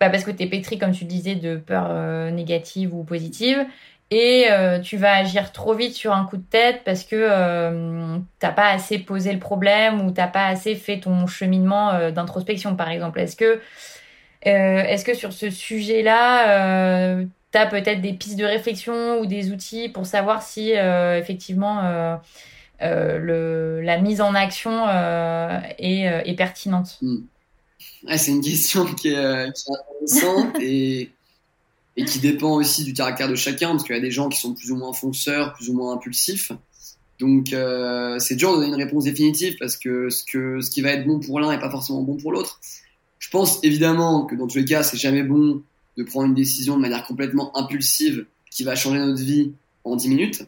bah 0.00 0.10
parce 0.10 0.24
que 0.24 0.30
tu 0.30 0.42
es 0.42 0.46
pétri 0.46 0.78
comme 0.78 0.92
tu 0.92 1.04
disais 1.04 1.34
de 1.34 1.56
peur 1.56 2.30
négative 2.30 2.94
ou 2.94 3.02
positive 3.02 3.66
et 4.10 4.46
euh, 4.50 4.80
tu 4.80 4.96
vas 4.96 5.16
agir 5.16 5.52
trop 5.52 5.74
vite 5.74 5.94
sur 5.94 6.14
un 6.14 6.24
coup 6.24 6.38
de 6.38 6.44
tête 6.48 6.80
parce 6.84 7.04
que 7.04 7.16
euh, 7.16 8.18
t'as 8.38 8.52
pas 8.52 8.70
assez 8.70 8.98
posé 8.98 9.32
le 9.32 9.38
problème 9.38 10.06
ou 10.06 10.10
t'as 10.12 10.28
pas 10.28 10.46
assez 10.46 10.74
fait 10.76 11.00
ton 11.00 11.26
cheminement 11.26 11.90
euh, 11.90 12.10
d'introspection 12.10 12.74
par 12.74 12.88
exemple. 12.88 13.20
Est-ce 13.20 13.36
que 13.36 13.60
euh, 14.46 14.82
est-ce 14.82 15.04
que 15.04 15.12
sur 15.12 15.32
ce 15.34 15.50
sujet-là, 15.50 17.18
tu 17.52 17.58
as 17.58 17.66
peut-être 17.66 18.00
des 18.00 18.14
pistes 18.14 18.38
de 18.38 18.44
réflexion 18.44 19.18
ou 19.18 19.26
des 19.26 19.50
outils 19.50 19.90
pour 19.90 20.06
savoir 20.06 20.42
si 20.42 20.70
effectivement 20.70 22.18
le, 22.80 23.80
la 23.82 23.98
mise 23.98 24.20
en 24.22 24.34
action 24.34 24.88
est, 24.88 26.04
est, 26.24 26.34
pertinente? 26.34 26.98
Hmm. 27.02 27.24
C'est 28.16 28.30
une 28.30 28.42
question 28.42 28.84
qui 28.94 29.08
est, 29.08 29.52
qui 29.52 29.64
est 29.70 29.74
intéressante 29.74 30.56
et 30.60 31.10
et 31.98 32.04
qui 32.04 32.20
dépend 32.20 32.54
aussi 32.54 32.84
du 32.84 32.92
caractère 32.92 33.28
de 33.28 33.34
chacun, 33.34 33.70
parce 33.70 33.82
qu'il 33.82 33.96
y 33.96 33.98
a 33.98 34.00
des 34.00 34.12
gens 34.12 34.28
qui 34.28 34.38
sont 34.38 34.54
plus 34.54 34.70
ou 34.70 34.76
moins 34.76 34.92
fonceurs, 34.92 35.52
plus 35.54 35.68
ou 35.68 35.74
moins 35.74 35.94
impulsifs. 35.94 36.52
Donc 37.18 37.52
euh, 37.52 38.20
c'est 38.20 38.36
dur 38.36 38.52
de 38.52 38.58
donner 38.58 38.68
une 38.68 38.80
réponse 38.80 39.02
définitive 39.02 39.56
parce 39.58 39.76
que 39.76 40.08
ce, 40.08 40.22
que 40.22 40.60
ce 40.60 40.70
qui 40.70 40.80
va 40.80 40.92
être 40.92 41.04
bon 41.04 41.18
pour 41.18 41.40
l'un 41.40 41.50
n'est 41.50 41.58
pas 41.58 41.70
forcément 41.70 42.02
bon 42.02 42.16
pour 42.16 42.30
l'autre. 42.30 42.60
Je 43.18 43.28
pense 43.30 43.58
évidemment 43.64 44.26
que 44.26 44.36
dans 44.36 44.46
tous 44.46 44.58
les 44.58 44.64
cas, 44.64 44.84
c'est 44.84 44.96
jamais 44.96 45.24
bon 45.24 45.60
de 45.96 46.04
prendre 46.04 46.28
une 46.28 46.36
décision 46.36 46.76
de 46.76 46.82
manière 46.82 47.04
complètement 47.04 47.56
impulsive 47.58 48.26
qui 48.48 48.62
va 48.62 48.76
changer 48.76 49.00
notre 49.00 49.20
vie 49.20 49.50
en 49.82 49.96
10 49.96 50.08
minutes. 50.08 50.44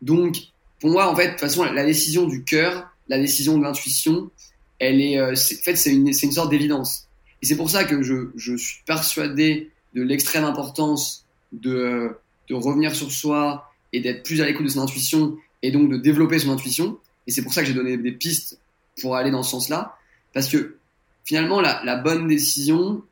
Donc 0.00 0.38
pour 0.80 0.88
moi, 0.88 1.12
en 1.12 1.14
fait, 1.14 1.26
de 1.26 1.30
toute 1.32 1.40
façon, 1.40 1.64
la 1.64 1.84
décision 1.84 2.26
du 2.26 2.44
cœur, 2.44 2.88
la 3.08 3.18
décision 3.18 3.58
de 3.58 3.62
l'intuition, 3.62 4.30
elle 4.78 5.02
est, 5.02 5.18
euh, 5.18 5.32
en 5.32 5.62
fait, 5.62 5.76
c'est 5.76 5.92
une, 5.92 6.08
une 6.08 6.32
sorte 6.32 6.48
d'évidence. 6.48 7.08
Et 7.42 7.46
c'est 7.46 7.56
pour 7.56 7.68
ça 7.68 7.84
que 7.84 8.02
je, 8.02 8.30
je 8.36 8.56
suis 8.56 8.80
persuadé 8.86 9.70
de 9.94 10.02
l'extrême 10.02 10.44
importance 10.44 11.24
de, 11.52 12.16
de 12.48 12.54
revenir 12.54 12.94
sur 12.94 13.10
soi 13.10 13.70
et 13.92 14.00
d'être 14.00 14.22
plus 14.22 14.40
à 14.40 14.46
l'écoute 14.46 14.64
de 14.64 14.70
son 14.70 14.80
intuition 14.80 15.36
et 15.62 15.70
donc 15.70 15.90
de 15.90 15.96
développer 15.96 16.38
son 16.38 16.50
intuition. 16.50 16.98
Et 17.26 17.30
c'est 17.30 17.42
pour 17.42 17.52
ça 17.52 17.62
que 17.62 17.68
j'ai 17.68 17.74
donné 17.74 17.96
des 17.96 18.12
pistes 18.12 18.58
pour 19.00 19.16
aller 19.16 19.30
dans 19.30 19.42
ce 19.42 19.50
sens-là. 19.50 19.96
Parce 20.32 20.48
que 20.48 20.76
finalement, 21.24 21.60
la, 21.60 21.82
la, 21.84 21.96
bonne 21.96 22.26
décision, 22.26 23.02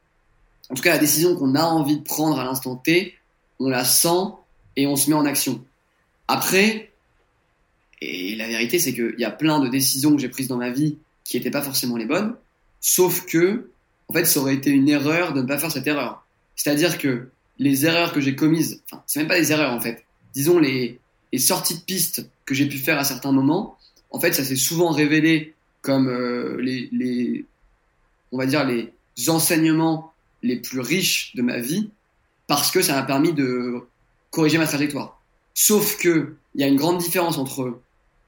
en 0.68 0.74
tout 0.74 0.83
cas 0.83 0.93
la 0.93 0.99
décision 0.99 1.37
qu'on 1.37 1.55
a 1.55 1.62
envie 1.62 1.99
de 1.99 2.03
prendre 2.03 2.39
à 2.39 2.45
l'instant 2.45 2.76
T, 2.76 3.14
on 3.59 3.68
la 3.68 3.85
sent 3.85 4.35
et 4.76 4.87
on 4.87 4.97
se 4.97 5.11
met 5.11 5.16
en 5.16 5.26
action. 5.26 5.62
Après, 6.28 6.91
et 8.01 8.35
la 8.37 8.49
vérité 8.49 8.78
c'est 8.78 8.95
qu'il 8.95 9.14
y 9.18 9.24
a 9.24 9.31
plein 9.31 9.61
de 9.61 9.68
décisions 9.68 10.14
que 10.14 10.20
j'ai 10.20 10.28
prises 10.28 10.49
dans 10.49 10.57
ma 10.57 10.70
vie 10.70 10.97
qui 11.24 11.37
n'étaient 11.37 11.51
pas 11.51 11.62
forcément 11.62 11.97
les 11.97 12.07
bonnes, 12.07 12.35
sauf 12.81 13.26
que, 13.26 13.70
en 14.09 14.12
fait, 14.12 14.24
ça 14.24 14.41
aurait 14.41 14.55
été 14.55 14.70
une 14.70 14.89
erreur 14.89 15.33
de 15.33 15.43
ne 15.43 15.47
pas 15.47 15.59
faire 15.59 15.70
cette 15.70 15.87
erreur. 15.87 16.20
C'est-à-dire 16.63 16.99
que 16.99 17.31
les 17.59 17.87
erreurs 17.87 18.13
que 18.13 18.21
j'ai 18.21 18.37
commises, 18.37 18.83
enfin, 18.85 19.03
c'est 19.07 19.19
même 19.19 19.29
pas 19.29 19.41
des 19.41 19.51
erreurs 19.51 19.73
en 19.73 19.81
fait, 19.81 20.05
disons 20.35 20.59
les, 20.59 21.01
sorties 21.39 21.77
de 21.77 21.81
piste 21.81 22.29
que 22.45 22.55
j'ai 22.55 22.69
pu 22.69 22.77
faire 22.77 22.99
à 22.99 23.05
certains 23.05 23.33
moments, 23.33 23.79
en 24.11 24.21
fait, 24.21 24.35
ça 24.35 24.45
s'est 24.45 24.57
souvent 24.57 24.91
révélé 24.91 25.55
comme 25.81 26.09
euh, 26.09 26.61
les, 26.61 26.91
les, 26.93 27.47
on 28.31 28.37
va 28.37 28.45
dire, 28.45 28.67
les 28.67 28.93
enseignements 29.29 30.13
les 30.43 30.57
plus 30.57 30.81
riches 30.81 31.35
de 31.35 31.41
ma 31.41 31.61
vie 31.61 31.89
parce 32.47 32.71
que 32.71 32.83
ça 32.83 32.95
m'a 32.95 33.05
permis 33.05 33.33
de 33.33 33.81
corriger 34.31 34.59
ma 34.59 34.67
trajectoire. 34.67 35.19
Sauf 35.55 35.97
que 35.97 36.37
il 36.55 36.61
y 36.61 36.65
a 36.65 36.67
une 36.67 36.77
grande 36.77 36.99
différence 36.99 37.39
entre 37.39 37.81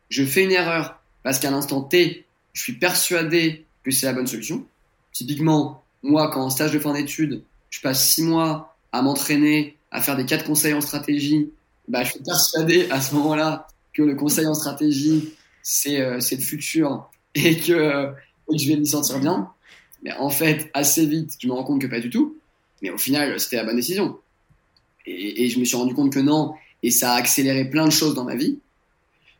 je 0.09 0.24
fais 0.24 0.45
une 0.45 0.53
erreur 0.53 1.03
parce 1.22 1.39
qu'à 1.39 1.51
l'instant 1.51 1.83
T, 1.83 2.24
je 2.55 2.62
suis 2.62 2.78
persuadé 2.78 3.66
que 3.83 3.91
c'est 3.91 4.07
la 4.07 4.14
bonne 4.14 4.26
solution. 4.26 4.64
Typiquement, 5.12 5.85
moi, 6.03 6.30
quand 6.33 6.43
en 6.43 6.51
stage 6.51 6.72
de 6.72 6.78
fin 6.78 6.95
d'études, 6.95 7.43
je 7.72 7.80
passe 7.80 8.14
six 8.14 8.22
mois 8.22 8.76
à 8.92 9.02
m'entraîner, 9.02 9.76
à 9.90 10.00
faire 10.00 10.16
des 10.16 10.26
quatre 10.26 10.44
conseils 10.44 10.74
en 10.74 10.80
stratégie, 10.80 11.50
bah, 11.88 12.04
je 12.04 12.12
suis 12.12 12.20
persuadé 12.20 12.86
à 12.90 13.00
ce 13.00 13.14
moment-là 13.16 13.66
que 13.92 14.02
le 14.02 14.14
conseil 14.14 14.46
en 14.46 14.54
stratégie, 14.54 15.32
c'est 15.62 16.00
euh, 16.00 16.18
le 16.18 16.36
futur 16.38 17.10
et 17.34 17.56
que, 17.56 17.72
euh, 17.72 18.12
je 18.54 18.68
vais 18.68 18.76
m'y 18.76 18.86
sentir 18.86 19.18
bien. 19.18 19.48
Mais 20.02 20.12
en 20.12 20.28
fait, 20.28 20.70
assez 20.74 21.06
vite, 21.06 21.32
je 21.40 21.48
me 21.48 21.52
rends 21.52 21.64
compte 21.64 21.80
que 21.80 21.86
pas 21.86 22.00
du 22.00 22.10
tout. 22.10 22.36
Mais 22.82 22.90
au 22.90 22.98
final, 22.98 23.40
c'était 23.40 23.56
la 23.56 23.64
bonne 23.64 23.76
décision. 23.76 24.18
Et, 25.06 25.44
et, 25.44 25.48
je 25.48 25.58
me 25.58 25.64
suis 25.64 25.76
rendu 25.76 25.94
compte 25.94 26.12
que 26.12 26.18
non. 26.18 26.54
Et 26.82 26.90
ça 26.90 27.14
a 27.14 27.16
accéléré 27.16 27.70
plein 27.70 27.86
de 27.86 27.92
choses 27.92 28.14
dans 28.14 28.24
ma 28.24 28.34
vie. 28.34 28.58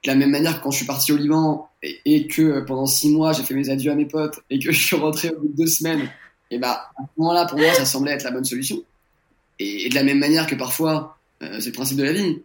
De 0.04 0.08
la 0.08 0.14
même 0.14 0.30
manière 0.30 0.58
que 0.58 0.64
quand 0.64 0.70
je 0.70 0.78
suis 0.78 0.86
parti 0.86 1.12
au 1.12 1.16
Liban 1.16 1.68
et, 1.82 2.00
et 2.06 2.26
que 2.26 2.60
pendant 2.60 2.86
six 2.86 3.10
mois, 3.10 3.32
j'ai 3.32 3.42
fait 3.42 3.54
mes 3.54 3.68
adieux 3.68 3.90
à 3.90 3.94
mes 3.94 4.06
potes 4.06 4.40
et 4.48 4.58
que 4.58 4.72
je 4.72 4.80
suis 4.80 4.96
rentré 4.96 5.30
au 5.30 5.40
bout 5.40 5.48
de 5.48 5.56
deux 5.56 5.66
semaines 5.66 6.08
et 6.53 6.59
bah, 6.59 6.90
à 6.98 7.03
ce 7.03 7.20
moment-là, 7.20 7.46
pour 7.46 7.59
moi, 7.59 7.72
ça 7.72 7.86
semblait 7.86 8.12
être 8.12 8.24
la 8.24 8.30
bonne 8.30 8.44
solution. 8.44 8.82
Et, 9.59 9.88
de 9.88 9.94
la 9.94 10.03
même 10.03 10.18
manière 10.18 10.46
que 10.46 10.55
parfois, 10.55 11.16
euh, 11.42 11.61
c'est 11.61 11.70
le 11.70 11.72
principe 11.72 11.96
de 11.96 12.05
la 12.05 12.12
vie. 12.12 12.42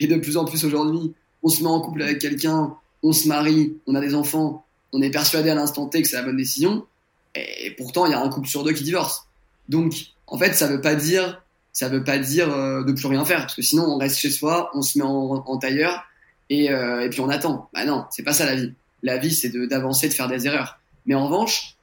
et 0.00 0.06
de 0.06 0.16
plus 0.16 0.36
en 0.36 0.44
plus 0.44 0.64
aujourd'hui, 0.64 1.12
on 1.42 1.48
se 1.48 1.60
met 1.62 1.68
en 1.68 1.80
couple 1.80 2.02
avec 2.02 2.20
quelqu'un, 2.20 2.72
on 3.02 3.12
se 3.12 3.26
marie, 3.26 3.76
on 3.88 3.96
a 3.96 4.00
des 4.00 4.14
enfants, 4.14 4.64
on 4.92 5.02
est 5.02 5.10
persuadé 5.10 5.50
à 5.50 5.56
l'instant 5.56 5.88
T 5.88 6.02
que 6.02 6.08
c'est 6.08 6.14
la 6.14 6.22
bonne 6.22 6.36
décision. 6.36 6.86
Et 7.34 7.72
pourtant, 7.76 8.06
il 8.06 8.12
y 8.12 8.14
a 8.14 8.22
un 8.22 8.28
couple 8.28 8.46
sur 8.46 8.62
deux 8.62 8.72
qui 8.72 8.84
divorce. 8.84 9.26
Donc, 9.68 9.92
en 10.28 10.38
fait, 10.38 10.54
ça 10.54 10.68
veut 10.68 10.80
pas 10.80 10.94
dire, 10.94 11.42
ça 11.72 11.88
veut 11.88 12.04
pas 12.04 12.18
dire 12.18 12.54
euh, 12.54 12.84
de 12.84 12.92
plus 12.92 13.08
rien 13.08 13.24
faire, 13.24 13.40
parce 13.40 13.56
que 13.56 13.62
sinon, 13.62 13.86
on 13.86 13.98
reste 13.98 14.18
chez 14.18 14.30
soi, 14.30 14.70
on 14.74 14.82
se 14.82 14.98
met 14.98 15.04
en, 15.04 15.58
tailleur, 15.58 16.04
et, 16.48 16.66
et 16.66 17.08
puis 17.10 17.20
on 17.20 17.28
attend. 17.28 17.68
Bah 17.74 17.84
non, 17.84 18.04
c'est 18.10 18.22
pas 18.22 18.32
ça 18.32 18.46
la 18.46 18.54
vie. 18.54 18.72
La 19.02 19.18
vie, 19.18 19.34
c'est 19.34 19.48
d'avancer, 19.48 20.08
de, 20.08 20.14
faire 20.14 20.28
des 20.28 20.46
erreurs. 20.46 20.78
Mais 21.06 21.16
en 21.16 21.26
revanche, 21.26 21.73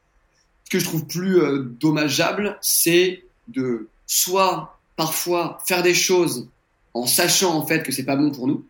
que 0.72 0.80
je 0.80 0.86
trouve 0.86 1.06
plus 1.06 1.40
dommageable, 1.80 2.58
c'est 2.62 3.24
de 3.50 3.90
soit 4.08 4.80
parfois 4.96 5.60
faire 5.68 5.84
des 5.84 5.94
choses 5.94 6.48
en 6.94 7.06
sachant 7.06 7.56
en 7.56 7.66
fait 7.66 7.84
que 7.84 7.92
c'est 7.92 8.06
pas 8.06 8.16
bon 8.16 8.32
pour 8.32 8.48
nous. 8.48 8.66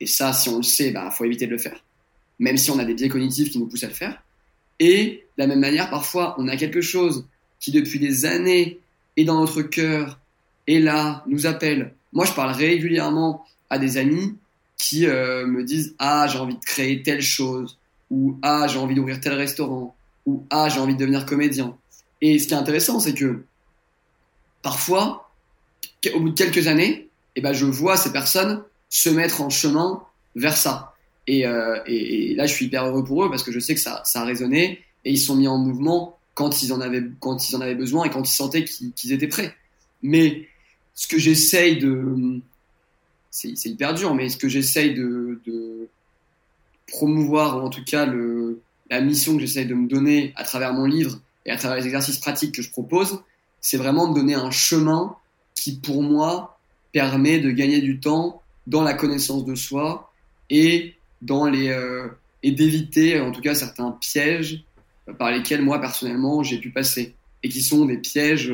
Et 0.00 0.06
ça, 0.06 0.32
si 0.32 0.48
on 0.48 0.58
le 0.58 0.62
sait, 0.62 0.90
bah 0.90 1.10
faut 1.10 1.24
éviter 1.24 1.46
de 1.46 1.52
le 1.52 1.58
faire. 1.58 1.82
Même 2.38 2.56
si 2.56 2.70
on 2.70 2.78
a 2.78 2.84
des 2.84 2.94
biais 2.94 3.08
cognitifs 3.08 3.50
qui 3.50 3.58
nous 3.58 3.66
poussent 3.66 3.84
à 3.84 3.88
le 3.88 3.94
faire. 3.94 4.22
Et 4.78 5.24
de 5.38 5.42
la 5.42 5.46
même 5.46 5.60
manière, 5.60 5.88
parfois, 5.88 6.34
on 6.38 6.48
a 6.48 6.56
quelque 6.56 6.82
chose 6.82 7.26
qui 7.60 7.72
depuis 7.72 7.98
des 7.98 8.26
années 8.26 8.78
est 9.16 9.24
dans 9.24 9.40
notre 9.40 9.62
cœur, 9.62 10.20
et 10.66 10.78
là, 10.78 11.24
nous 11.26 11.46
appelle. 11.46 11.94
Moi, 12.12 12.26
je 12.26 12.32
parle 12.32 12.52
régulièrement 12.52 13.44
à 13.70 13.78
des 13.78 13.96
amis 13.96 14.34
qui 14.76 15.06
euh, 15.06 15.46
me 15.46 15.64
disent 15.64 15.94
Ah, 15.98 16.26
j'ai 16.30 16.38
envie 16.38 16.56
de 16.56 16.64
créer 16.64 17.02
telle 17.02 17.22
chose, 17.22 17.78
ou 18.10 18.38
Ah, 18.42 18.66
j'ai 18.68 18.78
envie 18.78 18.94
d'ouvrir 18.94 19.20
tel 19.20 19.32
restaurant, 19.32 19.95
ou 20.26 20.44
Ah, 20.50 20.68
j'ai 20.68 20.80
envie 20.80 20.94
de 20.94 20.98
devenir 20.98 21.24
comédien. 21.26 21.76
Et 22.20 22.38
ce 22.38 22.46
qui 22.46 22.54
est 22.54 22.56
intéressant, 22.56 23.00
c'est 23.00 23.14
que 23.14 23.44
parfois, 24.62 25.30
au 26.14 26.20
bout 26.20 26.30
de 26.30 26.34
quelques 26.34 26.66
années, 26.66 27.08
eh 27.36 27.40
ben, 27.40 27.52
je 27.52 27.64
vois 27.64 27.96
ces 27.96 28.12
personnes 28.12 28.62
se 28.88 29.08
mettre 29.08 29.40
en 29.40 29.50
chemin 29.50 30.02
vers 30.34 30.56
ça. 30.56 30.94
Et, 31.26 31.46
euh, 31.46 31.78
et, 31.86 32.34
là, 32.34 32.46
je 32.46 32.52
suis 32.54 32.66
hyper 32.66 32.84
heureux 32.86 33.04
pour 33.04 33.24
eux 33.24 33.30
parce 33.30 33.42
que 33.42 33.52
je 33.52 33.58
sais 33.58 33.74
que 33.74 33.80
ça, 33.80 34.02
ça 34.04 34.22
a 34.22 34.24
résonné 34.24 34.80
et 35.04 35.10
ils 35.10 35.18
sont 35.18 35.36
mis 35.36 35.48
en 35.48 35.58
mouvement 35.58 36.18
quand 36.34 36.62
ils 36.62 36.72
en 36.72 36.80
avaient, 36.80 37.04
quand 37.20 37.48
ils 37.48 37.56
en 37.56 37.60
avaient 37.60 37.74
besoin 37.74 38.04
et 38.04 38.10
quand 38.10 38.22
ils 38.22 38.34
sentaient 38.34 38.64
qu'ils 38.64 39.12
étaient 39.12 39.28
prêts. 39.28 39.54
Mais 40.02 40.48
ce 40.94 41.08
que 41.08 41.18
j'essaye 41.18 41.78
de, 41.78 42.40
c'est 43.30 43.66
hyper 43.66 43.94
dur, 43.94 44.14
mais 44.14 44.28
ce 44.28 44.36
que 44.36 44.48
j'essaye 44.48 44.94
de, 44.94 45.40
de, 45.46 45.88
promouvoir, 46.88 47.56
ou 47.56 47.66
en 47.66 47.70
tout 47.70 47.84
cas 47.84 48.06
le, 48.06 48.60
la 48.90 49.00
mission 49.00 49.34
que 49.34 49.40
j'essaye 49.40 49.66
de 49.66 49.74
me 49.74 49.88
donner 49.88 50.32
à 50.36 50.44
travers 50.44 50.72
mon 50.72 50.84
livre 50.84 51.18
et 51.44 51.50
à 51.50 51.56
travers 51.56 51.78
les 51.78 51.86
exercices 51.86 52.18
pratiques 52.18 52.54
que 52.54 52.62
je 52.62 52.70
propose, 52.70 53.20
c'est 53.60 53.76
vraiment 53.76 54.08
de 54.08 54.14
donner 54.14 54.34
un 54.34 54.50
chemin 54.50 55.16
qui, 55.54 55.76
pour 55.76 56.02
moi, 56.02 56.58
permet 56.92 57.38
de 57.38 57.50
gagner 57.50 57.80
du 57.80 58.00
temps 58.00 58.42
dans 58.66 58.82
la 58.82 58.94
connaissance 58.94 59.44
de 59.44 59.54
soi 59.54 60.12
et 60.50 60.94
dans 61.22 61.46
les 61.46 61.68
euh, 61.68 62.08
et 62.42 62.52
d'éviter 62.52 63.20
en 63.20 63.32
tout 63.32 63.40
cas 63.40 63.54
certains 63.54 63.90
pièges 64.00 64.64
par 65.18 65.30
lesquels 65.30 65.62
moi 65.62 65.80
personnellement 65.80 66.42
j'ai 66.42 66.58
pu 66.58 66.70
passer 66.70 67.14
et 67.42 67.48
qui 67.48 67.62
sont 67.62 67.86
des 67.86 67.98
pièges 67.98 68.52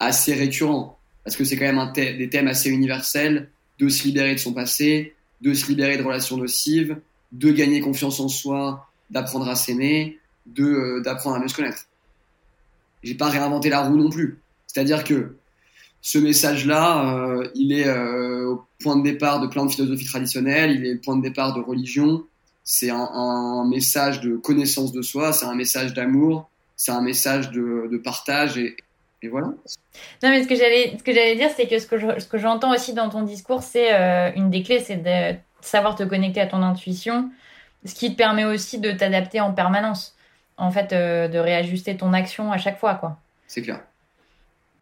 assez 0.00 0.34
récurrents. 0.34 0.98
Parce 1.24 1.36
que 1.36 1.44
c'est 1.44 1.56
quand 1.56 1.66
même 1.66 1.78
un 1.78 1.92
des 1.92 2.28
thèmes 2.30 2.48
assez 2.48 2.70
universels 2.70 3.50
de 3.78 3.88
se 3.88 4.04
libérer 4.04 4.34
de 4.34 4.40
son 4.40 4.52
passé, 4.52 5.14
de 5.40 5.52
se 5.54 5.68
libérer 5.68 5.98
de 5.98 6.02
relations 6.02 6.36
nocives, 6.36 6.96
de 7.32 7.50
gagner 7.52 7.80
confiance 7.80 8.18
en 8.20 8.28
soi, 8.28 8.87
d'apprendre 9.10 9.48
à 9.48 9.54
s'aimer, 9.54 10.18
de 10.46 10.64
euh, 10.64 11.00
d'apprendre 11.00 11.36
à 11.36 11.38
mieux 11.40 11.48
se 11.48 11.54
connaître. 11.54 11.86
J'ai 13.02 13.14
pas 13.14 13.28
réinventé 13.28 13.68
la 13.70 13.82
roue 13.82 13.96
non 13.96 14.10
plus. 14.10 14.40
C'est-à-dire 14.66 15.04
que 15.04 15.36
ce 16.00 16.18
message-là, 16.18 17.14
euh, 17.14 17.48
il 17.54 17.72
est 17.72 17.86
euh, 17.86 18.50
au 18.50 18.64
point 18.80 18.96
de 18.96 19.02
départ 19.02 19.40
de 19.40 19.46
plein 19.46 19.64
de 19.64 19.70
philosophies 19.70 20.06
traditionnelles, 20.06 20.72
il 20.72 20.86
est 20.86 20.94
au 20.94 20.98
point 20.98 21.16
de 21.16 21.22
départ 21.22 21.54
de 21.54 21.60
religion. 21.60 22.24
C'est 22.64 22.90
un, 22.90 23.64
message 23.66 24.20
de 24.20 24.36
connaissance 24.36 24.92
de 24.92 25.00
soi, 25.00 25.32
c'est 25.32 25.46
un 25.46 25.54
message 25.54 25.94
d'amour, 25.94 26.50
c'est 26.76 26.92
un 26.92 27.00
message 27.00 27.50
de, 27.50 27.96
partage 28.04 28.58
et, 28.58 28.76
voilà. 29.30 29.46
Non, 30.22 30.28
mais 30.28 30.42
ce 30.42 30.48
que 30.48 30.54
j'allais, 30.54 30.96
ce 30.98 31.36
dire, 31.36 31.48
c'est 31.56 31.66
que 31.66 31.78
ce 31.78 31.86
que, 32.26 32.38
j'entends 32.38 32.74
aussi 32.74 32.92
dans 32.92 33.08
ton 33.08 33.22
discours, 33.22 33.62
c'est 33.62 33.90
une 34.36 34.50
des 34.50 34.62
clés, 34.62 34.80
c'est 34.80 34.98
de 34.98 35.38
savoir 35.62 35.96
te 35.96 36.02
connecter 36.02 36.42
à 36.42 36.46
ton 36.46 36.62
intuition, 36.62 37.30
ce 37.88 37.94
qui 37.94 38.12
te 38.12 38.16
permet 38.16 38.44
aussi 38.44 38.78
de 38.78 38.92
t'adapter 38.92 39.40
en 39.40 39.52
permanence. 39.52 40.14
En 40.56 40.70
fait, 40.70 40.92
de 40.92 41.38
réajuster 41.38 41.96
ton 41.96 42.12
action 42.12 42.50
à 42.50 42.58
chaque 42.58 42.78
fois, 42.78 42.96
quoi. 42.96 43.16
C'est 43.46 43.62
clair. 43.62 43.80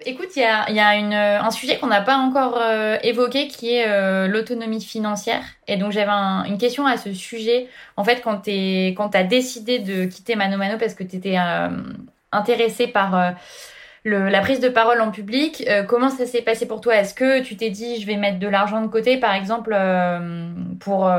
Écoute, 0.04 0.28
il 0.36 0.42
y 0.42 0.44
a, 0.44 0.70
y 0.70 0.78
a 0.78 0.94
une, 0.96 1.14
un 1.14 1.50
sujet 1.50 1.78
qu'on 1.78 1.86
n'a 1.86 2.02
pas 2.02 2.16
encore 2.16 2.58
euh, 2.60 2.98
évoqué 3.02 3.48
qui 3.48 3.74
est 3.74 3.88
euh, 3.88 4.28
l'autonomie 4.28 4.82
financière. 4.82 5.42
Et 5.68 5.78
donc 5.78 5.92
j'avais 5.92 6.10
une 6.10 6.58
question 6.58 6.86
à 6.86 6.98
ce 6.98 7.14
sujet. 7.14 7.68
En 7.96 8.04
fait, 8.04 8.20
quand 8.20 8.40
tu 8.42 8.90
as 9.14 9.24
décidé 9.24 9.78
de 9.78 10.04
quitter 10.04 10.36
Mano 10.36 10.58
Mano 10.58 10.76
parce 10.78 10.92
que 10.92 11.02
tu 11.02 11.16
étais 11.16 11.38
euh, 11.38 11.68
intéressé 12.30 12.88
par 12.88 13.34
le, 14.04 14.28
la 14.28 14.40
prise 14.40 14.60
de 14.60 14.68
parole 14.68 15.00
en 15.00 15.10
public, 15.10 15.66
comment 15.88 16.10
ça 16.10 16.26
s'est 16.26 16.42
passé 16.42 16.68
pour 16.68 16.82
toi? 16.82 16.96
Est-ce 16.96 17.14
que 17.14 17.40
tu 17.40 17.56
t'es 17.56 17.70
dit 17.70 17.98
je 17.98 18.06
vais 18.06 18.16
mettre 18.16 18.38
de 18.38 18.48
l'argent 18.48 18.82
de 18.82 18.88
côté, 18.88 19.16
par 19.16 19.34
exemple, 19.34 19.74
pour 20.78 21.10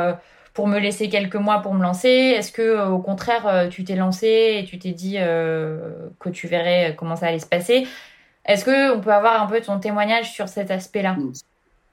pour 0.58 0.68
me 0.68 0.80
laisser 0.80 1.08
quelques 1.08 1.36
mois 1.36 1.62
pour 1.62 1.74
me 1.74 1.84
lancer? 1.84 2.10
Est-ce 2.10 2.51
que 2.51 2.89
au 2.89 2.99
contraire 2.99 3.70
tu 3.70 3.84
t'es 3.84 3.95
lancé 3.95 4.58
et 4.60 4.66
tu 4.66 4.80
t'es 4.80 4.91
dit 4.91 5.14
que 5.16 6.30
tu 6.34 6.47
verrais 6.47 6.95
comment 6.97 7.16
ça 7.16 7.28
allait 7.28 7.38
se 7.38 7.45
passer? 7.45 7.88
Est-ce 8.47 8.64
qu'on 8.64 9.01
peut 9.01 9.12
avoir 9.12 9.41
un 9.41 9.45
peu 9.45 9.60
ton 9.62 9.80
témoignage 9.80 10.34
sur 10.34 10.47
cet 10.47 10.72
aspect-là? 10.72 11.14
Mm. 11.14 11.34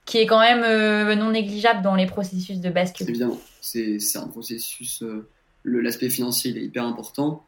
Qui 0.05 0.19
est 0.19 0.25
quand 0.25 0.39
même 0.39 0.63
euh, 0.63 1.15
non 1.15 1.31
négligeable 1.31 1.81
dans 1.81 1.95
les 1.95 2.05
processus 2.05 2.59
de 2.59 2.69
bascule. 2.69 3.09
Évidemment, 3.09 3.39
c'est 3.59 3.97
un 4.15 4.27
processus. 4.27 5.01
Euh, 5.01 5.27
l'aspect 5.63 6.09
financier 6.09 6.51
il 6.51 6.57
est 6.57 6.63
hyper 6.65 6.85
important. 6.85 7.43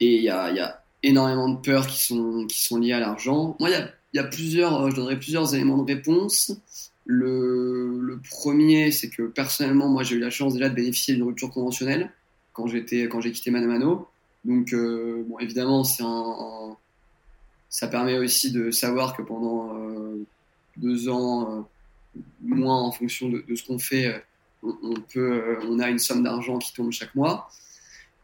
Et 0.00 0.16
il 0.16 0.22
y 0.22 0.30
a, 0.30 0.50
y 0.50 0.60
a, 0.60 0.82
énormément 1.04 1.48
de 1.48 1.60
peurs 1.60 1.86
qui 1.86 2.02
sont, 2.02 2.46
qui 2.48 2.60
sont 2.60 2.78
liées 2.78 2.92
à 2.92 2.98
l'argent. 2.98 3.56
Moi, 3.60 3.70
il 3.70 3.72
y 3.72 3.76
a, 3.76 3.88
y 4.14 4.18
a, 4.18 4.24
plusieurs, 4.24 4.82
euh, 4.82 4.90
je 4.90 4.96
donnerai 4.96 5.16
plusieurs 5.16 5.54
éléments 5.54 5.78
de 5.78 5.92
réponse. 5.92 6.52
Le, 7.10 8.20
premier, 8.30 8.90
c'est 8.90 9.08
que 9.08 9.22
personnellement, 9.22 9.88
moi, 9.88 10.02
j'ai 10.02 10.16
eu 10.16 10.20
la 10.20 10.30
chance 10.30 10.54
déjà 10.54 10.68
de 10.68 10.74
bénéficier 10.74 11.14
d'une 11.14 11.24
rupture 11.24 11.50
conventionnelle 11.50 12.12
quand 12.52 12.66
j'étais 12.66 13.08
quand 13.08 13.20
j'ai 13.20 13.32
quitté 13.32 13.50
Mano 13.50 13.66
Mano. 13.66 14.08
Donc, 14.44 14.74
bon, 14.74 15.38
évidemment, 15.38 15.84
c'est 15.84 16.02
un 16.04 16.76
ça 17.70 17.88
permet 17.88 18.18
aussi 18.18 18.50
de 18.50 18.70
savoir 18.70 19.16
que 19.16 19.22
pendant 19.22 19.74
euh, 19.74 20.26
deux 20.76 21.08
ans, 21.08 21.58
euh, 22.16 22.20
moins 22.42 22.80
en 22.80 22.92
fonction 22.92 23.28
de, 23.28 23.44
ce 23.54 23.62
qu'on 23.62 23.78
fait, 23.78 24.06
euh, 24.06 24.18
on, 24.62 24.94
peut, 25.12 25.58
on 25.64 25.78
a 25.78 25.88
une 25.88 25.98
somme 25.98 26.22
d'argent 26.22 26.58
qui 26.58 26.72
tombe 26.72 26.90
chaque 26.92 27.14
mois. 27.14 27.50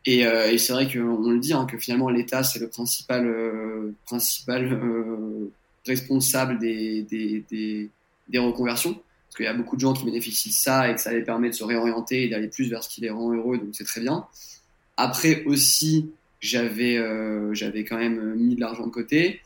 Et, 0.06 0.24
c'est 0.58 0.74
vrai 0.74 0.90
qu'on 0.92 1.30
le 1.30 1.38
dit, 1.38 1.54
hein, 1.54 1.64
que 1.64 1.78
finalement 1.78 2.10
l'État 2.10 2.42
c'est 2.42 2.58
le 2.58 2.68
principal, 2.68 3.26
principal 4.04 4.78
responsable 5.86 6.58
des, 6.58 7.02
des, 7.02 7.88
des, 8.28 8.38
reconversions. 8.38 8.94
Parce 8.94 9.36
qu'il 9.36 9.46
y 9.46 9.48
a 9.48 9.54
beaucoup 9.54 9.76
de 9.76 9.80
gens 9.80 9.92
qui 9.92 10.04
bénéficient 10.04 10.50
de 10.50 10.54
ça 10.54 10.90
et 10.90 10.94
que 10.94 11.00
ça 11.00 11.12
les 11.12 11.22
permet 11.22 11.50
de 11.50 11.54
se 11.54 11.64
réorienter 11.64 12.24
et 12.24 12.28
d'aller 12.28 12.48
plus 12.48 12.68
vers 12.68 12.84
ce 12.84 12.88
qui 12.88 13.00
les 13.00 13.10
rend 13.10 13.32
heureux, 13.32 13.58
donc 13.58 13.68
c'est 13.72 13.84
très 13.84 14.00
bien. 14.00 14.26
Après 14.96 15.44
aussi, 15.44 16.10
j'avais 16.44 16.98
euh, 16.98 17.54
quand 17.88 17.98
même 17.98 18.34
mis 18.34 18.54
de 18.54 18.60
l'argent 18.60 18.86
de 18.86 18.92
côté. 18.92 19.40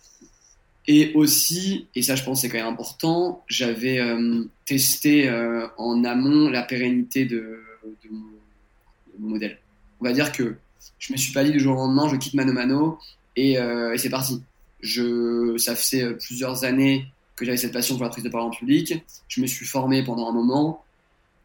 Et 0.87 1.13
aussi, 1.15 1.87
et 1.95 2.03
ça 2.03 2.17
je 2.17 2.25
pense 2.25 2.41
c'est 2.41 2.49
quand 2.49 2.57
même 2.57 2.67
important, 2.67 3.45
j'avais 3.47 3.99
euh, 3.99 4.45
testé 4.65 5.29
euh, 5.29 5.67
en 5.77 6.03
amont 6.03 6.49
la 6.49 6.63
pérennité 6.63 7.27
de, 7.27 7.61
mon, 8.11 9.29
modèle. 9.29 9.59
On 10.01 10.05
va 10.05 10.13
dire 10.13 10.33
que 10.33 10.57
je 10.99 11.13
me 11.13 11.19
suis 11.19 11.33
pas 11.33 11.45
dit 11.45 11.53
du 11.53 11.61
jour 11.61 11.75
au 11.75 11.77
lendemain, 11.77 12.09
je 12.09 12.17
quitte 12.17 12.35
Mano 12.35 12.53
Mano 12.53 12.99
et, 13.37 13.55
et 13.55 13.99
c'est 13.99 14.09
parti. 14.09 14.43
Je, 14.81 15.57
ça 15.59 15.75
fait 15.75 16.15
plusieurs 16.15 16.65
années 16.65 17.07
que 17.39 17.45
j'avais 17.45 17.57
cette 17.57 17.73
passion 17.73 17.95
pour 17.95 18.05
la 18.05 18.11
prise 18.11 18.25
de 18.25 18.29
parole 18.29 18.49
en 18.49 18.51
public. 18.51 19.05
Je 19.29 19.41
me 19.41 19.47
suis 19.47 19.67
formé 19.67 20.03
pendant 20.03 20.29
un 20.29 20.33
moment. 20.33 20.85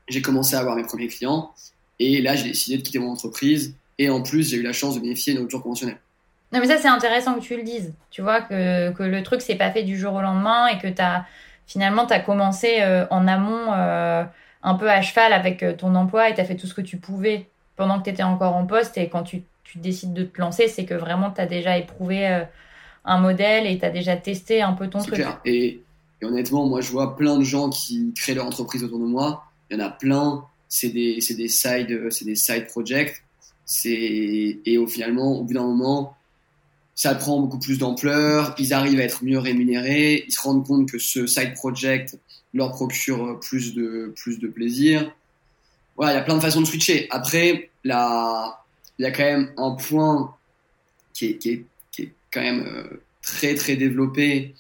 J'ai 0.08 0.22
commencé 0.22 0.56
à 0.56 0.60
avoir 0.60 0.76
mes 0.76 0.84
premiers 0.84 1.08
clients. 1.08 1.52
Et 2.00 2.22
là, 2.22 2.36
j'ai 2.36 2.50
décidé 2.50 2.78
de 2.78 2.82
quitter 2.82 3.00
mon 3.00 3.12
entreprise 3.12 3.76
et 3.98 4.10
en 4.10 4.22
plus, 4.22 4.50
j'ai 4.50 4.58
eu 4.58 4.64
la 4.64 4.74
chance 4.74 4.96
de 4.96 5.00
bénéficier 5.00 5.34
d'une 5.34 5.44
rupture 5.44 5.62
conventionnelle. 5.62 6.00
Non, 6.52 6.60
mais 6.60 6.68
ça, 6.68 6.78
c'est 6.78 6.88
intéressant 6.88 7.36
que 7.36 7.40
tu 7.40 7.56
le 7.56 7.64
dises. 7.64 7.94
Tu 8.12 8.22
vois, 8.22 8.42
que, 8.42 8.92
que 8.92 9.04
le 9.04 9.24
truc 9.24 9.42
s'est 9.42 9.56
pas 9.56 9.72
fait 9.72 9.84
du 9.84 9.98
jour 9.98 10.14
au 10.14 10.22
lendemain 10.22 10.68
et 10.68 10.78
que 10.78 11.02
as, 11.02 11.26
finalement, 11.68 12.06
tu 12.06 12.14
as 12.14 12.20
commencé 12.20 12.82
euh, 12.82 13.06
en 13.10 13.28
amont 13.28 13.74
euh, 13.74 14.24
un 14.62 14.76
peu 14.76 14.90
à 14.90 15.02
cheval 15.02 15.34
avec 15.34 15.64
euh, 15.64 15.74
ton 15.74 15.96
emploi 15.96 16.30
et 16.30 16.36
tu 16.36 16.42
as 16.42 16.46
fait 16.46 16.56
tout 16.56 16.68
ce 16.68 16.74
que 16.74 16.82
tu 16.82 16.98
pouvais 16.98 17.48
pendant 17.76 18.00
que 18.00 18.04
tu 18.04 18.10
étais 18.12 18.24
encore 18.24 18.56
en 18.56 18.66
poste. 18.66 18.98
Et 18.98 19.10
quand 19.10 19.24
tu, 19.24 19.44
tu 19.64 19.78
décides 19.80 20.14
de 20.14 20.24
te 20.24 20.40
lancer, 20.40 20.68
c'est 20.68 20.86
que 20.86 20.94
vraiment, 20.94 21.32
tu 21.32 21.42
as 21.42 21.48
déjà 21.48 21.78
éprouvé 21.78 22.44
un 23.06 23.20
modèle 23.20 23.68
et 23.68 23.78
tu 23.78 23.86
as 23.86 23.90
déjà 23.90 24.16
testé 24.16 24.62
un 24.62 24.74
peu 24.74 24.90
ton 24.90 25.00
truc. 25.00 25.16
Clair. 25.16 25.40
Et, 25.46 25.82
et, 26.22 26.26
honnêtement, 26.26 26.66
moi, 26.68 26.82
je 26.82 26.92
vois 26.92 27.16
plein 27.16 27.38
de 27.38 27.44
gens 27.44 27.70
qui 27.70 28.14
créent 28.16 28.36
leur 28.36 28.46
entreprise 28.46 28.84
autour 28.84 29.00
de 29.00 29.06
moi. 29.06 29.44
Il 29.70 29.78
y 29.78 29.82
en 29.82 29.86
a 29.86 29.90
plein. 29.90 30.46
C'est 30.70 30.90
des, 30.90 31.20
des, 31.38 31.48
side, 31.48 32.10
des 32.22 32.36
side 32.36 32.68
projects 32.68 33.24
c'est 33.66 34.60
et 34.66 34.78
au 34.78 34.88
finalement, 34.88 35.40
au 35.40 35.44
bout 35.44 35.54
d'un 35.54 35.64
moment, 35.64 36.16
ça 36.96 37.16
prend 37.16 37.40
beaucoup 37.40 37.60
plus 37.60 37.78
d'ampleur. 37.78 38.56
Ils 38.58 38.74
arrivent 38.74 39.00
à 39.00 39.04
être 39.04 39.24
mieux 39.24 39.40
rémunérés. 39.40 40.26
Ils 40.28 40.32
se 40.32 40.42
rendent 40.42 40.66
compte 40.66 40.92
que 40.92 41.00
ce 41.00 41.26
side 41.26 41.54
project 41.54 42.18
leur 42.54 42.72
procure 42.72 43.40
plus 43.40 43.74
de 43.74 44.14
plus 44.16 44.40
de 44.40 44.48
plaisir. 44.48 45.12
Voilà, 45.96 46.14
il 46.14 46.16
y 46.16 46.20
a 46.20 46.24
plein 46.24 46.36
de 46.36 46.42
façons 46.42 46.62
de 46.62 46.66
switcher. 46.66 47.08
Après, 47.10 47.70
là, 47.84 48.64
il 49.00 49.04
y 49.04 49.06
a 49.06 49.12
quand 49.12 49.24
même 49.24 49.52
un 49.58 49.72
point 49.72 50.36
qui 51.14 51.28
est, 51.28 51.38
qui 51.38 51.50
est, 51.50 51.58
qui 51.58 51.60
est 51.60 51.66
quand 52.34 52.42
même 52.42 52.66
euh, 52.68 52.84
très 53.22 53.56
très 53.56 53.76
développé. 53.76 54.56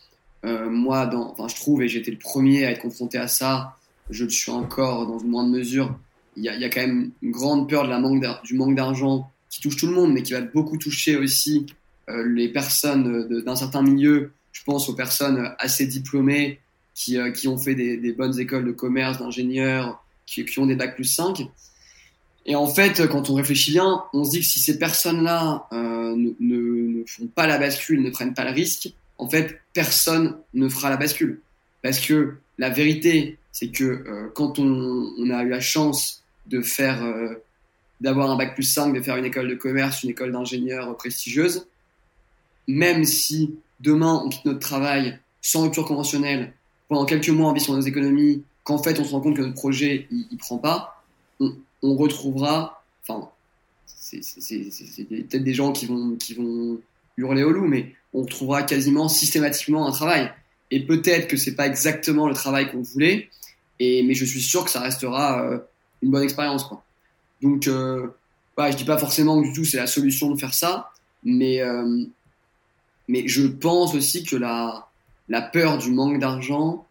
Euh, 0.45 0.69
moi, 0.69 1.05
dans, 1.05 1.31
enfin, 1.31 1.47
je 1.47 1.55
trouve, 1.55 1.81
et 1.83 1.87
j'étais 1.87 2.11
le 2.11 2.17
premier 2.17 2.65
à 2.65 2.71
être 2.71 2.81
confronté 2.81 3.17
à 3.17 3.27
ça 3.27 3.77
je 4.09 4.25
le 4.25 4.29
suis 4.29 4.51
encore 4.51 5.07
dans 5.07 5.19
une 5.19 5.29
moindre 5.29 5.49
mesure. 5.49 5.97
Il 6.35 6.43
y 6.43 6.49
a, 6.49 6.55
y 6.55 6.65
a 6.65 6.69
quand 6.69 6.81
même 6.81 7.11
une 7.21 7.31
grande 7.31 7.69
peur 7.69 7.85
de 7.85 7.89
la 7.89 7.99
manque 7.99 8.23
du 8.43 8.55
manque 8.55 8.75
d'argent 8.75 9.31
qui 9.49 9.61
touche 9.61 9.77
tout 9.77 9.87
le 9.87 9.93
monde, 9.93 10.13
mais 10.13 10.23
qui 10.23 10.33
va 10.33 10.41
beaucoup 10.41 10.77
toucher 10.77 11.15
aussi 11.15 11.67
euh, 12.09 12.27
les 12.27 12.49
personnes 12.49 13.27
d'un 13.43 13.55
certain 13.55 13.81
milieu. 13.81 14.31
Je 14.51 14.63
pense 14.63 14.89
aux 14.89 14.93
personnes 14.93 15.53
assez 15.59 15.85
diplômées 15.85 16.59
qui, 16.95 17.17
qui 17.33 17.47
ont 17.47 17.57
fait 17.57 17.75
des, 17.75 17.97
des, 17.97 18.11
bonnes 18.11 18.39
écoles 18.39 18.65
de 18.65 18.71
commerce, 18.71 19.19
d'ingénieurs, 19.19 20.03
qui, 20.25 20.43
qui, 20.45 20.59
ont 20.59 20.65
des 20.65 20.75
bacs 20.75 20.95
plus 20.95 21.05
5. 21.05 21.47
Et 22.45 22.55
en 22.55 22.67
fait, 22.67 23.07
quand 23.07 23.29
on 23.29 23.35
réfléchit 23.35 23.71
bien, 23.71 24.03
on 24.13 24.23
se 24.23 24.31
dit 24.31 24.39
que 24.39 24.45
si 24.45 24.59
ces 24.59 24.77
personnes-là 24.77 25.67
euh, 25.71 26.15
ne, 26.15 26.31
ne, 26.39 27.03
font 27.05 27.27
pas 27.27 27.47
la 27.47 27.57
bascule, 27.57 28.01
ne 28.01 28.09
prennent 28.09 28.33
pas 28.33 28.43
le 28.43 28.51
risque, 28.51 28.91
en 29.17 29.29
fait, 29.29 29.61
personne 29.73 30.37
ne 30.53 30.67
fera 30.67 30.89
la 30.89 30.97
bascule. 30.97 31.39
Parce 31.81 31.99
que 31.99 32.35
la 32.57 32.69
vérité, 32.69 33.37
c'est 33.51 33.69
que 33.69 33.83
euh, 33.83 34.29
quand 34.35 34.59
on, 34.59 35.09
on, 35.17 35.29
a 35.29 35.43
eu 35.43 35.49
la 35.49 35.61
chance 35.61 36.23
de 36.47 36.61
faire, 36.61 37.03
euh, 37.03 37.35
d'avoir 38.01 38.29
un 38.29 38.35
bac 38.35 38.55
plus 38.55 38.63
5, 38.63 38.93
de 38.93 39.01
faire 39.01 39.15
une 39.15 39.25
école 39.25 39.47
de 39.47 39.55
commerce, 39.55 40.03
une 40.03 40.09
école 40.09 40.33
d'ingénieur 40.33 40.95
prestigieuse, 40.97 41.67
même 42.67 43.05
si 43.05 43.55
demain 43.79 44.21
on 44.25 44.29
quitte 44.29 44.45
notre 44.45 44.59
travail 44.59 45.19
sans 45.41 45.63
rupture 45.63 45.85
conventionnelle, 45.85 46.53
pendant 46.89 47.05
quelques 47.05 47.29
mois 47.29 47.49
on 47.49 47.53
vit 47.53 47.61
sur 47.61 47.73
nos 47.73 47.81
économies, 47.81 48.43
qu'en 48.63 48.77
fait 48.77 48.99
on 48.99 49.03
se 49.03 49.11
rend 49.11 49.21
compte 49.21 49.35
que 49.35 49.41
notre 49.41 49.55
projet 49.55 50.07
il, 50.11 50.27
il 50.31 50.37
prend 50.37 50.57
pas, 50.57 51.03
on, 51.39 51.53
on 51.83 51.95
retrouvera, 51.95 52.83
enfin, 53.03 53.29
c'est 53.85 54.21
peut-être 55.05 55.43
des 55.43 55.53
gens 55.53 55.71
qui 55.71 55.85
vont, 55.85 56.15
qui 56.15 56.33
vont 56.33 56.79
hurler 57.17 57.43
au 57.43 57.51
loup, 57.51 57.67
mais 57.67 57.93
on 58.13 58.23
retrouvera 58.23 58.63
quasiment 58.63 59.09
systématiquement 59.09 59.85
un 59.87 59.91
travail. 59.91 60.31
Et 60.71 60.85
peut-être 60.85 61.27
que 61.27 61.37
c'est 61.37 61.55
pas 61.55 61.67
exactement 61.67 62.27
le 62.27 62.33
travail 62.33 62.71
qu'on 62.71 62.81
voulait, 62.81 63.29
et, 63.79 64.01
mais 64.03 64.13
je 64.15 64.25
suis 64.25 64.41
sûr 64.41 64.63
que 64.63 64.71
ça 64.71 64.79
restera 64.79 65.43
euh, 65.43 65.59
une 66.01 66.09
bonne 66.09 66.23
expérience. 66.23 66.63
Quoi. 66.63 66.83
Donc, 67.41 67.67
euh, 67.67 68.07
bah, 68.55 68.71
je 68.71 68.77
dis 68.77 68.85
pas 68.85 68.97
forcément 68.97 69.41
que 69.41 69.47
du 69.47 69.53
tout 69.53 69.65
c'est 69.65 69.77
la 69.77 69.87
solution 69.87 70.31
de 70.31 70.39
faire 70.39 70.53
ça, 70.53 70.91
mais, 71.23 71.61
euh, 71.61 72.05
mais 73.07 73.27
je 73.27 73.45
pense 73.45 73.93
aussi 73.93 74.23
que 74.23 74.37
la, 74.37 74.87
la 75.27 75.41
peur 75.41 75.77
du 75.77 75.91
manque 75.91 76.19
d'argent, 76.19 76.85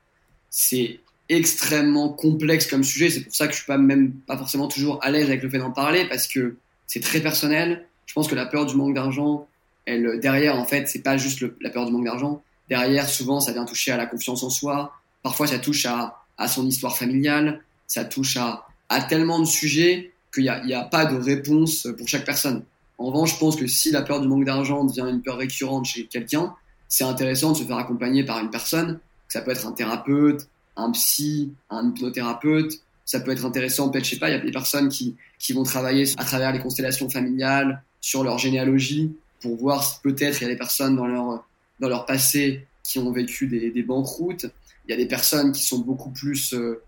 c'est 0.51 1.01
extrêmement 1.33 2.11
complexe 2.11 2.67
comme 2.67 2.85
sujet. 2.85 3.11
C'est 3.11 3.23
pour 3.23 3.35
ça 3.35 3.47
que 3.47 3.53
je 3.53 3.59
suis 3.59 3.67
pas 3.67 3.79
même 3.79 4.13
pas 4.27 4.37
forcément 4.37 4.69
toujours 4.69 4.99
à 5.03 5.11
l'aise 5.11 5.29
avec 5.29 5.43
le 5.43 5.51
fait 5.51 5.59
d'en 5.59 5.71
parler 5.71 6.07
parce 6.09 6.27
que 6.27 6.57
c'est 6.87 7.01
très 7.01 7.21
personnel. 7.21 7.87
Je 8.07 8.15
pense 8.15 8.29
que 8.29 8.35
la 8.35 8.47
peur 8.47 8.67
du 8.67 8.77
manque 8.77 8.95
d'argent, 8.95 9.47
elle 9.87 10.21
derrière 10.21 10.57
en 10.57 10.65
fait, 10.65 10.89
c'est 10.89 11.03
pas 11.03 11.17
juste 11.17 11.45
la 11.61 11.71
peur 11.71 11.87
du 11.87 11.93
manque 11.93 12.05
d'argent. 12.05 12.43
Derrière, 12.69 13.09
souvent, 13.09 13.41
ça 13.41 13.53
vient 13.53 13.65
toucher 13.65 13.93
à 13.93 13.97
la 13.97 14.07
confiance 14.07 14.43
en 14.43 14.51
soi. 14.51 14.93
Parfois, 15.23 15.47
ça 15.47 15.59
touche 15.59 15.87
à, 15.87 16.23
à 16.39 16.49
son 16.49 16.67
histoire 16.67 16.97
familiale. 16.97 17.63
Ça 17.87 18.05
touche 18.05 18.37
à, 18.37 18.67
à 18.89 19.03
tellement 19.03 19.39
de 19.39 19.45
sujets 19.45 20.13
qu'il 20.33 20.45
n'y 20.45 20.75
a, 20.75 20.81
a 20.81 20.85
pas 20.85 21.05
de 21.05 21.17
réponse 21.17 21.89
pour 21.99 22.09
chaque 22.09 22.25
personne. 22.25 22.65
En 22.99 23.07
revanche, 23.07 23.35
je 23.35 23.39
pense 23.39 23.57
que 23.57 23.67
si 23.67 23.91
la 23.91 24.03
peur 24.03 24.21
du 24.21 24.29
manque 24.29 24.45
d'argent 24.45 24.85
devient 24.85 25.07
une 25.11 25.23
peur 25.23 25.37
récurrente 25.37 25.87
chez 25.87 26.07
quelqu'un, 26.07 26.55
c'est 26.89 27.05
intéressant 27.05 27.53
de 27.53 27.57
se 27.57 27.65
faire 27.65 27.79
accompagner 27.79 28.25
par 28.25 28.39
une 28.39 28.51
personne. 28.51 29.01
Ça 29.29 29.41
peut 29.41 29.51
être 29.51 29.67
un 29.67 29.73
thérapeute, 29.73 30.47
un 30.77 30.91
psy, 30.93 31.53
un 31.71 31.89
hypnothérapeute. 31.89 32.81
Ça 33.05 33.21
peut 33.21 33.33
être 33.33 33.45
intéressant, 33.45 33.91
peut-être, 33.91 34.05
je 34.05 34.11
sais 34.11 34.19
pas, 34.19 34.31
il 34.31 34.33
y 34.33 34.37
a 34.37 34.41
des 34.41 34.53
personnes 34.53 34.89
qui, 34.89 35.17
qui 35.39 35.53
vont 35.53 35.65
travailler 35.65 36.05
à 36.17 36.25
travers 36.25 36.53
les 36.53 36.61
constellations 36.61 37.11
familiales, 37.11 37.83
sur 38.01 38.25
leur 38.25 38.39
généalogie, 38.39 39.13
pour 39.41 39.57
voir 39.57 39.83
si 39.83 40.01
peut-être 40.03 40.41
il 40.41 40.45
y 40.45 40.47
a 40.47 40.51
des 40.51 40.59
personnes 40.59 40.97
dans 40.97 41.07
leur, 41.07 41.45
dans 41.81 41.89
leur 41.89 42.07
passé 42.07 42.67
qui 42.83 42.99
ont 42.99 43.13
vécu 43.13 43.47
des, 43.47 43.71
des 43.71 43.83
banqueroutes. 43.83 44.47
Il 44.87 44.91
y 44.91 44.95
a 44.95 44.97
des 44.97 45.07
personnes 45.07 45.53
qui 45.53 45.63
sont 45.63 45.79
beaucoup 45.79 46.11
plus 46.11 46.53
euh, 46.55 46.83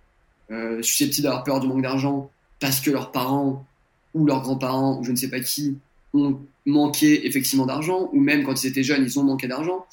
euh, 0.50 0.82
susceptibles 0.82 1.24
d'avoir 1.24 1.44
peur 1.44 1.60
du 1.60 1.68
manque 1.68 1.82
d'argent 1.82 2.30
parce 2.60 2.80
que 2.80 2.90
leurs 2.90 3.12
parents 3.12 3.64
ou 4.12 4.26
leurs 4.26 4.42
grands-parents 4.42 4.98
ou 4.98 5.04
je 5.04 5.10
ne 5.10 5.16
sais 5.16 5.28
pas 5.28 5.40
qui 5.40 5.76
ont 6.12 6.40
manqué 6.66 7.26
effectivement 7.26 7.66
d'argent 7.66 8.08
ou 8.12 8.20
même 8.20 8.44
quand 8.44 8.62
ils 8.62 8.68
étaient 8.68 8.82
jeunes 8.82 9.04
ils 9.04 9.18
ont 9.18 9.24
manqué 9.24 9.48
d'argent. 9.48 9.86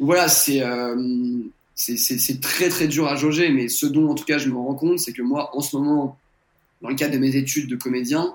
Voilà, 0.00 0.28
c'est 0.28 0.62
euh, 0.62 0.94
c'est 1.78 2.40
très 2.40 2.68
très 2.68 2.88
dur 2.88 3.06
à 3.06 3.14
jauger, 3.14 3.50
mais 3.50 3.68
ce 3.68 3.86
dont 3.86 4.10
en 4.10 4.14
tout 4.14 4.24
cas 4.24 4.38
je 4.38 4.48
me 4.48 4.56
rends 4.56 4.74
compte, 4.74 4.98
c'est 4.98 5.12
que 5.12 5.22
moi 5.22 5.56
en 5.56 5.60
ce 5.60 5.76
moment, 5.76 6.18
dans 6.82 6.88
le 6.88 6.96
cadre 6.96 7.14
de 7.14 7.18
mes 7.18 7.36
études 7.36 7.68
de 7.68 7.76
comédien, 7.76 8.34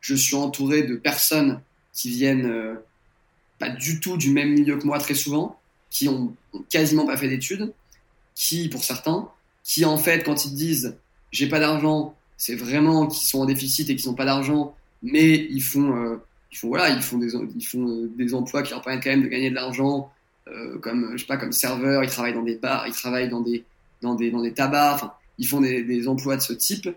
je 0.00 0.14
suis 0.16 0.34
entouré 0.34 0.82
de 0.82 0.96
personnes 0.96 1.60
qui 1.92 2.10
viennent 2.10 2.46
euh, 2.46 2.74
pas 3.60 3.70
du 3.70 4.00
tout 4.00 4.16
du 4.16 4.32
même 4.32 4.50
milieu 4.50 4.76
que 4.76 4.84
moi 4.84 4.98
très 4.98 5.14
souvent, 5.14 5.56
qui 5.88 6.08
ont, 6.08 6.34
quasiment 6.68 7.06
pas 7.06 7.16
fait 7.16 7.28
d'études, 7.28 7.72
qui 8.34 8.68
pour 8.68 8.82
certains, 8.82 9.28
qui 9.62 9.84
en 9.84 9.96
fait 9.96 10.24
quand 10.24 10.44
ils 10.44 10.54
disent 10.54 10.96
j'ai 11.30 11.48
pas 11.48 11.60
d'argent, 11.60 12.16
c'est 12.36 12.56
vraiment 12.56 13.06
qu'ils 13.06 13.28
sont 13.28 13.40
en 13.40 13.46
déficit 13.46 13.88
et 13.88 13.94
qu'ils 13.94 14.10
n'ont 14.10 14.16
pas 14.16 14.24
d'argent, 14.24 14.74
mais 15.04 15.46
ils 15.48 15.62
font, 15.62 15.94
euh, 15.94 16.16
ils 16.50 16.58
font 16.58 16.68
voilà, 16.68 16.90
ils 16.90 17.02
font 17.02 17.18
des, 17.18 17.34
ils 17.56 17.64
font 17.64 17.86
euh, 17.86 18.10
des 18.16 18.34
emplois 18.34 18.64
qui 18.64 18.72
leur 18.72 18.82
permettent 18.82 19.04
quand 19.04 19.10
même 19.10 19.22
de 19.22 19.28
gagner 19.28 19.50
de 19.50 19.54
l'argent 19.54 20.10
euh, 20.48 20.78
comme 20.78 21.12
je 21.12 21.18
sais 21.18 21.26
pas 21.26 21.36
comme 21.36 21.52
serveur, 21.52 22.02
ils 22.02 22.10
travaillent 22.10 22.34
dans 22.34 22.42
des 22.42 22.56
bars, 22.56 22.86
ils 22.86 22.94
travaillent 22.94 23.28
dans 23.28 23.40
des 23.40 23.64
dans 24.02 24.14
des 24.14 24.30
dans 24.30 24.42
des 24.42 24.54
tabacs, 24.54 25.02
ils 25.38 25.46
font 25.46 25.60
des, 25.60 26.08
emplois 26.08 26.36
de 26.36 26.42
ce 26.42 26.52
type 26.52 26.88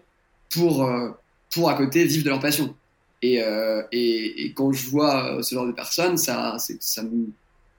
pour 0.49 0.83
euh, 0.83 1.11
pour 1.53 1.69
à 1.69 1.75
côté 1.75 2.05
vivre 2.05 2.23
de 2.23 2.29
leur 2.29 2.39
passion. 2.39 2.75
Et, 3.21 3.41
euh, 3.41 3.81
et, 3.93 4.51
quand 4.53 4.73
je 4.73 4.89
vois 4.89 5.41
ce 5.41 5.55
genre 5.55 5.65
de 5.65 5.71
personnes, 5.71 6.17
ça 6.17 6.57
ça 6.79 7.03
me 7.03 7.27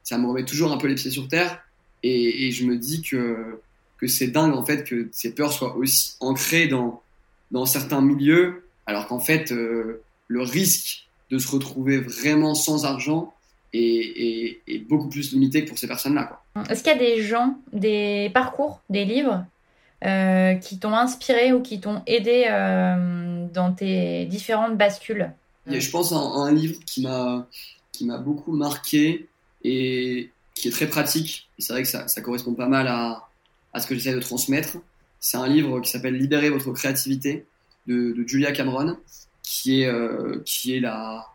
ça 0.03 0.19
me 0.19 0.27
remet 0.27 0.45
toujours 0.45 0.73
un 0.73 0.79
peu 0.79 0.87
les 0.87 0.95
pieds 0.95 1.11
sur 1.11 1.29
terre 1.29 1.63
et, 2.03 2.47
et 2.47 2.51
je 2.51 2.65
me 2.65 2.77
dis 2.77 3.03
que 3.03 3.61
que 3.99 4.07
c'est 4.07 4.29
dingue 4.29 4.55
en 4.55 4.65
fait 4.65 4.85
que 4.85 5.09
ces 5.13 5.35
peurs 5.35 5.53
soient 5.53 5.77
aussi 5.77 6.17
ancrées 6.21 6.69
dans 6.69 7.03
dans 7.51 7.67
certains 7.67 8.01
milieux 8.01 8.65
alors 8.87 9.07
qu'en 9.07 9.21
fait 9.21 9.51
le 9.51 10.43
risque 10.43 11.09
de 11.31 11.39
se 11.39 11.49
retrouver 11.49 11.99
vraiment 11.99 12.55
sans 12.55 12.85
argent 12.85 13.35
est, 13.75 14.59
est, 14.69 14.75
est, 14.75 14.79
beaucoup 14.79 15.09
plus 15.09 15.33
limité 15.33 15.65
que 15.65 15.69
pour 15.69 15.79
ces 15.79 15.89
personnes-là. 15.89 16.41
Est-ce 16.71 16.83
qu'il 16.83 16.93
y 16.93 16.95
a 16.95 16.99
des 16.99 17.23
gens, 17.23 17.59
des 17.73 18.31
parcours, 18.33 18.81
des 18.89 19.05
livres 19.05 19.45
euh, 20.05 20.55
qui 20.55 20.79
t'ont 20.79 20.95
inspiré 20.95 21.53
ou 21.53 21.61
qui 21.61 21.81
t'ont 21.81 22.03
aidé 22.07 22.47
euh, 22.49 23.47
dans 23.53 23.73
tes 23.73 24.27
différentes 24.27 24.77
bascules? 24.77 25.31
Et 25.71 25.81
Je 25.81 25.91
pense 25.91 26.13
à 26.13 26.17
un, 26.17 26.47
un 26.47 26.53
livre 26.53 26.79
qui 26.87 27.03
m'a 27.03 27.47
qui 27.93 28.05
m'a 28.07 28.19
beaucoup 28.19 28.53
marqué 28.53 29.29
et 29.63 30.31
qui 30.55 30.69
est 30.69 30.73
très 30.73 30.89
pratique. 30.89 31.49
C'est 31.59 31.73
vrai 31.73 31.83
que 31.83 31.89
ça, 31.89 32.09
ça, 32.09 32.21
correspond 32.21 32.55
pas 32.55 32.67
mal 32.67 32.89
à, 32.89 33.29
à 33.73 33.81
ce 33.81 33.87
que 33.87 33.95
j'essaie 33.95 34.15
de 34.15 34.21
transmettre. 34.21 34.79
C'est 35.21 35.37
un 35.37 35.47
livre 35.47 35.81
qui 35.81 35.91
s'appelle 35.91 36.17
Libérer 36.17 36.51
votre 36.51 36.73
créativité 36.73 37.47
de, 37.87 38.13
de, 38.13 38.27
Julia 38.27 38.51
Cameron, 38.51 38.97
qui 39.43 39.83
est, 39.83 39.87
euh, 39.87 40.43
qui 40.45 40.77
est 40.77 40.81
la, 40.81 41.27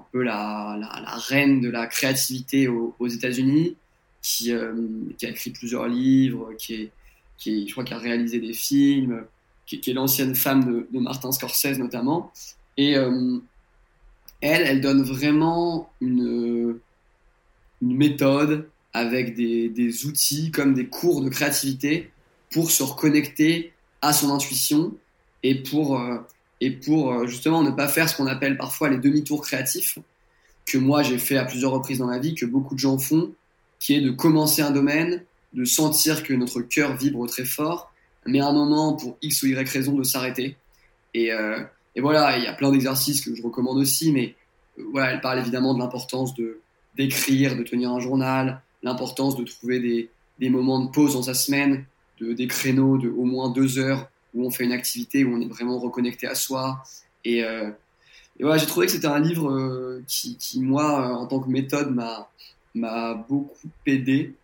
un 0.00 0.06
peu 0.12 0.22
la, 0.22 0.76
la, 0.80 1.16
reine 1.16 1.60
de 1.60 1.70
la 1.70 1.86
créativité 1.86 2.68
aux, 2.68 3.06
États-Unis, 3.06 3.76
qui, 4.22 4.52
euh, 4.52 4.74
qui, 5.18 5.26
a 5.26 5.30
écrit 5.30 5.50
plusieurs 5.50 5.88
livres, 5.88 6.52
qui 6.58 6.74
est, 6.74 6.90
qui 7.38 7.62
est, 7.62 7.66
je 7.66 7.72
crois, 7.72 7.84
qui 7.84 7.94
a 7.94 7.98
réalisé 7.98 8.40
des 8.40 8.52
films, 8.52 9.24
qui, 9.66 9.80
est 9.90 9.92
l'ancienne 9.92 10.34
femme 10.34 10.64
de, 10.64 10.88
de, 10.90 10.98
Martin 10.98 11.32
Scorsese 11.32 11.78
notamment. 11.78 12.32
Et 12.76 12.96
euh, 12.96 13.38
elle, 14.40 14.62
elle 14.62 14.80
donne 14.80 15.02
vraiment 15.02 15.90
une, 16.00 16.78
une 17.82 17.96
méthode 17.96 18.68
avec 18.92 19.34
des, 19.34 19.68
des, 19.68 20.06
outils 20.06 20.50
comme 20.50 20.74
des 20.74 20.86
cours 20.86 21.22
de 21.22 21.28
créativité 21.28 22.10
pour 22.50 22.70
se 22.70 22.82
reconnecter 22.82 23.72
à 24.02 24.12
son 24.12 24.30
intuition 24.30 24.94
et 25.42 25.62
pour 25.62 26.00
euh, 26.00 26.18
et 26.60 26.70
pour 26.70 27.12
euh, 27.12 27.26
justement 27.26 27.62
ne 27.62 27.70
pas 27.70 27.88
faire 27.88 28.08
ce 28.08 28.16
qu'on 28.16 28.26
appelle 28.26 28.56
parfois 28.56 28.88
les 28.88 28.98
demi-tours 28.98 29.42
créatifs, 29.42 29.98
que 30.66 30.78
moi 30.78 31.02
j'ai 31.02 31.18
fait 31.18 31.36
à 31.36 31.44
plusieurs 31.44 31.72
reprises 31.72 31.98
dans 31.98 32.06
ma 32.06 32.18
vie, 32.18 32.34
que 32.34 32.46
beaucoup 32.46 32.74
de 32.74 32.80
gens 32.80 32.98
font, 32.98 33.32
qui 33.78 33.94
est 33.94 34.00
de 34.00 34.10
commencer 34.10 34.62
un 34.62 34.70
domaine, 34.70 35.24
de 35.52 35.64
sentir 35.64 36.22
que 36.22 36.32
notre 36.34 36.60
cœur 36.60 36.96
vibre 36.96 37.26
très 37.26 37.44
fort, 37.44 37.92
mais 38.26 38.40
à 38.40 38.48
un 38.48 38.52
moment, 38.52 38.94
pour 38.94 39.16
X 39.22 39.42
ou 39.42 39.46
Y 39.46 39.68
raison, 39.68 39.94
de 39.94 40.02
s'arrêter. 40.02 40.56
Et, 41.14 41.32
euh, 41.32 41.60
et, 41.96 42.00
voilà, 42.00 42.36
il 42.38 42.44
y 42.44 42.46
a 42.46 42.52
plein 42.52 42.70
d'exercices 42.70 43.22
que 43.22 43.34
je 43.34 43.42
recommande 43.42 43.78
aussi, 43.78 44.12
mais 44.12 44.34
euh, 44.78 44.84
voilà, 44.92 45.12
elle 45.12 45.20
parle 45.20 45.38
évidemment 45.38 45.74
de 45.74 45.78
l'importance 45.78 46.34
de 46.34 46.60
d'écrire, 46.96 47.56
de 47.56 47.62
tenir 47.62 47.90
un 47.92 48.00
journal, 48.00 48.60
l'importance 48.82 49.36
de 49.36 49.44
trouver 49.44 49.78
des, 49.78 50.10
des 50.40 50.50
moments 50.50 50.84
de 50.84 50.90
pause 50.90 51.14
dans 51.14 51.22
sa 51.22 51.34
semaine, 51.34 51.84
de, 52.20 52.32
des 52.32 52.48
créneaux 52.48 52.98
de 52.98 53.08
au 53.08 53.24
moins 53.24 53.48
deux 53.50 53.78
heures 53.78 54.10
où 54.34 54.46
on 54.46 54.50
fait 54.50 54.64
une 54.64 54.72
activité 54.72 55.24
où 55.24 55.34
on 55.34 55.40
est 55.40 55.48
vraiment 55.48 55.78
reconnecté 55.78 56.26
à 56.26 56.34
soi. 56.34 56.82
Et, 57.24 57.44
euh, 57.44 57.70
et 58.40 58.42
voilà, 58.42 58.56
j'ai 58.56 58.66
trouvé 58.66 58.86
que 58.86 58.92
c'était 58.92 59.06
un 59.06 59.20
livre 59.20 59.50
euh, 59.50 60.02
qui, 60.06 60.60
moi, 60.60 61.14
en 61.14 61.26
tant 61.26 61.40
que 61.40 61.50
méthode, 61.50 61.94
m'a 62.74 63.14
beaucoup 63.28 63.68
aidé 63.84 64.34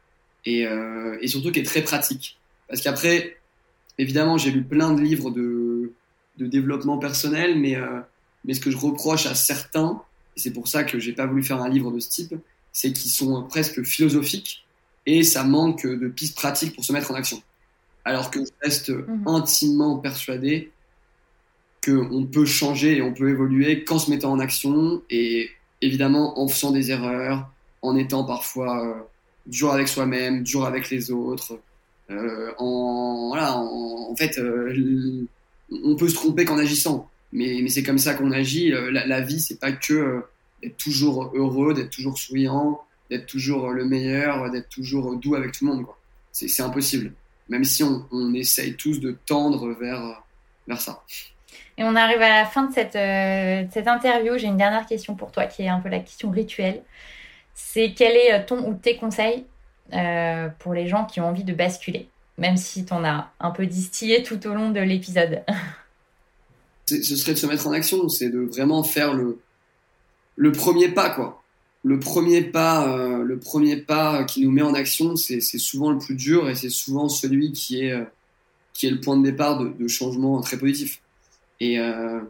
et, 0.44 0.66
euh, 0.66 1.16
et, 1.22 1.28
surtout 1.28 1.50
qui 1.50 1.60
est 1.60 1.64
très 1.64 1.80
pratique. 1.80 2.38
Parce 2.68 2.82
qu'après, 2.82 3.38
évidemment, 3.96 4.36
j'ai 4.36 4.50
lu 4.50 4.62
plein 4.62 4.92
de 4.92 5.00
livres 5.00 5.30
de, 5.30 5.92
développement 6.38 6.98
personnel, 6.98 7.58
mais, 7.58 7.76
euh, 7.76 8.00
mais 8.44 8.52
ce 8.52 8.60
que 8.60 8.70
je 8.70 8.76
reproche 8.76 9.24
à 9.24 9.34
certains, 9.34 10.02
et 10.36 10.40
c'est 10.40 10.52
pour 10.52 10.68
ça 10.68 10.84
que 10.84 10.98
j'ai 10.98 11.14
pas 11.14 11.24
voulu 11.24 11.42
faire 11.42 11.62
un 11.62 11.68
livre 11.70 11.90
de 11.90 11.98
ce 11.98 12.10
type, 12.10 12.34
c'est 12.72 12.92
qu'ils 12.92 13.10
sont 13.10 13.44
presque 13.44 13.82
philosophiques 13.82 14.66
et 15.06 15.22
ça 15.22 15.42
manque 15.42 15.86
de 15.86 16.08
pistes 16.08 16.36
pratiques 16.36 16.74
pour 16.74 16.84
se 16.84 16.92
mettre 16.92 17.10
en 17.10 17.14
action. 17.14 17.42
Alors 18.06 18.30
que 18.30 18.38
je 18.38 18.50
reste 18.62 18.90
mhm. 18.90 19.24
intimement 19.26 19.98
persuadé 19.98 20.70
qu'on 21.84 22.24
peut 22.24 22.46
changer 22.46 22.98
et 22.98 23.02
on 23.02 23.12
peut 23.12 23.28
évoluer 23.28 23.82
qu'en 23.82 23.98
se 23.98 24.10
mettant 24.10 24.30
en 24.30 24.38
action 24.38 25.02
et 25.10 25.50
évidemment 25.82 26.38
en 26.40 26.46
faisant 26.46 26.70
des 26.70 26.92
erreurs, 26.92 27.50
en 27.82 27.96
étant 27.96 28.24
parfois 28.24 28.86
euh, 28.86 28.94
dur 29.46 29.72
avec 29.72 29.88
soi-même, 29.88 30.44
dur 30.44 30.64
avec 30.64 30.88
les 30.88 31.10
autres. 31.10 31.58
Euh, 32.10 32.52
en, 32.58 33.26
voilà, 33.26 33.56
en, 33.58 34.14
fait, 34.14 34.38
euh, 34.38 35.26
on 35.72 35.96
peut 35.96 36.08
se 36.08 36.14
tromper 36.14 36.44
qu'en 36.44 36.58
agissant, 36.58 37.10
mais, 37.32 37.58
mais 37.60 37.68
c'est 37.68 37.82
comme 37.82 37.98
ça 37.98 38.14
qu'on 38.14 38.30
agit. 38.30 38.70
La, 38.70 39.04
la 39.04 39.20
vie, 39.20 39.40
c'est 39.40 39.58
pas 39.58 39.72
que 39.72 40.22
d'être 40.62 40.76
toujours 40.76 41.32
heureux, 41.34 41.74
d'être 41.74 41.90
toujours 41.90 42.18
souriant, 42.18 42.80
d'être 43.10 43.26
toujours 43.26 43.70
le 43.70 43.84
meilleur, 43.84 44.48
d'être 44.52 44.68
toujours 44.68 45.16
doux 45.16 45.34
avec 45.34 45.50
tout 45.50 45.66
le 45.66 45.74
monde. 45.74 45.86
C'est 46.30 46.62
impossible, 46.62 47.12
même 47.48 47.64
si 47.64 47.82
on, 47.82 48.06
on, 48.10 48.34
essaye 48.34 48.76
tous 48.76 49.00
de 49.00 49.16
tendre 49.26 49.72
vers, 49.72 50.22
vers 50.66 50.80
ça. 50.80 51.02
Et 51.78 51.84
on 51.84 51.94
arrive 51.94 52.22
à 52.22 52.28
la 52.28 52.46
fin 52.46 52.64
de 52.64 52.72
cette, 52.72 52.96
euh, 52.96 53.64
cette 53.72 53.88
interview. 53.88 54.38
J'ai 54.38 54.46
une 54.46 54.56
dernière 54.56 54.86
question 54.86 55.14
pour 55.14 55.30
toi 55.30 55.44
qui 55.44 55.62
est 55.62 55.68
un 55.68 55.80
peu 55.80 55.88
la 55.88 56.00
question 56.00 56.30
rituelle. 56.30 56.82
C'est 57.54 57.92
quel 57.92 58.16
est 58.16 58.32
euh, 58.32 58.44
ton 58.44 58.66
ou 58.68 58.74
tes 58.74 58.96
conseils 58.96 59.44
euh, 59.92 60.48
pour 60.58 60.74
les 60.74 60.88
gens 60.88 61.04
qui 61.04 61.20
ont 61.20 61.28
envie 61.28 61.44
de 61.44 61.52
basculer, 61.52 62.08
même 62.38 62.56
si 62.56 62.84
tu 62.84 62.92
en 62.92 63.04
as 63.04 63.30
un 63.40 63.50
peu 63.50 63.66
distillé 63.66 64.22
tout 64.22 64.46
au 64.46 64.54
long 64.54 64.70
de 64.70 64.80
l'épisode? 64.80 65.42
Ce 66.88 67.16
serait 67.16 67.32
de 67.32 67.38
se 67.38 67.46
mettre 67.46 67.66
en 67.66 67.72
action, 67.72 68.08
c'est 68.08 68.30
de 68.30 68.38
vraiment 68.38 68.84
faire 68.84 69.12
le, 69.12 69.40
le 70.36 70.52
premier 70.52 70.88
pas, 70.88 71.10
quoi. 71.10 71.42
Le 71.86 72.00
premier 72.00 72.42
pas, 72.42 72.96
le 73.22 73.38
premier 73.38 73.76
pas 73.76 74.24
qui 74.24 74.44
nous 74.44 74.50
met 74.50 74.62
en 74.62 74.74
action, 74.74 75.14
c'est 75.14 75.40
souvent 75.40 75.92
le 75.92 75.98
plus 75.98 76.16
dur 76.16 76.48
et 76.48 76.56
c'est 76.56 76.68
souvent 76.68 77.08
celui 77.08 77.52
qui 77.52 77.82
est, 77.82 77.94
qui 78.72 78.86
est 78.86 78.90
le 78.90 79.00
point 79.00 79.16
de 79.16 79.22
départ 79.22 79.58
de, 79.58 79.68
de 79.68 79.86
changements 79.86 80.40
très 80.40 80.58
positifs. 80.58 81.00
Et 81.60 81.78
euh, 81.78 82.20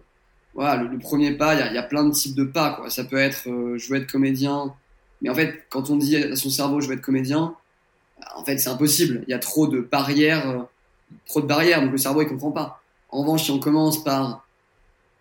voilà, 0.55 0.83
le, 0.83 0.99
premier 0.99 1.33
pas, 1.33 1.55
il 1.55 1.61
y 1.61 1.63
a, 1.63 1.73
y 1.73 1.79
a, 1.79 1.83
plein 1.83 2.05
de 2.05 2.13
types 2.13 2.35
de 2.35 2.45
pas. 2.45 2.75
Quoi. 2.75 2.91
Ça 2.91 3.05
peut 3.05 3.17
être 3.17 3.49
euh, 3.49 3.77
je 3.79 3.89
veux 3.89 3.97
être 3.97 4.11
comédien, 4.11 4.75
mais 5.21 5.29
en 5.29 5.35
fait, 5.35 5.65
quand 5.69 5.91
on 5.91 5.97
dit 5.97 6.17
à 6.17 6.37
son 6.37 6.51
cerveau 6.51 6.81
je 6.81 6.89
veux 6.89 6.95
être 6.95 7.03
comédien, 7.03 7.55
en 8.35 8.45
fait, 8.45 8.59
c'est 8.59 8.71
impossible. 8.71 9.25
Il 9.27 9.31
y 9.31 9.35
a 9.35 9.39
trop 9.39 9.67
de 9.67 9.81
barrières, 9.81 10.49
euh, 10.49 10.63
trop 11.27 11.41
de 11.41 11.47
barrières, 11.47 11.83
donc 11.83 11.93
le 11.93 11.99
cerveau 11.99 12.23
il 12.23 12.29
comprend 12.29 12.53
pas. 12.53 12.83
En 13.11 13.23
revanche, 13.23 13.45
si 13.45 13.51
on 13.51 13.59
commence 13.59 14.03
par 14.03 14.47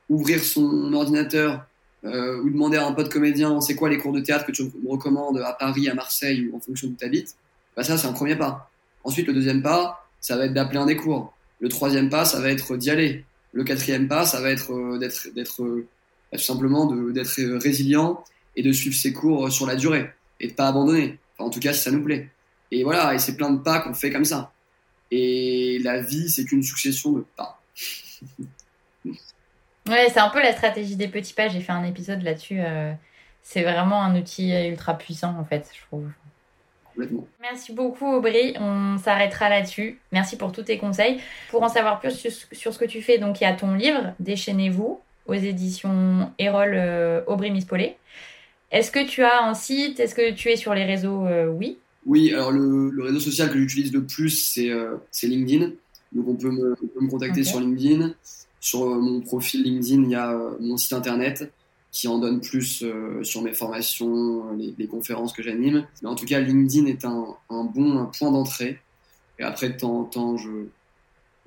ouvrir 0.09 0.43
son 0.43 0.93
ordinateur 0.93 1.65
euh, 2.05 2.41
ou 2.41 2.49
demander 2.49 2.77
à 2.77 2.85
un 2.85 2.91
pote 2.91 3.11
comédien 3.11 3.59
c'est 3.61 3.75
quoi 3.75 3.89
les 3.89 3.97
cours 3.97 4.13
de 4.13 4.19
théâtre 4.19 4.45
que 4.45 4.51
tu 4.51 4.63
me 4.63 4.89
recommandes 4.89 5.39
à 5.39 5.53
Paris, 5.53 5.89
à 5.89 5.95
Marseille 5.95 6.47
ou 6.47 6.55
en 6.55 6.59
fonction 6.59 6.87
de 6.87 6.93
ta 6.93 7.07
habites, 7.07 7.35
bah 7.75 7.83
ça 7.83 7.97
c'est 7.97 8.07
un 8.07 8.13
premier 8.13 8.35
pas. 8.35 8.69
Ensuite, 9.03 9.27
le 9.27 9.33
deuxième 9.33 9.61
pas, 9.61 10.07
ça 10.19 10.37
va 10.37 10.45
être 10.45 10.53
d'appeler 10.53 10.79
un 10.79 10.85
des 10.85 10.95
cours. 10.95 11.33
Le 11.59 11.69
troisième 11.69 12.09
pas, 12.09 12.25
ça 12.25 12.39
va 12.39 12.49
être 12.49 12.77
d'y 12.77 12.89
aller. 12.89 13.25
Le 13.53 13.63
quatrième 13.63 14.07
pas, 14.07 14.25
ça 14.25 14.41
va 14.41 14.49
être 14.49 14.73
euh, 14.73 14.97
d'être, 14.97 15.29
d'être 15.33 15.63
euh, 15.63 15.87
tout 16.33 16.39
simplement 16.39 16.85
d'être 17.11 17.41
résilient 17.61 18.23
et 18.55 18.63
de 18.63 18.71
suivre 18.71 18.95
ses 18.95 19.13
cours 19.13 19.51
sur 19.51 19.65
la 19.65 19.75
durée 19.75 20.09
et 20.39 20.47
de 20.47 20.53
pas 20.53 20.67
abandonner. 20.67 21.17
en 21.37 21.49
tout 21.49 21.59
cas, 21.59 21.73
si 21.73 21.81
ça 21.81 21.91
nous 21.91 22.03
plaît. 22.03 22.29
Et 22.71 22.83
voilà, 22.83 23.13
et 23.13 23.19
c'est 23.19 23.37
plein 23.37 23.51
de 23.51 23.59
pas 23.59 23.79
qu'on 23.79 23.93
fait 23.93 24.11
comme 24.11 24.25
ça. 24.25 24.51
Et 25.11 25.79
la 25.79 26.01
vie, 26.01 26.29
c'est 26.29 26.45
qu'une 26.45 26.63
succession 26.63 27.11
de 27.13 27.25
pas. 27.35 27.61
ouais, 29.87 30.09
c'est 30.09 30.19
un 30.19 30.29
peu 30.29 30.41
la 30.41 30.53
stratégie 30.53 30.95
des 30.95 31.07
petits 31.07 31.33
pas. 31.33 31.47
J'ai 31.47 31.61
fait 31.61 31.71
un 31.71 31.83
épisode 31.83 32.21
là-dessus. 32.21 32.59
Euh, 32.59 32.91
c'est 33.41 33.63
vraiment 33.63 34.01
un 34.01 34.15
outil 34.15 34.53
ultra 34.67 34.97
puissant, 34.97 35.35
en 35.39 35.45
fait, 35.45 35.69
je 35.73 35.81
trouve. 35.87 36.07
Merci 37.41 37.73
beaucoup 37.73 38.05
Aubry, 38.05 38.53
on 38.59 38.97
s'arrêtera 38.97 39.49
là-dessus. 39.49 39.99
Merci 40.11 40.37
pour 40.37 40.51
tous 40.51 40.63
tes 40.63 40.77
conseils. 40.77 41.19
Pour 41.49 41.63
en 41.63 41.69
savoir 41.69 41.99
plus 41.99 42.27
sur, 42.51 42.73
ce 42.73 42.79
que 42.79 42.85
tu 42.85 43.01
fais, 43.01 43.17
donc 43.17 43.41
il 43.41 43.43
y 43.43 43.47
a 43.47 43.53
ton 43.53 43.73
livre 43.73 44.13
Déchaînez-vous 44.19 44.99
aux 45.27 45.33
éditions 45.33 46.31
Erol 46.39 46.73
euh, 46.75 47.21
Aubry 47.27 47.51
Mispolé. 47.51 47.97
Est-ce 48.71 48.91
que 48.91 49.05
tu 49.05 49.23
as 49.23 49.43
un 49.43 49.53
site? 49.53 49.99
Est-ce 49.99 50.15
que 50.15 50.33
tu 50.33 50.49
es 50.49 50.55
sur 50.55 50.73
les 50.73 50.85
réseaux? 50.85 51.25
Euh, 51.25 51.47
Oui. 51.47 51.77
Oui, 52.05 52.31
alors 52.33 52.51
le, 52.51 52.91
réseau 53.01 53.19
social 53.19 53.49
que 53.49 53.57
j'utilise 53.57 53.91
le 53.91 54.03
plus, 54.03 54.29
c'est 55.11 55.27
LinkedIn. 55.27 55.71
Donc 56.11 56.27
on 56.27 56.35
peut 56.35 56.51
me, 56.51 56.75
contacter 57.09 57.43
sur 57.43 57.59
LinkedIn. 57.59 58.13
Sur 58.65 58.83
mon 58.83 59.21
profil 59.21 59.61
LinkedIn, 59.61 60.05
il 60.05 60.09
y 60.09 60.15
a 60.15 60.35
mon 60.59 60.75
site 60.75 60.93
internet 60.93 61.53
qui 61.91 62.07
en 62.07 62.17
donne 62.17 62.41
plus 62.41 62.81
euh, 62.81 63.23
sur 63.23 63.43
mes 63.43 63.53
formations, 63.53 64.51
les, 64.57 64.87
conférences 64.87 65.33
que 65.33 65.43
j'anime. 65.43 65.85
Mais 66.01 66.09
en 66.09 66.15
tout 66.15 66.25
cas, 66.25 66.39
LinkedIn 66.39 66.87
est 66.87 67.05
un, 67.05 67.35
bon 67.47 68.07
point 68.17 68.31
d'entrée. 68.31 68.79
Et 69.37 69.43
après, 69.43 69.69
de 69.69 69.77
temps 69.77 69.99
en 69.99 70.03
temps, 70.05 70.35
je, 70.35 70.67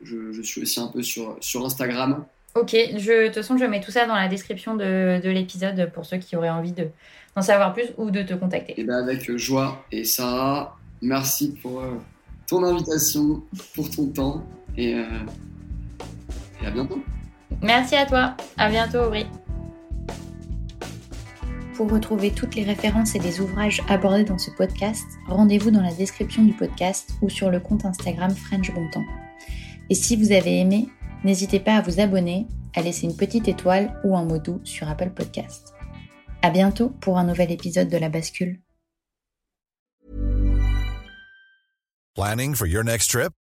je, 0.05 0.43
suis 0.43 0.63
aussi 0.63 0.79
un 0.79 0.87
peu 0.87 1.03
sur, 1.03 1.37
sur 1.41 1.67
Instagram. 1.67 2.25
Ok, 2.55 2.71
je, 2.71 3.23
de 3.23 3.27
toute 3.27 3.35
façon, 3.35 3.59
je 3.59 3.65
mets 3.65 3.81
tout 3.81 3.91
ça 3.91 4.07
dans 4.07 4.15
la 4.15 4.29
description 4.29 4.77
de, 4.77 5.21
de 5.21 5.29
l'épisode 5.29 5.91
pour 5.93 6.07
ceux 6.07 6.19
qui 6.19 6.37
auraient 6.37 6.51
envie 6.51 6.73
d'en 6.73 7.43
savoir 7.43 7.75
plus 7.75 7.87
ou 7.97 8.13
de 8.13 8.23
te 8.23 8.35
contacter. 8.35 8.75
Et 8.81 8.85
ben 8.85 9.03
avec 9.03 9.37
joie. 9.37 9.85
Et 9.91 10.05
Sarah, 10.05 10.79
merci 11.03 11.57
pour 11.61 11.81
euh, 11.81 11.97
ton 12.47 12.63
invitation, 12.63 13.43
pour 13.75 13.91
ton 13.91 14.07
temps. 14.07 14.45
Et, 14.77 14.95
euh, 14.95 15.03
et 16.63 16.67
à 16.67 16.71
bientôt. 16.71 17.03
Merci 17.63 17.97
à 17.97 18.07
toi. 18.07 18.37
À 18.57 18.69
bientôt, 18.69 18.99
Aubry. 18.99 19.27
Pour 21.75 21.91
retrouver 21.91 22.33
toutes 22.33 22.57
les 22.57 22.65
références 22.65 23.15
et 23.15 23.21
les 23.21 23.41
ouvrages 23.41 23.83
abordés 23.89 24.25
dans 24.25 24.39
ce 24.39 24.51
podcast, 24.51 25.07
rendez-vous 25.29 25.71
dans 25.71 25.81
la 25.81 25.95
description 25.95 26.45
du 26.45 26.53
podcast 26.53 27.11
ou 27.23 27.29
sur 27.29 27.51
le 27.51 27.61
compte 27.61 27.85
Instagram 27.85 28.35
French 28.35 28.73
Bontemps. 28.73 29.05
Et 29.89 29.95
si 29.95 30.17
vous 30.17 30.33
avez 30.33 30.59
aimé, 30.59 30.89
n'hésitez 31.25 31.61
pas 31.61 31.77
à 31.77 31.81
vous 31.81 32.01
abonner, 32.01 32.47
à 32.75 32.83
laisser 32.83 33.07
une 33.07 33.17
petite 33.17 33.47
étoile 33.47 33.99
ou 34.03 34.17
un 34.17 34.25
mot 34.25 34.39
doux 34.39 34.61
sur 34.65 34.89
Apple 34.89 35.11
Podcast. 35.11 35.73
À 36.43 36.51
bientôt 36.51 36.91
pour 37.01 37.17
un 37.17 37.25
nouvel 37.25 37.53
épisode 37.53 37.89
de 37.89 37.97
La 37.97 38.09
Bascule. 38.09 38.61
Planning 42.15 42.57
for 42.57 42.67
your 42.67 42.83
next 42.83 43.11
trip? 43.11 43.33